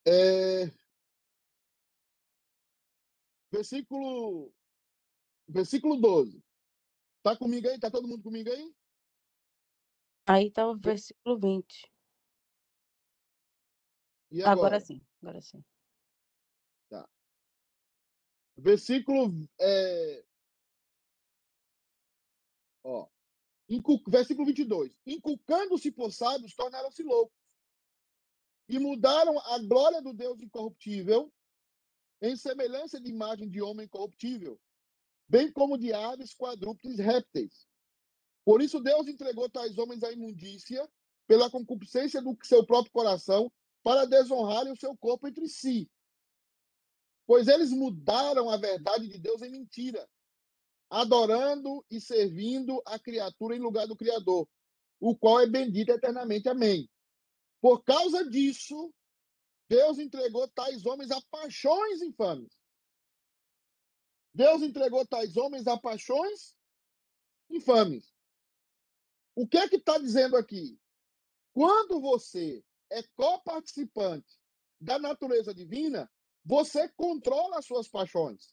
É, 0.05 0.67
versículo, 3.53 4.53
versículo 5.47 6.01
12. 6.01 6.43
Tá 7.23 7.37
comigo 7.37 7.69
aí? 7.69 7.79
Tá 7.79 7.89
todo 7.89 8.09
mundo 8.09 8.25
comigo 8.25 8.51
aí? 8.51 8.75
Aí 10.29 10.51
tá 10.51 10.69
o 10.69 10.77
versículo 10.77 11.39
20. 11.39 11.91
E 14.31 14.43
agora? 14.43 14.53
Agora 14.53 14.81
sim, 14.81 15.01
agora 15.23 15.41
sim. 15.41 15.65
Tá. 16.91 17.09
Versículo. 18.59 19.49
É... 19.59 20.25
Ó. 22.85 23.09
Incu... 23.71 24.03
Versículo 24.07 24.47
22. 24.47 24.99
Inculcando-se 25.07 25.91
por 25.91 26.13
sábios, 26.13 26.55
tornaram-se 26.55 27.03
loucos. 27.03 27.37
E 28.69 28.79
mudaram 28.79 29.39
a 29.39 29.59
glória 29.61 30.03
do 30.03 30.13
Deus 30.13 30.43
incorruptível 30.43 31.33
em 32.21 32.37
semelhança 32.37 33.01
de 33.01 33.09
imagem 33.09 33.49
de 33.49 33.63
homem 33.63 33.89
corruptível, 33.89 34.61
bem 35.29 35.51
como 35.53 35.79
de 35.79 35.93
aves, 35.93 36.35
quadrúpedes, 36.35 36.99
répteis. 36.99 37.68
Por 38.49 38.63
isso 38.63 38.81
Deus 38.81 39.07
entregou 39.07 39.47
tais 39.51 39.77
homens 39.77 40.03
à 40.03 40.11
imundícia 40.11 40.91
pela 41.27 41.51
concupiscência 41.51 42.23
do 42.23 42.35
seu 42.43 42.65
próprio 42.65 42.91
coração, 42.91 43.53
para 43.83 44.07
desonrarem 44.07 44.73
o 44.73 44.77
seu 44.77 44.97
corpo 44.97 45.29
entre 45.29 45.47
si. 45.47 45.87
Pois 47.27 47.47
eles 47.47 47.71
mudaram 47.73 48.49
a 48.49 48.57
verdade 48.57 49.07
de 49.07 49.19
Deus 49.19 49.43
em 49.43 49.51
mentira, 49.51 50.09
adorando 50.89 51.85
e 51.91 52.01
servindo 52.01 52.81
a 52.87 52.99
criatura 52.99 53.55
em 53.55 53.61
lugar 53.61 53.87
do 53.87 53.95
Criador, 53.95 54.49
o 54.99 55.15
qual 55.15 55.41
é 55.41 55.47
bendito 55.47 55.91
eternamente. 55.91 56.49
Amém. 56.49 56.89
Por 57.61 57.85
causa 57.85 58.27
disso, 58.31 58.91
Deus 59.69 59.99
entregou 59.99 60.49
tais 60.49 60.87
homens 60.87 61.11
a 61.11 61.21
paixões 61.31 62.01
infames. 62.01 62.59
Deus 64.33 64.63
entregou 64.63 65.07
tais 65.07 65.37
homens 65.37 65.67
a 65.67 65.77
paixões 65.79 66.57
infames. 67.51 68.17
O 69.41 69.47
que 69.47 69.57
é 69.57 69.69
que 69.69 69.77
está 69.77 69.97
dizendo 69.99 70.37
aqui? 70.37 70.77
Quando 71.55 72.01
você 72.01 72.61
é 72.91 73.05
coparticipante 73.15 74.37
da 74.81 74.99
natureza 74.99 75.55
divina, 75.55 76.11
você 76.45 76.89
controla 76.89 77.61
as 77.61 77.65
suas 77.65 77.87
paixões. 77.87 78.53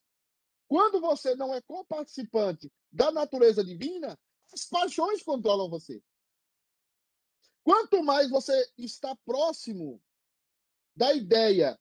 Quando 0.67 1.01
você 1.01 1.35
não 1.35 1.51
é 1.55 1.61
coparticipante 1.63 2.71
da 2.91 3.11
natureza 3.11 3.63
divina, 3.63 4.15
as 4.53 4.65
paixões 4.65 5.23
controlam 5.23 5.71
você. 5.71 6.03
Quanto 7.63 8.03
mais 8.03 8.29
você 8.29 8.71
está 8.77 9.15
próximo 9.25 9.99
da 10.95 11.11
ideia 11.15 11.79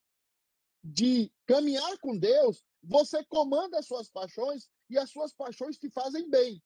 de 0.83 1.31
caminhar 1.45 1.99
com 1.99 2.17
Deus, 2.17 2.65
você 2.83 3.23
comanda 3.27 3.81
as 3.81 3.87
suas 3.87 4.09
paixões 4.09 4.67
e 4.89 4.97
as 4.97 5.11
suas 5.11 5.35
paixões 5.35 5.77
te 5.77 5.91
fazem 5.91 6.31
bem. 6.31 6.63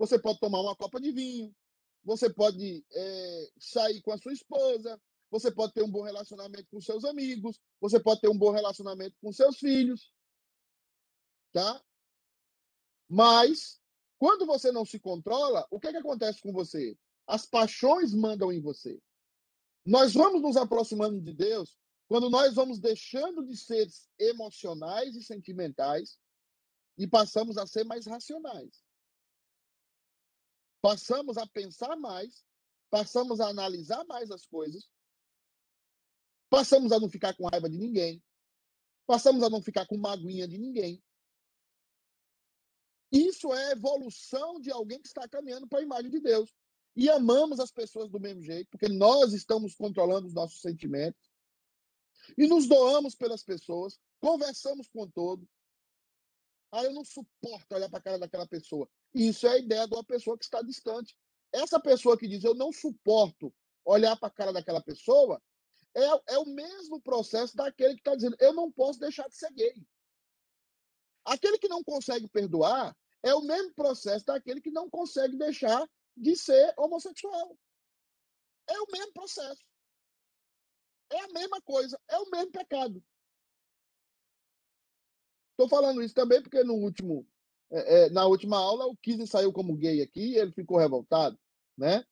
Você 0.00 0.18
pode 0.18 0.40
tomar 0.40 0.62
uma 0.62 0.74
copa 0.74 0.98
de 0.98 1.12
vinho, 1.12 1.54
você 2.02 2.32
pode 2.32 2.82
é, 2.90 3.50
sair 3.58 4.00
com 4.00 4.10
a 4.12 4.16
sua 4.16 4.32
esposa, 4.32 4.98
você 5.30 5.52
pode 5.52 5.74
ter 5.74 5.82
um 5.82 5.90
bom 5.90 6.00
relacionamento 6.00 6.66
com 6.70 6.80
seus 6.80 7.04
amigos, 7.04 7.60
você 7.78 8.00
pode 8.00 8.22
ter 8.22 8.30
um 8.30 8.38
bom 8.38 8.50
relacionamento 8.50 9.14
com 9.20 9.30
seus 9.30 9.58
filhos, 9.58 10.10
tá? 11.52 11.84
Mas 13.10 13.78
quando 14.16 14.46
você 14.46 14.72
não 14.72 14.86
se 14.86 14.98
controla, 14.98 15.66
o 15.70 15.78
que, 15.78 15.88
é 15.88 15.90
que 15.90 15.98
acontece 15.98 16.40
com 16.40 16.50
você? 16.50 16.96
As 17.26 17.44
paixões 17.44 18.14
mandam 18.14 18.50
em 18.50 18.58
você. 18.62 18.98
Nós 19.84 20.14
vamos 20.14 20.40
nos 20.40 20.56
aproximando 20.56 21.20
de 21.20 21.34
Deus 21.34 21.76
quando 22.08 22.30
nós 22.30 22.54
vamos 22.54 22.78
deixando 22.78 23.46
de 23.46 23.54
ser 23.54 23.86
emocionais 24.18 25.14
e 25.14 25.22
sentimentais 25.22 26.18
e 26.96 27.06
passamos 27.06 27.58
a 27.58 27.66
ser 27.66 27.84
mais 27.84 28.06
racionais 28.06 28.88
passamos 30.80 31.36
a 31.36 31.46
pensar 31.46 31.96
mais, 31.96 32.44
passamos 32.90 33.40
a 33.40 33.48
analisar 33.48 34.04
mais 34.04 34.30
as 34.30 34.46
coisas 34.46 34.90
Passamos 36.50 36.90
a 36.90 36.98
não 36.98 37.08
ficar 37.08 37.32
com 37.34 37.46
raiva 37.46 37.70
de 37.70 37.78
ninguém. 37.78 38.20
Passamos 39.06 39.42
a 39.44 39.48
não 39.48 39.62
ficar 39.62 39.86
com 39.86 39.96
magoinha 39.96 40.48
de 40.48 40.58
ninguém. 40.58 41.02
Isso 43.12 43.54
é 43.54 43.72
evolução 43.72 44.60
de 44.60 44.70
alguém 44.70 45.00
que 45.00 45.06
está 45.06 45.28
caminhando 45.28 45.68
para 45.68 45.78
a 45.78 45.82
imagem 45.82 46.10
de 46.10 46.20
Deus. 46.20 46.52
E 46.96 47.08
amamos 47.08 47.60
as 47.60 47.70
pessoas 47.70 48.10
do 48.10 48.18
mesmo 48.18 48.42
jeito, 48.42 48.68
porque 48.68 48.88
nós 48.88 49.32
estamos 49.32 49.76
controlando 49.76 50.26
os 50.26 50.34
nossos 50.34 50.60
sentimentos. 50.60 51.30
E 52.36 52.48
nos 52.48 52.66
doamos 52.66 53.14
pelas 53.14 53.44
pessoas, 53.44 53.98
conversamos 54.18 54.88
com 54.88 55.08
todo. 55.08 55.48
Ah, 56.72 56.84
eu 56.84 56.92
não 56.92 57.04
suporto 57.04 57.74
olhar 57.74 57.88
para 57.88 57.98
a 58.00 58.02
cara 58.02 58.18
daquela 58.18 58.46
pessoa. 58.46 58.88
Isso 59.14 59.46
é 59.46 59.50
a 59.50 59.58
ideia 59.58 59.86
de 59.86 59.94
uma 59.94 60.04
pessoa 60.04 60.38
que 60.38 60.44
está 60.44 60.62
distante. 60.62 61.16
Essa 61.52 61.80
pessoa 61.80 62.16
que 62.16 62.28
diz 62.28 62.44
eu 62.44 62.54
não 62.54 62.72
suporto 62.72 63.52
olhar 63.84 64.16
para 64.16 64.28
a 64.28 64.32
cara 64.32 64.52
daquela 64.52 64.80
pessoa 64.80 65.42
é, 65.94 66.34
é 66.34 66.38
o 66.38 66.46
mesmo 66.46 67.00
processo 67.00 67.56
daquele 67.56 67.94
que 67.94 68.00
está 68.00 68.14
dizendo 68.14 68.36
eu 68.38 68.52
não 68.52 68.70
posso 68.70 69.00
deixar 69.00 69.28
de 69.28 69.36
ser 69.36 69.52
gay. 69.52 69.84
Aquele 71.24 71.58
que 71.58 71.68
não 71.68 71.82
consegue 71.82 72.28
perdoar 72.28 72.96
é 73.22 73.34
o 73.34 73.42
mesmo 73.42 73.74
processo 73.74 74.24
daquele 74.24 74.60
que 74.60 74.70
não 74.70 74.88
consegue 74.88 75.36
deixar 75.36 75.88
de 76.16 76.36
ser 76.36 76.72
homossexual. 76.76 77.58
É 78.68 78.80
o 78.80 78.86
mesmo 78.90 79.12
processo. 79.12 79.64
É 81.10 81.20
a 81.24 81.28
mesma 81.28 81.60
coisa, 81.62 82.00
é 82.08 82.18
o 82.18 82.30
mesmo 82.30 82.52
pecado. 82.52 83.04
Estou 85.50 85.68
falando 85.68 86.02
isso 86.02 86.14
também 86.14 86.40
porque 86.40 86.62
no 86.62 86.74
último, 86.74 87.28
é, 87.70 88.04
é, 88.06 88.10
na 88.10 88.26
última 88.26 88.56
aula 88.58 88.86
o 88.86 88.96
Kizzy 88.96 89.26
saiu 89.26 89.52
como 89.52 89.76
gay 89.76 90.02
aqui 90.02 90.32
e 90.32 90.36
ele 90.36 90.52
ficou 90.52 90.78
revoltado, 90.78 91.38
né? 91.76 92.04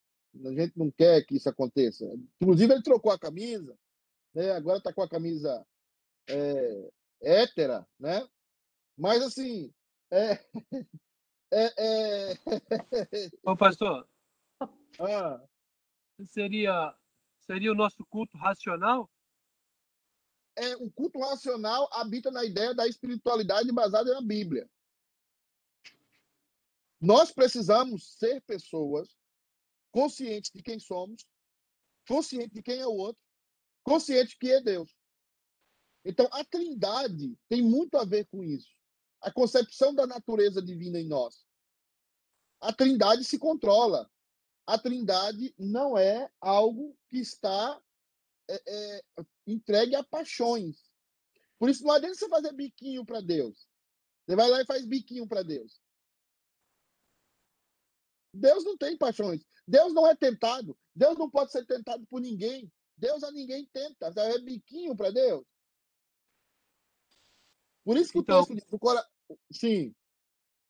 A 0.45 0.53
gente 0.53 0.79
não 0.79 0.91
quer 0.91 1.25
que 1.25 1.37
isso 1.37 1.49
aconteça. 1.49 2.05
Inclusive 2.41 2.73
ele 2.73 2.83
trocou 2.83 3.11
a 3.11 3.19
camisa, 3.19 3.77
né? 4.35 4.53
Agora 4.53 4.79
está 4.79 4.93
com 4.93 5.03
a 5.03 5.09
camisa 5.09 5.67
é, 6.29 6.91
hétera, 7.23 7.87
né? 7.99 8.27
Mas 8.97 9.23
assim, 9.23 9.73
é, 10.11 10.33
é, 11.53 11.73
é... 11.79 12.35
Ô, 13.43 13.57
pastor, 13.57 14.09
ah, 15.01 15.41
seria, 16.25 16.95
seria 17.41 17.73
o 17.73 17.77
nosso 17.77 18.05
culto 18.07 18.37
racional? 18.37 19.11
é, 20.59 20.77
o 20.77 20.91
culto 20.91 21.21
racional 21.21 21.89
habita 21.93 22.31
na 22.31 22.45
ideia 22.45 22.75
da 22.75 22.87
espiritualidade 22.87 23.71
baseada 23.73 24.13
na 24.13 24.21
Bíblia. 24.21 24.69
Nós 27.01 27.31
precisamos 27.31 28.19
ser 28.19 28.41
pessoas 28.43 29.09
conscientes 29.93 30.51
de 30.53 30.63
quem 30.63 30.79
somos, 30.79 31.25
conscientes 32.07 32.53
de 32.53 32.63
quem 32.63 32.79
é 32.79 32.87
o 32.87 32.95
outro, 32.95 33.23
conscientes 33.83 34.31
de 34.31 34.39
quem 34.39 34.51
é 34.51 34.61
Deus. 34.61 34.95
Então, 36.05 36.29
a 36.33 36.45
Trindade 36.45 37.37
tem 37.49 37.63
muito 37.63 37.97
a 37.97 38.05
ver 38.05 38.27
com 38.27 38.43
isso. 38.43 38.75
A 39.21 39.33
concepção 39.33 39.95
da 39.95 40.07
natureza 40.07 40.63
divina 40.63 40.99
em 40.99 41.07
nós. 41.07 41.47
A 42.61 42.73
Trindade 42.73 43.25
se 43.25 43.39
controla. 43.39 44.11
A 44.67 44.79
Trindade 44.79 45.55
não 45.59 45.97
é 45.97 46.31
algo 46.41 46.97
que 47.09 47.19
está 47.19 47.81
é, 48.49 48.63
é, 48.67 49.03
entregue 49.47 49.95
a 49.95 50.03
paixões. 50.03 50.91
Por 51.59 51.69
isso 51.69 51.85
não 51.85 51.93
adianta 51.93 52.15
você 52.15 52.29
fazer 52.29 52.53
biquinho 52.53 53.05
para 53.05 53.21
Deus. 53.21 53.69
Você 54.25 54.37
vai 54.37 54.49
lá 54.49 54.61
e 54.61 54.67
faz 54.67 54.85
biquinho 54.85 55.27
para 55.27 55.43
Deus. 55.43 55.81
Deus 58.33 58.64
não 58.64 58.76
tem 58.76 58.97
paixões. 58.97 59.45
Deus 59.66 59.93
não 59.93 60.07
é 60.07 60.14
tentado. 60.14 60.76
Deus 60.95 61.16
não 61.18 61.31
pode 61.31 61.51
ser 61.53 61.64
tentado 61.66 62.07
por 62.07 62.20
ninguém. 62.20 62.70
Deus 62.97 63.22
a 63.22 63.31
ninguém 63.31 63.66
tenta. 63.72 64.12
Fazer 64.12 64.43
biquinho 64.43 64.97
para 64.97 65.11
Deus. 65.11 65.45
Por 67.85 67.97
isso 67.97 68.12
que 68.12 68.18
Então- 68.18 68.41
o 68.43 68.47
texto 68.47 68.55
diz, 68.55 68.72
o 68.72 68.79
cora... 68.79 69.07
Sim, 69.53 69.95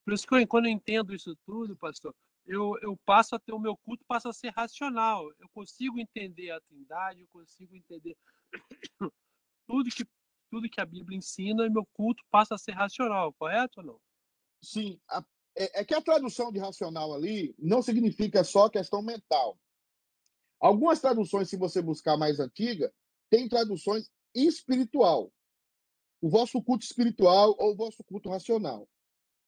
Por 0.04 0.14
isso 0.14 0.26
que 0.26 0.34
eu, 0.34 0.48
quando 0.48 0.66
eu 0.66 0.72
entendo 0.72 1.14
isso 1.14 1.36
tudo, 1.44 1.76
pastor, 1.76 2.14
eu, 2.46 2.76
eu 2.80 2.96
passo 3.04 3.34
a 3.34 3.38
ter 3.38 3.52
o 3.52 3.58
meu 3.58 3.76
culto 3.76 4.04
passa 4.06 4.30
a 4.30 4.32
ser 4.32 4.48
racional. 4.50 5.30
Eu 5.38 5.48
consigo 5.50 5.98
entender 6.00 6.50
a 6.50 6.60
Trindade, 6.62 7.20
eu 7.20 7.28
consigo 7.28 7.76
entender 7.76 8.16
tudo 9.66 9.90
que 9.90 10.04
tudo 10.50 10.68
que 10.70 10.80
a 10.80 10.86
Bíblia 10.86 11.18
ensina, 11.18 11.66
e 11.66 11.70
meu 11.70 11.84
culto 11.92 12.24
passa 12.30 12.54
a 12.54 12.58
ser 12.58 12.72
racional, 12.72 13.34
correto 13.34 13.80
ou 13.80 13.86
não? 13.86 14.00
sim. 14.64 14.98
A- 15.08 15.22
É, 15.58 15.80
é 15.80 15.84
que 15.84 15.94
a 15.94 16.00
tradução 16.00 16.52
de 16.52 16.60
racional 16.60 17.12
ali 17.12 17.54
não 17.58 17.82
significa 17.82 18.44
só 18.44 18.68
questão 18.68 19.02
mental. 19.02 19.58
Algumas 20.60 21.00
traduções, 21.00 21.50
se 21.50 21.56
você 21.56 21.82
buscar 21.82 22.16
mais 22.16 22.38
antiga, 22.38 22.92
tem 23.28 23.48
traduções 23.48 24.08
espiritual. 24.34 25.32
O 26.20 26.28
vosso 26.28 26.62
culto 26.62 26.84
espiritual 26.84 27.56
ou 27.58 27.72
o 27.72 27.76
vosso 27.76 28.04
culto 28.04 28.28
racional. 28.28 28.88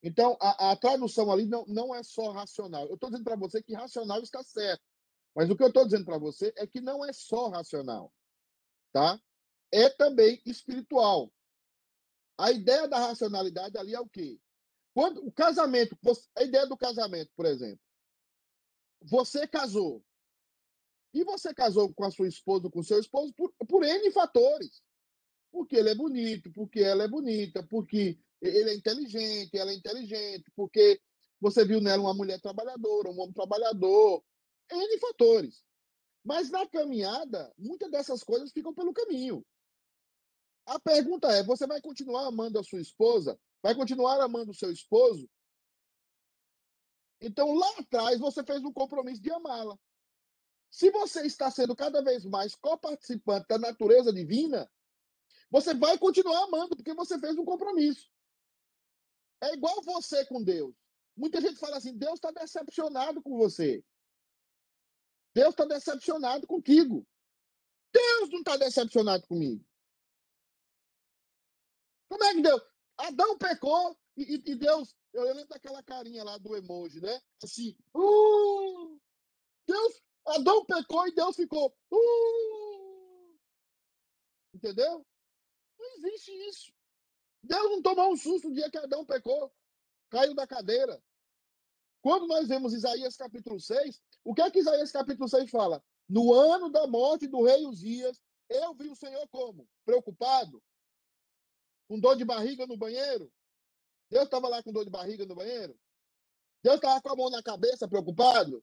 Então, 0.03 0.37
a, 0.41 0.73
a 0.73 0.77
tradução 0.77 1.31
ali 1.31 1.47
não, 1.47 1.65
não 1.67 1.95
é 1.95 2.03
só 2.03 2.33
racional. 2.33 2.87
Eu 2.89 2.95
estou 2.95 3.11
dizendo 3.11 3.25
para 3.25 3.37
você 3.37 3.63
que 3.63 3.75
racional 3.75 4.21
está 4.21 4.43
certo. 4.43 4.83
Mas 5.35 5.49
o 5.49 5.57
que 5.57 5.63
eu 5.63 5.69
estou 5.69 5.85
dizendo 5.85 6.05
para 6.05 6.19
você 6.19 6.53
é 6.57 6.67
que 6.67 6.81
não 6.81 7.05
é 7.05 7.13
só 7.13 7.49
racional. 7.49 8.13
Tá? 8.93 9.21
É 9.73 9.89
também 9.91 10.41
espiritual. 10.45 11.33
A 12.39 12.51
ideia 12.51 12.89
da 12.89 12.99
racionalidade 12.99 13.77
ali 13.77 13.95
é 13.95 14.01
o 14.01 14.09
quê? 14.09 14.41
Quando 14.95 15.25
o 15.25 15.33
casamento, 15.33 15.97
a 16.37 16.43
ideia 16.43 16.67
do 16.67 16.77
casamento, 16.77 17.31
por 17.37 17.47
exemplo. 17.47 17.81
Você 19.03 19.47
casou. 19.47 20.05
E 21.13 21.25
você 21.25 21.55
casou 21.55 21.93
com 21.93 22.05
a 22.05 22.11
sua 22.11 22.29
esposa, 22.29 22.71
com 22.71 22.83
seu 22.83 23.01
esposo, 23.01 23.33
por, 23.35 23.53
por 23.67 23.85
N 23.85 24.11
fatores. 24.13 24.83
Porque 25.51 25.77
ele 25.77 25.91
é 25.91 25.95
bonito, 25.95 26.53
porque 26.53 26.81
ela 26.81 27.05
é 27.05 27.09
bonita, 27.09 27.67
porque 27.67 28.19
ele 28.41 28.71
é 28.71 28.75
inteligente, 28.75 29.57
ela 29.57 29.73
é 29.73 29.75
inteligente, 29.75 30.51
porque 30.55 31.01
você 31.41 31.65
viu 31.65 31.81
nela 31.81 32.03
uma 32.03 32.15
mulher 32.15 32.41
trabalhadora, 32.41 33.11
um 33.11 33.21
homem 33.21 33.33
trabalhador. 33.33 34.23
N 34.71 34.99
fatores. 34.99 35.65
Mas 36.25 36.51
na 36.51 36.67
caminhada, 36.69 37.53
muitas 37.59 37.91
dessas 37.91 38.23
coisas 38.23 38.53
ficam 38.53 38.75
pelo 38.75 38.93
caminho. 38.93 39.45
A 40.67 40.79
pergunta 40.79 41.29
é: 41.33 41.43
você 41.43 41.67
vai 41.67 41.81
continuar 41.81 42.27
amando 42.27 42.59
a 42.59 42.63
sua 42.63 42.81
esposa? 42.81 43.39
Vai 43.63 43.75
continuar 43.75 44.21
amando 44.21 44.53
o 44.53 44.55
seu 44.55 44.71
esposo? 44.71 45.29
Então, 47.21 47.53
lá 47.53 47.69
atrás, 47.79 48.19
você 48.19 48.43
fez 48.43 48.65
um 48.65 48.73
compromisso 48.73 49.21
de 49.21 49.31
amá-la. 49.31 49.79
Se 50.71 50.91
você 50.91 51.27
está 51.27 51.51
sendo 51.51 51.77
cada 51.77 52.03
vez 52.03 52.25
mais 52.25 52.55
coparticipante 52.55 53.47
da 53.49 53.59
natureza 53.59 54.13
divina, 54.13 54.71
você 55.51 55.75
vai 55.75 55.99
continuar 55.99 56.45
amando, 56.45 56.77
porque 56.77 56.95
você 56.95 57.19
fez 57.19 57.37
um 57.37 57.45
compromisso. 57.45 58.09
É 59.43 59.53
igual 59.53 59.83
você 59.83 60.25
com 60.27 60.43
Deus. 60.43 60.75
Muita 61.17 61.41
gente 61.41 61.57
fala 61.57 61.77
assim: 61.77 61.97
Deus 61.97 62.15
está 62.15 62.31
decepcionado 62.31 63.21
com 63.23 63.37
você. 63.37 63.85
Deus 65.35 65.51
está 65.51 65.65
decepcionado 65.65 66.47
contigo. 66.47 67.07
Deus 67.93 68.31
não 68.31 68.39
está 68.39 68.57
decepcionado 68.57 69.27
comigo. 69.27 69.65
Como 72.09 72.25
é 72.25 72.35
que 72.35 72.43
Deus? 72.43 72.70
Adão 73.07 73.37
pecou 73.39 73.97
e, 74.17 74.35
e- 74.51 74.55
Deus. 74.55 74.95
Eu 75.13 75.25
lembro 75.25 75.49
daquela 75.49 75.83
carinha 75.83 76.23
lá 76.23 76.39
do 76.39 76.57
emoji, 76.57 77.01
né? 77.01 77.21
Assim. 77.43 77.77
"Uh!" 77.95 79.01
Deus. 79.67 80.03
Adão 80.27 80.65
pecou 80.65 81.07
e 81.09 81.15
Deus 81.15 81.37
ficou. 81.37 81.75
"Uh!" 81.91 83.39
Entendeu? 84.55 85.05
Não 85.79 85.97
existe 85.97 86.31
isso. 86.49 86.73
Deus 87.43 87.71
não 87.71 87.83
tomou 87.83 88.13
um 88.13 88.17
susto 88.17 88.49
o 88.49 88.53
dia 88.53 88.71
que 88.71 88.79
Adão 88.79 89.05
pecou. 89.05 89.53
Caiu 90.11 90.35
da 90.35 90.47
cadeira. 90.47 91.03
Quando 92.03 92.27
nós 92.27 92.49
vemos 92.49 92.73
Isaías 92.75 93.17
capítulo 93.17 93.61
6, 93.61 94.01
o 94.25 94.35
que 94.35 94.43
é 94.43 94.51
que 94.51 94.59
Isaías 94.59 94.91
capítulo 94.91 95.29
6 95.29 95.51
fala? 95.51 95.83
No 96.09 96.33
ano 96.35 96.71
da 96.71 96.87
morte 96.87 97.27
do 97.27 97.45
rei 97.45 97.65
Uzias, 97.67 98.21
eu 98.49 98.75
vi 98.75 98.89
o 98.89 98.97
Senhor 98.97 99.27
como? 99.29 99.69
Preocupado? 99.85 100.63
Com 101.91 101.99
dor 101.99 102.15
de 102.17 102.25
barriga 102.25 102.69
no 102.69 102.77
banheiro? 102.77 103.33
Deus 104.09 104.23
estava 104.27 104.47
lá 104.49 104.63
com 104.63 104.71
dor 104.71 104.85
de 104.85 104.91
barriga 104.93 105.27
no 105.27 105.35
banheiro? 105.35 105.77
Deus 106.63 106.77
estava 106.77 107.03
com 107.03 107.09
a 107.09 107.17
mão 107.17 107.29
na 107.31 107.43
cabeça, 107.43 107.89
preocupado? 107.89 108.63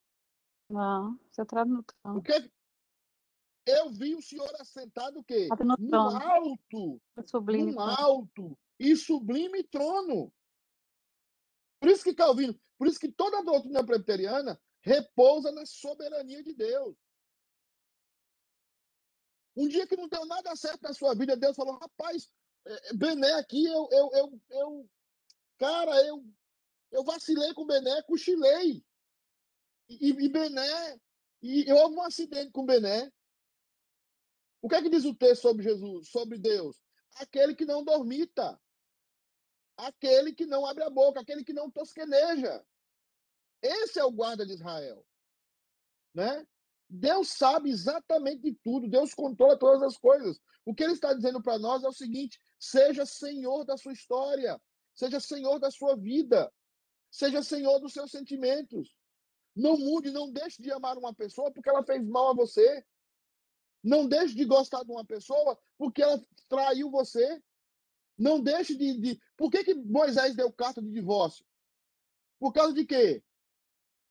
Não, 0.70 1.20
você 1.30 1.46
tá 1.46 1.66
no 1.66 1.80
O 1.82 1.84
trono. 1.84 2.24
que 2.24 2.52
eu 3.66 3.92
vi 3.92 4.16
o 4.16 4.22
Senhor 4.22 4.50
assentado 4.62 5.20
o 5.20 5.24
quê? 5.26 5.50
Tá 5.50 5.58
no 5.62 6.00
alto, 6.00 7.02
Sublime 7.26 7.74
trono. 7.74 7.92
alto 8.00 8.58
e 8.80 8.96
sublime 8.96 9.62
trono. 9.66 10.32
Por 11.82 11.90
isso 11.90 12.06
que 12.06 12.14
Calvino, 12.16 12.58
por 12.78 12.88
isso 12.88 12.98
que 12.98 13.12
toda 13.12 13.40
a 13.40 13.44
doutrina 13.44 13.86
presbiteriana 13.86 14.58
repousa 14.80 15.52
na 15.52 15.66
soberania 15.66 16.42
de 16.42 16.54
Deus. 16.54 16.96
Um 19.54 19.68
dia 19.68 19.86
que 19.86 19.98
não 19.98 20.08
deu 20.08 20.26
nada 20.26 20.56
certo 20.56 20.84
na 20.84 20.94
sua 20.94 21.14
vida, 21.14 21.36
Deus 21.36 21.58
falou: 21.58 21.78
rapaz, 21.78 22.32
Bené 22.96 23.34
aqui, 23.34 23.66
eu, 23.66 23.88
eu, 23.92 24.10
eu, 24.14 24.42
eu 24.50 24.90
cara, 25.58 26.06
eu, 26.06 26.24
eu 26.92 27.04
vacilei 27.04 27.54
com 27.54 27.66
Bené, 27.66 28.02
cochilei. 28.04 28.84
E, 29.90 30.10
e 30.10 30.30
Bené, 30.30 31.00
e 31.42 31.70
eu 31.70 31.78
houve 31.78 31.96
um 31.96 32.04
acidente 32.04 32.52
com 32.52 32.66
Bené. 32.66 33.12
O 34.62 34.68
que 34.68 34.76
é 34.76 34.82
que 34.82 34.90
diz 34.90 35.06
o 35.06 35.16
texto 35.16 35.44
sobre 35.44 35.64
Jesus, 35.64 36.10
sobre 36.10 36.38
Deus? 36.38 36.82
Aquele 37.16 37.56
que 37.56 37.66
não 37.66 37.84
dormita, 37.84 38.60
aquele 39.78 40.34
que 40.34 40.46
não 40.46 40.66
abre 40.66 40.84
a 40.84 40.90
boca, 40.90 41.22
aquele 41.22 41.44
que 41.44 41.54
não 41.54 41.72
tosqueneja. 41.72 42.66
Esse 43.62 44.00
é 44.00 44.04
o 44.04 44.12
guarda 44.12 44.46
de 44.46 44.54
Israel. 44.54 45.06
Né? 46.14 46.46
Deus 46.90 47.30
sabe 47.30 47.70
exatamente 47.70 48.42
de 48.42 48.54
tudo, 48.64 48.88
Deus 48.88 49.14
controla 49.14 49.58
todas 49.58 49.84
as 49.84 49.98
coisas. 49.98 50.40
O 50.66 50.74
que 50.74 50.84
ele 50.84 50.94
está 50.94 51.14
dizendo 51.14 51.42
para 51.42 51.60
nós 51.60 51.84
é 51.84 51.88
o 51.88 51.94
seguinte: 51.94 52.40
seja 52.60 53.06
senhor 53.06 53.66
da 53.66 53.78
sua 53.78 53.94
história, 53.94 54.60
seja 54.94 55.20
senhor 55.20 55.60
da 55.60 55.70
sua 55.70 55.96
vida, 55.96 56.52
seja 57.12 57.44
senhor 57.44 57.80
dos 57.80 57.94
seus 57.94 58.12
sentimentos. 58.12 58.96
Não 59.56 59.78
mude, 59.78 60.12
não 60.12 60.32
deixe 60.32 60.62
de 60.62 60.72
amar 60.72 60.98
uma 60.98 61.14
pessoa 61.14 61.52
porque 61.52 61.70
ela 61.70 61.84
fez 61.84 62.06
mal 62.06 62.30
a 62.30 62.36
você. 62.36 62.86
Não 63.84 64.08
deixe 64.08 64.36
de 64.36 64.46
gostar 64.46 64.84
de 64.84 64.92
uma 64.92 65.06
pessoa 65.06 65.58
porque 65.78 66.02
ela 66.02 66.24
traiu 66.48 66.90
você. 66.90 67.42
Não 68.18 68.40
deixe 68.42 68.76
de. 68.76 69.00
de... 69.00 69.22
Por 69.36 69.50
que, 69.50 69.64
que 69.64 69.74
Moisés 69.74 70.36
deu 70.36 70.52
carta 70.52 70.82
de 70.82 70.92
divórcio? 70.92 71.46
Por 72.40 72.54
causa 72.54 72.74
de 72.74 72.86
quê? 72.86 73.24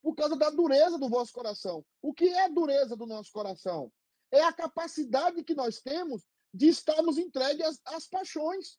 Por 0.07 0.15
causa 0.15 0.37
da 0.37 0.51
dureza 0.51 0.97
do 0.99 1.09
vosso 1.09 1.33
coração. 1.33 1.85
O 2.01 2.15
que 2.15 2.29
é 2.29 2.45
a 2.45 2.49
dureza 2.49 2.95
do 2.95 3.07
nosso 3.07 3.33
coração? 3.33 3.93
É 4.31 4.41
a 4.41 4.53
capacidade 4.53 5.43
que 5.43 5.53
nós 5.53 5.81
temos 5.81 6.25
de 6.55 6.69
estarmos 6.69 7.19
entregues 7.19 7.67
às, 7.67 7.81
às 7.87 8.07
paixões. 8.07 8.79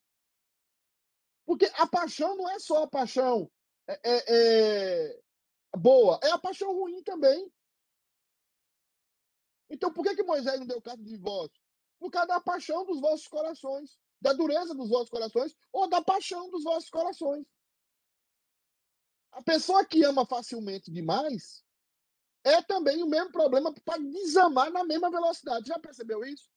Porque 1.44 1.66
a 1.74 1.86
paixão 1.86 2.34
não 2.34 2.48
é 2.48 2.58
só 2.58 2.84
a 2.84 2.88
paixão 2.88 3.52
é, 3.86 4.00
é, 4.02 4.24
é, 4.26 5.20
boa, 5.76 6.18
é 6.22 6.30
a 6.30 6.38
paixão 6.38 6.72
ruim 6.72 7.02
também. 7.02 7.52
Então, 9.68 9.92
por 9.92 10.04
que, 10.04 10.16
que 10.16 10.22
Moisés 10.22 10.58
não 10.58 10.66
deu 10.66 10.80
carta 10.80 11.02
de 11.02 11.10
divórcio? 11.10 11.60
Por 11.98 12.10
causa 12.10 12.28
da 12.28 12.40
paixão 12.40 12.86
dos 12.86 13.02
vossos 13.02 13.28
corações, 13.28 13.98
da 14.18 14.32
dureza 14.32 14.74
dos 14.74 14.88
vossos 14.88 15.10
corações 15.10 15.54
ou 15.74 15.86
da 15.90 16.02
paixão 16.02 16.48
dos 16.48 16.64
vossos 16.64 16.88
corações. 16.88 17.46
A 19.32 19.42
pessoa 19.42 19.84
que 19.84 20.02
ama 20.04 20.26
facilmente 20.26 20.90
demais 20.90 21.64
é 22.44 22.62
também 22.62 23.02
o 23.02 23.06
mesmo 23.06 23.30
problema 23.30 23.72
para 23.84 23.98
desamar 23.98 24.70
na 24.70 24.84
mesma 24.84 25.10
velocidade. 25.10 25.68
Já 25.68 25.78
percebeu 25.78 26.24
isso? 26.24 26.50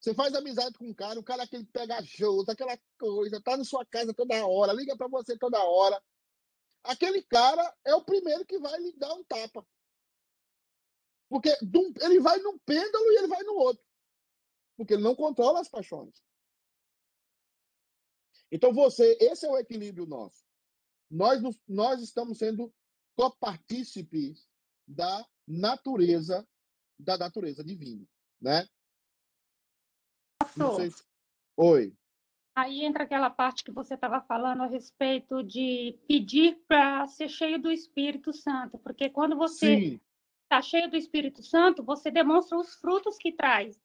Você 0.00 0.14
faz 0.14 0.34
amizade 0.34 0.78
com 0.78 0.86
um 0.86 0.94
cara, 0.94 1.20
o 1.20 1.24
cara 1.24 1.42
é 1.42 1.44
aquele 1.44 1.66
pegajoso, 1.66 2.50
aquela 2.50 2.78
coisa, 2.98 3.42
tá 3.42 3.56
na 3.56 3.64
sua 3.64 3.84
casa 3.84 4.14
toda 4.14 4.46
hora, 4.46 4.72
liga 4.72 4.96
para 4.96 5.08
você 5.08 5.36
toda 5.36 5.62
hora. 5.62 6.02
Aquele 6.82 7.22
cara 7.22 7.76
é 7.84 7.94
o 7.94 8.02
primeiro 8.02 8.46
que 8.46 8.58
vai 8.58 8.78
lhe 8.80 8.92
dar 8.96 9.12
um 9.12 9.22
tapa. 9.24 9.66
Porque 11.28 11.54
ele 12.00 12.18
vai 12.20 12.38
num 12.38 12.58
pêndulo 12.60 13.12
e 13.12 13.18
ele 13.18 13.28
vai 13.28 13.42
no 13.42 13.54
outro. 13.54 13.84
Porque 14.76 14.94
ele 14.94 15.02
não 15.02 15.14
controla 15.14 15.60
as 15.60 15.68
paixões. 15.68 16.24
Então 18.50 18.72
você, 18.72 19.16
esse 19.20 19.44
é 19.46 19.50
o 19.50 19.58
equilíbrio 19.58 20.06
nosso. 20.06 20.42
Nós, 21.10 21.42
nós 21.66 22.00
estamos 22.00 22.38
sendo 22.38 22.72
copartícipes 23.16 24.48
da 24.86 25.26
natureza, 25.46 26.46
da 26.98 27.18
natureza 27.18 27.64
divina, 27.64 28.06
né? 28.40 28.66
Pastor, 30.38 30.90
se... 30.90 31.04
Oi. 31.56 31.92
Aí 32.54 32.84
entra 32.84 33.04
aquela 33.04 33.30
parte 33.30 33.64
que 33.64 33.70
você 33.70 33.94
estava 33.94 34.20
falando 34.20 34.62
a 34.62 34.66
respeito 34.66 35.42
de 35.42 35.98
pedir 36.06 36.62
para 36.66 37.06
ser 37.06 37.28
cheio 37.28 37.60
do 37.60 37.70
Espírito 37.70 38.32
Santo, 38.32 38.78
porque 38.78 39.08
quando 39.08 39.36
você 39.36 40.00
está 40.44 40.60
cheio 40.60 40.90
do 40.90 40.96
Espírito 40.96 41.42
Santo, 41.42 41.82
você 41.82 42.10
demonstra 42.10 42.58
os 42.58 42.74
frutos 42.74 43.16
que 43.16 43.32
traz. 43.32 43.80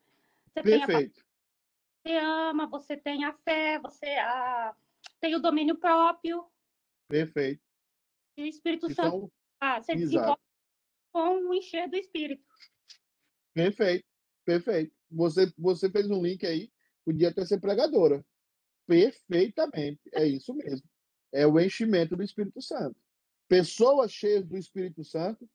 Você 0.47 0.63
Perfeito. 0.63 1.23
Tem 2.03 2.17
a, 2.17 2.23
você 2.23 2.25
ama, 2.25 2.67
você 2.67 2.97
tem 2.97 3.23
a 3.23 3.33
fé, 3.33 3.79
você 3.79 4.05
a, 4.05 4.75
tem 5.19 5.35
o 5.35 5.39
domínio 5.39 5.77
próprio. 5.77 6.45
Perfeito. 7.07 7.61
E 8.37 8.43
o 8.43 8.45
Espírito 8.45 8.91
então, 8.91 9.11
Santo 9.11 9.33
ah, 9.59 9.81
você 9.81 9.95
desenvolve 9.95 10.41
com 11.11 11.49
o 11.49 11.53
encher 11.53 11.89
do 11.89 11.95
Espírito. 11.95 12.43
Perfeito, 13.53 14.05
perfeito. 14.43 14.93
Você, 15.09 15.51
você 15.57 15.89
fez 15.89 16.09
um 16.09 16.21
link 16.21 16.45
aí, 16.45 16.71
podia 17.05 17.29
até 17.29 17.45
ser 17.45 17.59
pregadora. 17.59 18.25
Perfeitamente, 18.85 20.01
é 20.13 20.27
isso 20.27 20.53
mesmo. 20.53 20.87
É 21.31 21.47
o 21.47 21.59
enchimento 21.59 22.15
do 22.15 22.23
Espírito 22.23 22.61
Santo. 22.61 22.97
Pessoas 23.47 24.11
cheias 24.11 24.45
do 24.45 24.57
Espírito 24.57 25.03
Santo. 25.03 25.49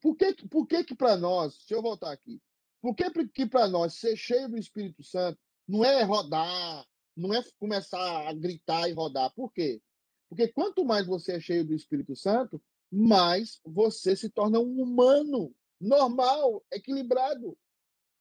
Por 0.00 0.16
que, 0.16 0.34
por 0.48 0.66
que, 0.66 0.82
que 0.82 0.94
para 0.94 1.16
nós, 1.16 1.56
deixa 1.58 1.74
eu 1.74 1.82
voltar 1.82 2.10
aqui, 2.10 2.42
por 2.82 2.94
que, 2.94 3.10
que 3.28 3.46
para 3.46 3.68
nós 3.68 3.94
ser 3.94 4.16
cheio 4.16 4.48
do 4.48 4.58
Espírito 4.58 5.02
Santo 5.02 5.38
não 5.66 5.84
é 5.84 6.02
rodar, 6.02 6.84
não 7.16 7.32
é 7.32 7.42
começar 7.58 8.28
a 8.28 8.32
gritar 8.32 8.88
e 8.88 8.92
rodar? 8.92 9.32
Por 9.32 9.52
quê? 9.52 9.80
Porque 10.28 10.48
quanto 10.48 10.84
mais 10.84 11.06
você 11.06 11.32
é 11.36 11.40
cheio 11.40 11.64
do 11.64 11.74
Espírito 11.74 12.16
Santo, 12.16 12.62
mais 12.90 13.60
você 13.64 14.16
se 14.16 14.28
torna 14.28 14.58
um 14.58 14.80
humano 14.82 15.54
normal, 15.80 16.64
equilibrado. 16.72 17.56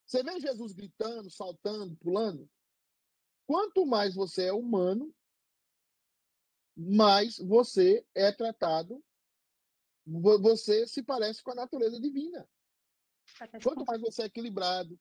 Você 0.05 0.23
vê 0.23 0.39
Jesus 0.39 0.73
gritando, 0.73 1.29
saltando, 1.31 1.95
pulando? 1.97 2.49
Quanto 3.47 3.85
mais 3.85 4.15
você 4.15 4.45
é 4.45 4.53
humano, 4.53 5.13
mais 6.75 7.37
você 7.37 8.05
é 8.13 8.31
tratado, 8.31 9.03
você 10.05 10.87
se 10.87 11.01
parece 11.01 11.41
com 11.41 11.51
a 11.51 11.55
natureza 11.55 11.99
divina. 11.99 12.47
Quanto 13.63 13.85
mais 13.85 14.01
você 14.01 14.23
é 14.23 14.25
equilibrado, 14.25 14.99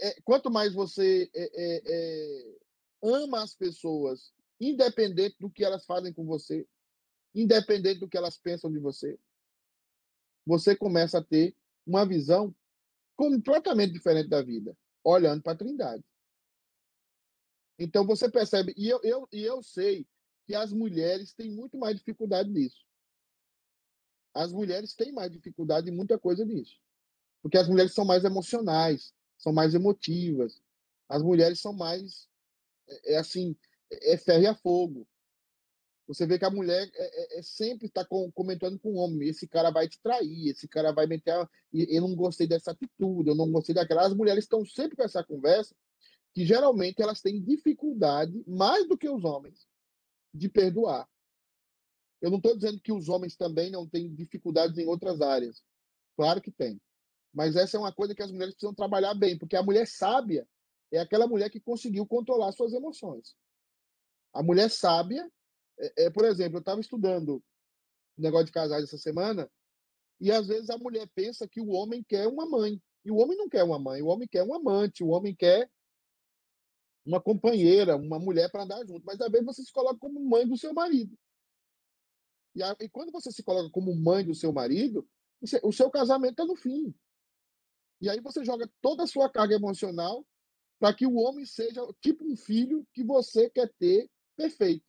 é, 0.00 0.20
quanto 0.22 0.50
mais 0.50 0.72
você 0.72 1.30
é, 1.34 1.42
é, 1.44 1.82
é, 1.86 2.58
ama 3.02 3.42
as 3.42 3.54
pessoas, 3.54 4.32
independente 4.60 5.36
do 5.38 5.50
que 5.50 5.64
elas 5.64 5.84
fazem 5.84 6.12
com 6.12 6.24
você, 6.24 6.66
independente 7.34 8.00
do 8.00 8.08
que 8.08 8.16
elas 8.16 8.36
pensam 8.36 8.70
de 8.70 8.78
você, 8.78 9.18
você 10.46 10.76
começa 10.76 11.18
a 11.18 11.24
ter 11.24 11.56
uma 11.86 12.06
visão 12.06 12.54
completamente 13.16 13.92
diferente 13.92 14.28
da 14.28 14.42
vida, 14.42 14.76
olhando 15.02 15.42
para 15.42 15.52
a 15.52 15.56
Trindade. 15.56 16.04
Então 17.78 18.06
você 18.06 18.30
percebe, 18.30 18.72
e 18.76 18.88
eu, 18.88 19.00
eu, 19.02 19.28
e 19.32 19.42
eu 19.42 19.62
sei 19.62 20.06
que 20.46 20.54
as 20.54 20.72
mulheres 20.72 21.32
têm 21.32 21.50
muito 21.50 21.76
mais 21.76 21.96
dificuldade 21.96 22.50
nisso. 22.50 22.84
As 24.32 24.52
mulheres 24.52 24.94
têm 24.94 25.12
mais 25.12 25.30
dificuldade 25.30 25.90
em 25.90 25.94
muita 25.94 26.18
coisa 26.18 26.44
nisso. 26.44 26.78
Porque 27.42 27.58
as 27.58 27.68
mulheres 27.68 27.92
são 27.92 28.04
mais 28.04 28.24
emocionais, 28.24 29.14
são 29.38 29.52
mais 29.52 29.74
emotivas. 29.74 30.62
As 31.08 31.22
mulheres 31.22 31.60
são 31.60 31.72
mais, 31.72 32.28
é, 32.88 33.14
é 33.14 33.18
assim, 33.18 33.56
é 33.90 34.16
ferro 34.16 34.42
e 34.42 34.46
a 34.46 34.54
fogo. 34.54 35.06
Você 36.06 36.26
vê 36.26 36.38
que 36.38 36.44
a 36.44 36.50
mulher 36.50 36.90
é, 36.94 37.36
é, 37.36 37.38
é 37.38 37.42
sempre 37.42 37.86
está 37.86 38.04
com, 38.04 38.30
comentando 38.32 38.78
com 38.78 38.92
o 38.92 38.96
homem: 38.96 39.28
esse 39.28 39.48
cara 39.48 39.70
vai 39.70 39.88
te 39.88 39.98
trair, 40.02 40.48
esse 40.48 40.68
cara 40.68 40.92
vai 40.92 41.06
meter. 41.06 41.32
A... 41.32 41.48
Eu 41.72 42.02
não 42.02 42.14
gostei 42.14 42.46
dessa 42.46 42.72
atitude, 42.72 43.30
eu 43.30 43.34
não 43.34 43.50
gostei 43.50 43.74
daquela. 43.74 44.06
As 44.06 44.14
mulheres 44.14 44.44
estão 44.44 44.64
sempre 44.64 44.96
com 44.96 45.02
essa 45.02 45.24
conversa, 45.24 45.74
que 46.34 46.44
geralmente 46.44 47.00
elas 47.00 47.22
têm 47.22 47.42
dificuldade, 47.42 48.44
mais 48.46 48.86
do 48.86 48.98
que 48.98 49.08
os 49.08 49.24
homens, 49.24 49.66
de 50.32 50.48
perdoar. 50.48 51.08
Eu 52.20 52.30
não 52.30 52.38
estou 52.38 52.54
dizendo 52.54 52.80
que 52.80 52.92
os 52.92 53.08
homens 53.08 53.36
também 53.36 53.70
não 53.70 53.88
têm 53.88 54.14
dificuldades 54.14 54.78
em 54.78 54.86
outras 54.86 55.20
áreas. 55.20 55.62
Claro 56.16 56.40
que 56.40 56.50
tem. 56.50 56.80
Mas 57.32 57.56
essa 57.56 57.76
é 57.76 57.80
uma 57.80 57.92
coisa 57.92 58.14
que 58.14 58.22
as 58.22 58.30
mulheres 58.30 58.54
precisam 58.54 58.74
trabalhar 58.74 59.14
bem, 59.14 59.36
porque 59.36 59.56
a 59.56 59.62
mulher 59.62 59.86
sábia 59.86 60.46
é 60.92 60.98
aquela 60.98 61.26
mulher 61.26 61.50
que 61.50 61.60
conseguiu 61.60 62.06
controlar 62.06 62.52
suas 62.52 62.72
emoções. 62.72 63.34
A 64.34 64.42
mulher 64.42 64.68
sábia, 64.68 65.30
é, 65.78 66.06
é 66.06 66.10
por 66.10 66.24
exemplo, 66.24 66.56
eu 66.56 66.60
estava 66.60 66.80
estudando 66.80 67.42
negócio 68.16 68.46
de 68.46 68.52
casais 68.52 68.84
essa 68.84 68.98
semana, 68.98 69.50
e 70.20 70.30
às 70.30 70.46
vezes 70.46 70.70
a 70.70 70.78
mulher 70.78 71.08
pensa 71.14 71.48
que 71.48 71.60
o 71.60 71.68
homem 71.68 72.02
quer 72.02 72.26
uma 72.26 72.46
mãe. 72.46 72.80
E 73.04 73.10
o 73.10 73.16
homem 73.16 73.36
não 73.36 73.48
quer 73.48 73.62
uma 73.62 73.78
mãe, 73.78 74.02
o 74.02 74.06
homem 74.06 74.26
quer 74.26 74.42
um 74.42 74.54
amante, 74.54 75.04
o 75.04 75.08
homem 75.08 75.34
quer 75.34 75.70
uma 77.04 77.20
companheira, 77.20 77.96
uma 77.96 78.18
mulher 78.18 78.50
para 78.50 78.62
andar 78.62 78.84
junto. 78.86 79.04
Mas 79.04 79.20
às 79.20 79.30
vezes 79.30 79.44
você 79.44 79.62
se 79.62 79.72
coloca 79.72 79.98
como 79.98 80.20
mãe 80.20 80.46
do 80.46 80.56
seu 80.56 80.72
marido. 80.72 81.16
E, 82.54 82.62
a, 82.62 82.74
e 82.80 82.88
quando 82.88 83.12
você 83.12 83.30
se 83.30 83.42
coloca 83.42 83.68
como 83.70 83.94
mãe 83.94 84.24
do 84.24 84.34
seu 84.34 84.52
marido, 84.52 85.06
o 85.62 85.72
seu 85.72 85.90
casamento 85.90 86.32
está 86.32 86.46
no 86.46 86.56
fim. 86.56 86.94
E 88.00 88.08
aí 88.08 88.20
você 88.20 88.44
joga 88.44 88.70
toda 88.80 89.02
a 89.02 89.06
sua 89.06 89.28
carga 89.28 89.54
emocional 89.54 90.24
para 90.78 90.94
que 90.94 91.06
o 91.06 91.16
homem 91.16 91.44
seja 91.44 91.80
tipo 92.00 92.24
um 92.24 92.36
filho 92.36 92.86
que 92.92 93.04
você 93.04 93.50
quer 93.50 93.70
ter 93.78 94.10
perfeito. 94.36 94.84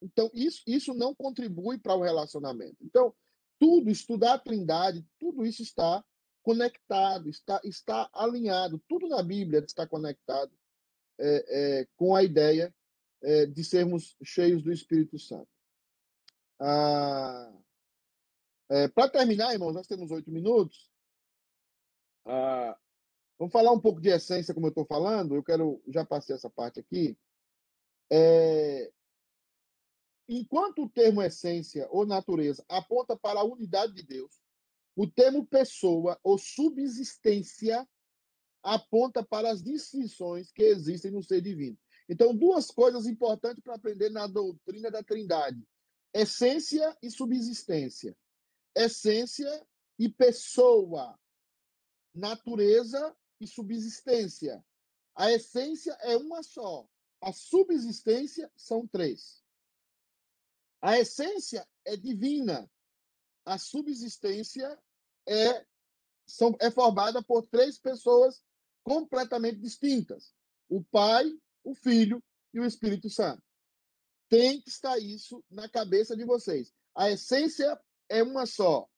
Então, 0.00 0.30
isso, 0.34 0.62
isso 0.66 0.94
não 0.94 1.14
contribui 1.14 1.78
para 1.78 1.94
o 1.94 2.02
relacionamento. 2.02 2.76
Então, 2.80 3.14
tudo, 3.58 3.90
estudar 3.90 4.34
a 4.34 4.38
trindade, 4.38 5.06
tudo 5.18 5.46
isso 5.46 5.62
está 5.62 6.04
conectado, 6.42 7.28
está, 7.28 7.60
está 7.62 8.10
alinhado. 8.12 8.82
Tudo 8.88 9.08
na 9.08 9.22
Bíblia 9.22 9.60
está 9.60 9.86
conectado 9.86 10.52
é, 11.18 11.80
é, 11.80 11.88
com 11.96 12.16
a 12.16 12.24
ideia 12.24 12.74
é, 13.22 13.46
de 13.46 13.62
sermos 13.62 14.16
cheios 14.24 14.62
do 14.62 14.72
Espírito 14.72 15.18
Santo. 15.18 15.48
Ah, 16.58 17.52
Para 18.94 19.08
terminar, 19.08 19.52
irmãos, 19.52 19.74
nós 19.74 19.86
temos 19.86 20.10
oito 20.10 20.30
minutos. 20.30 20.90
Ah, 22.24 22.76
Vamos 23.42 23.52
falar 23.52 23.72
um 23.72 23.80
pouco 23.80 24.00
de 24.00 24.08
essência, 24.08 24.54
como 24.54 24.66
eu 24.66 24.68
estou 24.68 24.84
falando. 24.84 25.34
Eu 25.34 25.42
quero 25.42 25.82
já 25.88 26.04
passei 26.04 26.32
essa 26.32 26.48
parte 26.48 26.78
aqui. 26.78 27.18
É... 28.14 28.92
Enquanto 30.28 30.82
o 30.82 30.88
termo 30.90 31.22
essência 31.22 31.88
ou 31.90 32.04
natureza 32.04 32.62
aponta 32.68 33.16
para 33.16 33.40
a 33.40 33.44
unidade 33.44 33.94
de 33.94 34.02
Deus, 34.02 34.38
o 34.94 35.06
termo 35.06 35.46
pessoa 35.46 36.20
ou 36.22 36.36
subsistência 36.36 37.88
aponta 38.62 39.24
para 39.24 39.50
as 39.50 39.62
distinções 39.62 40.52
que 40.52 40.62
existem 40.62 41.10
no 41.10 41.22
ser 41.22 41.40
divino. 41.40 41.78
Então, 42.06 42.36
duas 42.36 42.70
coisas 42.70 43.06
importantes 43.06 43.62
para 43.62 43.76
aprender 43.76 44.10
na 44.10 44.26
doutrina 44.26 44.90
da 44.90 45.02
Trindade: 45.02 45.66
essência 46.12 46.94
e 47.02 47.10
subsistência. 47.10 48.14
Essência 48.76 49.66
e 49.98 50.10
pessoa. 50.10 51.18
Natureza 52.14 53.16
e 53.40 53.46
subsistência. 53.46 54.62
A 55.14 55.32
essência 55.32 55.92
é 56.02 56.16
uma 56.16 56.42
só. 56.42 56.86
A 57.22 57.32
subsistência 57.32 58.50
são 58.56 58.86
três. 58.86 59.42
A 60.80 60.98
essência 60.98 61.66
é 61.84 61.96
divina. 61.96 62.68
A 63.44 63.58
subsistência 63.58 64.76
é, 65.28 65.64
são, 66.26 66.56
é 66.60 66.68
formada 66.68 67.22
por 67.22 67.46
três 67.46 67.78
pessoas 67.78 68.42
completamente 68.82 69.60
distintas: 69.60 70.34
o 70.68 70.82
Pai, 70.82 71.24
o 71.62 71.74
Filho 71.76 72.20
e 72.52 72.58
o 72.58 72.64
Espírito 72.64 73.08
Santo. 73.08 73.42
Tem 74.28 74.60
que 74.60 74.68
estar 74.68 74.98
isso 74.98 75.44
na 75.48 75.68
cabeça 75.68 76.16
de 76.16 76.24
vocês. 76.24 76.72
A 76.94 77.08
essência 77.08 77.80
é 78.08 78.20
uma 78.22 78.46
só. 78.46 78.88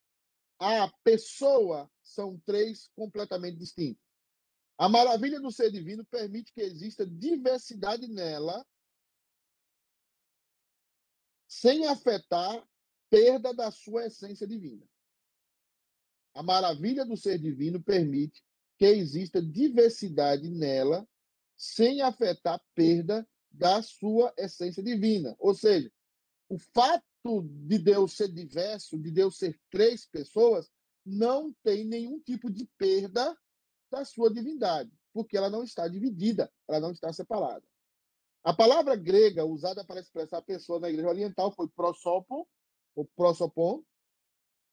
A 0.58 0.90
pessoa 1.02 1.90
são 2.02 2.40
três 2.46 2.88
completamente 2.96 3.58
distintas. 3.58 4.02
A 4.76 4.88
maravilha 4.88 5.40
do 5.40 5.52
ser 5.52 5.70
divino 5.70 6.04
permite 6.04 6.52
que 6.52 6.60
exista 6.60 7.06
diversidade 7.06 8.08
nela, 8.08 8.66
sem 11.46 11.86
afetar 11.86 12.66
perda 13.08 13.54
da 13.54 13.70
sua 13.70 14.06
essência 14.06 14.46
divina. 14.46 14.84
A 16.34 16.42
maravilha 16.42 17.04
do 17.04 17.16
ser 17.16 17.38
divino 17.38 17.80
permite 17.80 18.42
que 18.76 18.86
exista 18.86 19.40
diversidade 19.40 20.50
nela, 20.50 21.08
sem 21.56 22.02
afetar 22.02 22.60
perda 22.74 23.26
da 23.52 23.80
sua 23.80 24.34
essência 24.36 24.82
divina. 24.82 25.36
Ou 25.38 25.54
seja, 25.54 25.92
o 26.48 26.58
fato 26.58 27.04
de 27.68 27.78
Deus 27.78 28.16
ser 28.16 28.32
diverso, 28.32 28.98
de 28.98 29.12
Deus 29.12 29.38
ser 29.38 29.56
três 29.70 30.04
pessoas, 30.06 30.68
não 31.06 31.52
tem 31.62 31.84
nenhum 31.84 32.18
tipo 32.18 32.50
de 32.50 32.66
perda 32.76 33.38
da 33.94 34.04
sua 34.04 34.32
divindade, 34.32 34.90
porque 35.12 35.36
ela 35.36 35.48
não 35.48 35.62
está 35.62 35.86
dividida, 35.86 36.52
ela 36.68 36.80
não 36.80 36.90
está 36.90 37.12
separada. 37.12 37.64
A 38.42 38.52
palavra 38.52 38.96
grega 38.96 39.44
usada 39.44 39.84
para 39.84 40.00
expressar 40.00 40.38
a 40.38 40.42
pessoa 40.42 40.80
na 40.80 40.90
igreja 40.90 41.08
oriental 41.08 41.52
foi 41.52 41.68
prosopo, 41.68 42.48
ou 42.94 43.08
prosopon. 43.16 43.82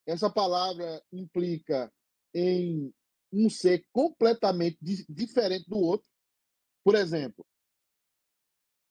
Essa 0.05 0.29
palavra 0.29 1.01
implica 1.11 1.91
em 2.33 2.93
um 3.31 3.49
ser 3.49 3.85
completamente 3.93 4.77
diferente 5.07 5.69
do 5.69 5.77
outro. 5.77 6.07
Por 6.83 6.95
exemplo, 6.95 7.45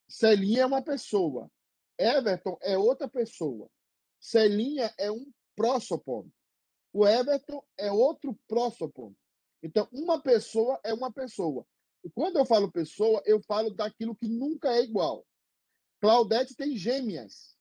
Celinha 0.09 0.63
é 0.63 0.67
uma 0.67 0.83
pessoa, 0.83 1.51
Everton 1.99 2.57
é 2.63 2.79
outra 2.79 3.09
pessoa. 3.09 3.69
Celinha 4.19 4.93
é 4.99 5.11
um 5.11 5.31
prosopon. 5.55 6.29
O 6.93 7.07
Everton 7.07 7.63
é 7.77 7.93
outro 7.93 8.39
prosopon. 8.49 9.15
Então, 9.63 9.89
uma 9.93 10.21
pessoa 10.21 10.81
é 10.85 10.93
uma 10.93 11.13
pessoa. 11.13 11.67
E 12.03 12.11
quando 12.11 12.39
eu 12.39 12.47
falo 12.47 12.73
pessoa, 12.73 13.23
eu 13.27 13.43
falo 13.43 13.71
daquilo 13.71 14.17
que 14.17 14.29
nunca 14.29 14.73
é 14.73 14.83
igual. 14.83 15.27
Claudete 16.01 16.55
tem 16.55 16.77
gêmeas, 16.77 17.55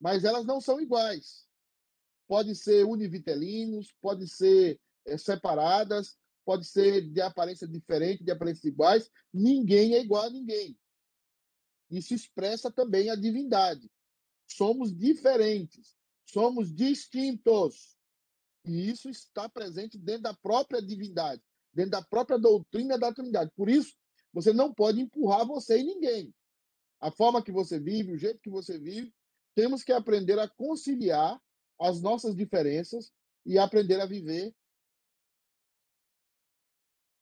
mas 0.00 0.24
elas 0.24 0.46
não 0.46 0.60
são 0.60 0.80
iguais. 0.80 1.46
Pode 2.26 2.54
ser 2.56 2.86
univitelinos, 2.86 3.94
pode 4.00 4.26
ser 4.26 4.80
é, 5.06 5.18
separadas, 5.18 6.16
pode 6.44 6.64
ser 6.64 7.02
de 7.02 7.20
aparência 7.20 7.68
diferente, 7.68 8.24
de 8.24 8.30
aparência 8.30 8.66
iguais. 8.66 9.10
Ninguém 9.32 9.94
é 9.94 10.00
igual 10.00 10.24
a 10.24 10.30
ninguém. 10.30 10.76
Isso 11.90 12.14
expressa 12.14 12.70
também 12.70 13.10
a 13.10 13.14
divindade. 13.14 13.90
Somos 14.48 14.96
diferentes, 14.96 15.94
somos 16.24 16.74
distintos. 16.74 17.98
E 18.64 18.90
isso 18.90 19.08
está 19.08 19.48
presente 19.48 19.98
dentro 19.98 20.22
da 20.22 20.34
própria 20.34 20.80
divindade, 20.80 21.42
dentro 21.72 21.92
da 21.92 22.02
própria 22.02 22.38
doutrina 22.38 22.98
da 22.98 23.12
Trindade. 23.12 23.50
Por 23.56 23.68
isso, 23.68 23.94
você 24.32 24.52
não 24.52 24.72
pode 24.72 25.00
empurrar 25.00 25.46
você 25.46 25.78
em 25.78 25.84
ninguém. 25.84 26.34
A 27.00 27.10
forma 27.10 27.42
que 27.42 27.50
você 27.50 27.78
vive, 27.80 28.12
o 28.12 28.18
jeito 28.18 28.40
que 28.40 28.50
você 28.50 28.78
vive, 28.78 29.12
temos 29.54 29.82
que 29.82 29.92
aprender 29.92 30.38
a 30.38 30.48
conciliar 30.48 31.40
as 31.80 32.00
nossas 32.00 32.34
diferenças 32.34 33.12
e 33.44 33.58
aprender 33.58 34.00
a 34.00 34.06
viver 34.06 34.54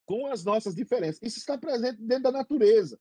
com 0.04 0.26
as 0.26 0.44
nossas 0.44 0.74
diferenças. 0.74 1.20
Isso 1.22 1.38
está 1.38 1.56
presente 1.56 2.02
dentro 2.02 2.24
da 2.24 2.32
natureza. 2.32 3.00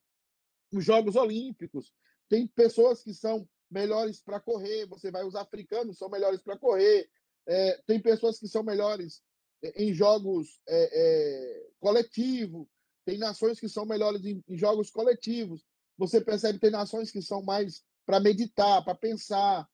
Os 0.72 0.86
Jogos 0.86 1.16
Olímpicos, 1.16 1.92
tem 2.30 2.48
pessoas 2.48 3.04
que 3.04 3.14
são 3.14 3.48
melhores 3.70 4.22
para 4.22 4.40
correr, 4.40 4.86
você 4.86 5.12
vai 5.12 5.26
os 5.26 5.36
africanos 5.36 5.98
são 5.98 6.10
melhores 6.10 6.42
para 6.42 6.58
correr, 6.58 7.10
é, 7.50 7.82
tem 7.88 8.00
pessoas 8.00 8.40
que 8.40 8.48
são 8.48 8.62
melhores 8.62 9.24
é, 9.64 9.84
em 9.84 9.92
jogos 9.92 10.62
é, 10.68 10.90
é, 10.94 11.70
coletivos, 11.80 12.68
tem 13.04 13.18
nações 13.18 13.60
que 13.60 13.68
são 13.68 13.88
melhores 13.88 14.24
em, 14.24 14.44
em, 14.48 14.56
jogos 14.56 14.92
coletivos. 14.92 15.66
Você 15.98 16.22
percebe 16.22 16.60
que 16.60 16.62
tem 16.62 16.72
nações 16.72 17.10
que 17.10 17.24
são 17.24 17.42
mais 17.42 17.84
para 18.06 18.20
meditar, 18.20 18.86
para 18.86 18.94
pensar. 18.94 19.68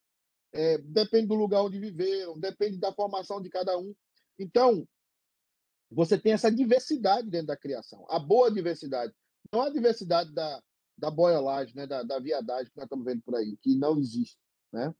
É, 0.53 0.77
depende 0.77 1.27
do 1.27 1.35
lugar 1.35 1.63
onde 1.63 1.77
viveram, 1.77 2.39
depende 2.39 2.77
da 2.77 2.93
formação 2.93 3.41
de 3.41 3.49
cada 3.49 3.77
um. 3.77 3.93
Então, 4.39 4.87
você 5.91 6.17
tem 6.17 6.31
essa 6.31 6.49
diversidade 6.49 7.29
dentro 7.29 7.47
da 7.47 7.57
criação, 7.57 8.05
a 8.09 8.17
boa 8.17 8.49
diversidade. 8.49 9.13
Não 9.51 9.61
a 9.61 9.69
diversidade 9.69 10.33
da, 10.33 10.63
da 10.97 11.11
boiolagem, 11.11 11.75
né, 11.75 11.85
da, 11.85 12.03
da 12.03 12.19
viadagem 12.19 12.71
que 12.71 12.77
nós 12.77 12.85
estamos 12.85 13.03
vendo 13.03 13.21
por 13.21 13.35
aí, 13.35 13.57
que 13.57 13.75
não 13.75 13.99
existe. 13.99 14.37
Né? 14.71 14.95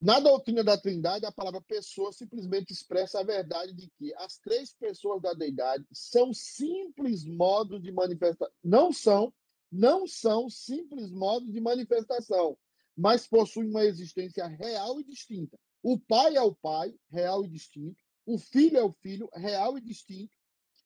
Na 0.00 0.20
doutrina 0.20 0.62
da 0.62 0.78
Trindade, 0.78 1.26
a 1.26 1.32
palavra 1.32 1.60
pessoa 1.60 2.12
simplesmente 2.12 2.72
expressa 2.72 3.18
a 3.18 3.24
verdade 3.24 3.72
de 3.72 3.90
que 3.98 4.14
as 4.14 4.38
três 4.38 4.72
pessoas 4.72 5.20
da 5.20 5.32
deidade 5.32 5.84
são 5.92 6.32
simples 6.32 7.24
modos 7.24 7.82
de 7.82 7.90
manifestação. 7.90 8.54
Não 8.62 8.92
são, 8.92 9.34
não 9.72 10.06
são 10.06 10.48
simples 10.48 11.10
modos 11.10 11.52
de 11.52 11.60
manifestação, 11.60 12.56
mas 12.96 13.26
possuem 13.26 13.70
uma 13.70 13.84
existência 13.84 14.46
real 14.46 15.00
e 15.00 15.04
distinta. 15.04 15.58
O 15.82 15.98
Pai 15.98 16.36
é 16.36 16.42
o 16.42 16.54
Pai, 16.54 16.94
real 17.10 17.44
e 17.44 17.48
distinto. 17.48 18.00
O 18.24 18.38
Filho 18.38 18.78
é 18.78 18.82
o 18.84 18.92
Filho, 18.92 19.28
real 19.34 19.76
e 19.76 19.80
distinto. 19.80 20.32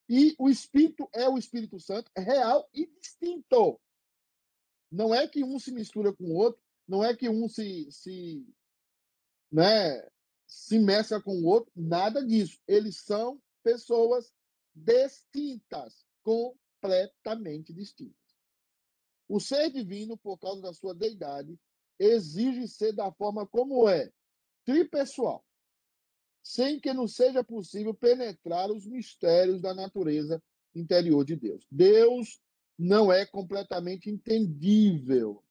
E 0.09 0.35
o 0.39 0.49
Espírito 0.49 1.07
é 1.13 1.29
o 1.29 1.37
Espírito 1.37 1.79
Santo, 1.79 2.11
real 2.17 2.67
e 2.73 2.87
distinto. 2.87 3.79
Não 4.91 5.15
é 5.15 5.29
que 5.29 5.45
um 5.45 5.59
se 5.59 5.71
mistura 5.71 6.15
com 6.15 6.25
o 6.25 6.35
outro, 6.35 6.63
não 6.89 7.05
é 7.05 7.15
que 7.15 7.29
um 7.29 7.49
se, 7.49 7.91
se 7.91 8.47
né, 9.53 10.03
se 10.47 10.79
mescla 10.79 11.21
com 11.21 11.33
o 11.33 11.47
outro, 11.47 11.71
nada 11.77 12.25
disso. 12.25 12.59
Eles 12.67 12.99
são 13.05 13.41
pessoas 13.63 14.33
distintas, 14.75 16.07
completamente 16.23 17.73
distintas. 17.73 18.17
O 19.29 19.39
ser 19.39 19.71
divino, 19.71 20.17
por 20.17 20.39
causa 20.39 20.63
da 20.63 20.73
sua 20.73 20.95
deidade, 20.95 21.59
exige 21.99 22.67
ser 22.67 22.93
da 22.93 23.13
forma 23.13 23.47
como 23.47 23.89
é, 23.89 24.11
tripessoal, 24.65 25.45
sem 26.43 26.81
que 26.81 26.93
não 26.93 27.07
seja 27.07 27.45
possível 27.45 27.95
penetrar 27.95 28.71
os 28.71 28.87
mistérios 28.87 29.61
da 29.61 29.75
natureza 29.75 30.43
interior 30.75 31.25
de 31.25 31.37
Deus. 31.37 31.67
Deus 31.71 32.41
não 32.79 33.13
é 33.13 33.25
completamente 33.25 34.11
entendível. 34.11 35.45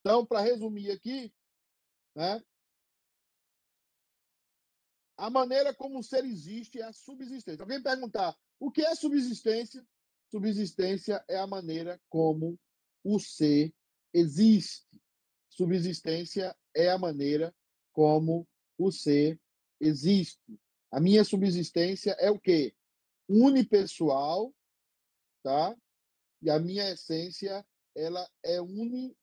Então, 0.00 0.24
para 0.24 0.40
resumir 0.40 0.90
aqui, 0.90 1.32
né, 2.14 2.42
a 5.16 5.30
maneira 5.30 5.74
como 5.74 5.98
o 5.98 6.02
ser 6.02 6.24
existe 6.24 6.80
é 6.80 6.84
a 6.84 6.92
subsistência. 6.92 7.62
Alguém 7.62 7.82
perguntar 7.82 8.36
o 8.58 8.70
que 8.70 8.82
é 8.82 8.94
subsistência? 8.94 9.86
Subsistência 10.30 11.22
é 11.28 11.36
a 11.36 11.46
maneira 11.46 12.00
como 12.08 12.58
o 13.04 13.18
ser 13.18 13.72
existe. 14.12 15.00
Subsistência 15.48 16.56
é 16.74 16.90
a 16.90 16.98
maneira 16.98 17.54
como 17.92 18.48
o 18.78 18.90
ser 18.90 19.38
existe. 19.80 20.58
A 20.90 21.00
minha 21.00 21.24
subsistência 21.24 22.12
é 22.18 22.30
o 22.30 22.38
quê? 22.38 22.74
Unipessoal, 23.28 24.54
tá? 25.42 25.76
E 26.40 26.50
a 26.50 26.58
minha 26.58 26.90
essência, 26.90 27.64
ela 27.94 28.28
é 28.42 28.60
uni 28.60 29.16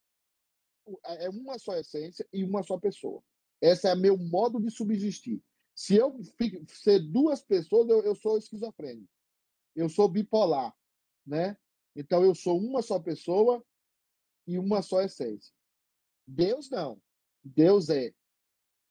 é 1.04 1.28
uma 1.28 1.58
só 1.58 1.76
essência 1.76 2.26
e 2.32 2.42
uma 2.42 2.62
só 2.62 2.78
pessoa. 2.78 3.22
Esse 3.60 3.86
é 3.86 3.94
meu 3.94 4.16
modo 4.16 4.60
de 4.60 4.70
subsistir. 4.70 5.42
Se 5.80 5.96
eu 5.96 6.14
ser 6.68 6.98
duas 6.98 7.40
pessoas, 7.40 7.88
eu, 7.88 8.04
eu 8.04 8.14
sou 8.14 8.36
esquizofrênico. 8.36 9.10
eu 9.74 9.88
sou 9.88 10.10
bipolar, 10.10 10.76
né? 11.26 11.56
Então 11.96 12.22
eu 12.22 12.34
sou 12.34 12.60
uma 12.60 12.82
só 12.82 13.00
pessoa 13.00 13.64
e 14.46 14.58
uma 14.58 14.82
só 14.82 15.00
essência. 15.00 15.54
Deus 16.26 16.68
não. 16.68 17.00
Deus 17.42 17.88
é 17.88 18.14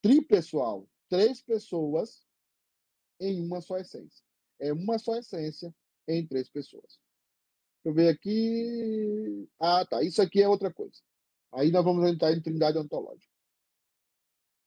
tripessoal, 0.02 0.90
três 1.08 1.44
pessoas 1.44 2.26
em 3.20 3.40
uma 3.40 3.62
só 3.62 3.78
essência. 3.78 4.26
É 4.58 4.74
uma 4.74 4.98
só 4.98 5.16
essência 5.16 5.72
em 6.08 6.26
três 6.26 6.50
pessoas. 6.50 7.00
Deixa 7.84 7.86
eu 7.86 7.94
ver 7.94 8.10
aqui. 8.10 9.48
Ah, 9.60 9.86
tá. 9.86 10.02
Isso 10.02 10.24
aqui 10.24 10.42
é 10.42 10.50
outra 10.50 10.74
coisa. 10.74 11.00
Aí 11.52 11.70
nós 11.70 11.86
vamos 11.86 12.10
entrar 12.10 12.34
em 12.34 12.42
trindade 12.42 12.80
ontológica. 12.80 13.32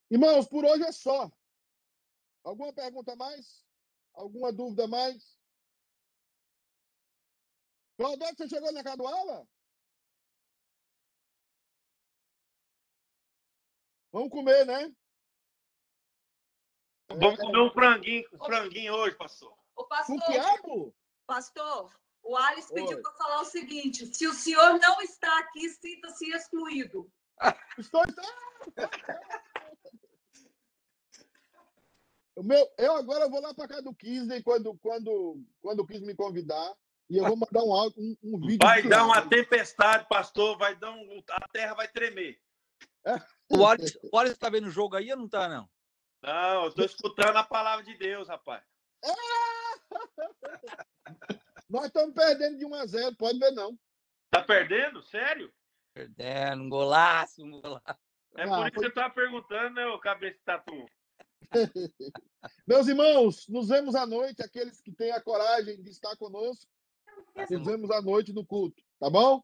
Irmãos, 0.09 0.47
por 0.47 0.65
hoje 0.65 0.85
é 0.85 0.93
só. 0.93 1.29
Alguma 2.45 2.73
pergunta 2.73 3.15
mais? 3.17 3.65
Alguma 4.15 4.53
dúvida 4.53 4.87
mais? 4.87 5.39
Claudete, 7.97 8.37
você 8.37 8.49
chegou 8.49 8.73
na 8.73 8.83
casa 8.83 8.97
do 8.97 9.07
aula? 9.07 9.47
Vamos 14.11 14.31
comer, 14.31 14.67
né? 14.67 14.95
Vamos 17.09 17.39
comer 17.39 17.59
um 17.59 17.71
franguinho, 17.71 18.29
um 18.33 18.39
franguinho 18.39 18.95
hoje, 18.95 19.17
pastor. 19.17 19.57
O 19.77 19.85
pastor, 19.85 20.19
Com 20.19 20.27
quiabo? 20.27 20.95
pastor, 21.27 22.01
o 22.23 22.37
Alice 22.37 22.73
pediu 22.73 23.01
para 23.01 23.13
falar 23.13 23.41
o 23.41 23.45
seguinte: 23.45 24.07
se 24.15 24.27
o 24.27 24.35
senhor 24.35 24.79
não 24.79 25.01
está 25.01 25.39
aqui, 25.39 25.69
sinta-se 25.69 26.31
excluído. 26.31 27.11
Estou. 27.79 28.03
Meu, 32.39 32.67
eu 32.79 32.93
agora 32.97 33.29
vou 33.29 33.41
lá 33.41 33.53
para 33.55 33.69
casa 33.69 33.83
do 33.83 33.95
Kisley 33.95 34.43
quando, 34.43 34.75
quando, 34.79 35.43
quando 35.61 35.81
o 35.81 35.87
Kiss 35.87 36.01
me 36.05 36.15
convidar 36.15 36.75
e 37.11 37.19
eu 37.19 37.27
vou 37.27 37.37
mandar 37.37 37.63
um, 37.63 37.73
áudio, 37.75 38.01
um, 38.01 38.17
um 38.23 38.41
vídeo. 38.41 38.59
Vai 38.67 38.83
dar 38.83 39.05
uma 39.05 39.29
tempestade, 39.29 40.07
pastor. 40.09 40.57
Vai 40.57 40.75
dar 40.75 40.91
um. 40.93 41.23
A 41.31 41.49
terra 41.49 41.75
vai 41.75 41.89
tremer. 41.89 42.41
O 43.51 43.67
Alisson, 43.67 43.99
o 44.11 44.19
Alisson 44.19 44.37
tá 44.37 44.49
vendo 44.49 44.69
o 44.69 44.71
jogo 44.71 44.97
aí 44.97 45.11
ou 45.11 45.19
não 45.19 45.29
tá, 45.29 45.47
não? 45.49 45.69
Não, 46.23 46.65
eu 46.65 46.73
tô 46.73 46.85
escutando 46.85 47.37
a 47.37 47.43
palavra 47.45 47.85
de 47.85 47.95
Deus, 47.99 48.29
rapaz. 48.29 48.63
Nós 51.69 51.87
estamos 51.87 52.15
perdendo 52.15 52.57
de 52.59 52.65
1 52.65 52.75
a 52.75 52.87
0, 52.87 53.17
pode 53.17 53.39
ver 53.39 53.51
não. 53.53 53.79
Tá 54.31 54.43
perdendo? 54.43 55.03
Sério? 55.03 55.53
Perdendo, 55.95 56.63
um 56.63 56.69
golaço, 56.69 57.43
um 57.45 57.61
golaço. 57.61 58.01
É 58.37 58.45
Ah, 58.45 58.49
por 58.49 58.59
isso 58.61 58.71
que 58.71 58.75
foi- 58.77 58.85
você 58.87 58.91
tá 58.93 59.11
perguntando, 59.11 59.75
né, 59.75 59.87
ô 59.87 59.99
cabeça 59.99 60.39
de 60.39 60.45
tatu? 60.45 60.87
Meus 62.67 62.89
irmãos, 62.89 63.47
nos 63.49 63.69
vemos 63.69 63.95
à 63.95 64.07
noite, 64.07 64.43
aqueles 64.43 64.81
que 64.81 64.93
têm 64.93 65.13
a 65.13 65.21
coragem 65.21 65.81
de 65.83 65.91
estar 65.91 66.17
conosco. 66.17 66.71
Nos 67.51 67.65
vemos 67.65 67.91
à 67.91 68.01
noite 68.01 68.33
no 68.33 68.45
culto, 68.45 68.83
tá 68.99 69.09
bom? 69.09 69.43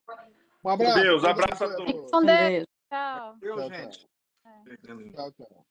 Um 0.65 0.69
abraço. 0.69 1.01
Deus, 1.01 1.25
abraço 1.25 1.65
a 1.65 1.75
todos. 1.75 2.11
Com 2.11 2.25
Tchau, 2.25 2.25
Deus. 2.25 2.67
Tchau. 2.89 3.39
tchau. 3.41 3.71
Tchau, 5.15 5.33
tchau. 5.33 5.67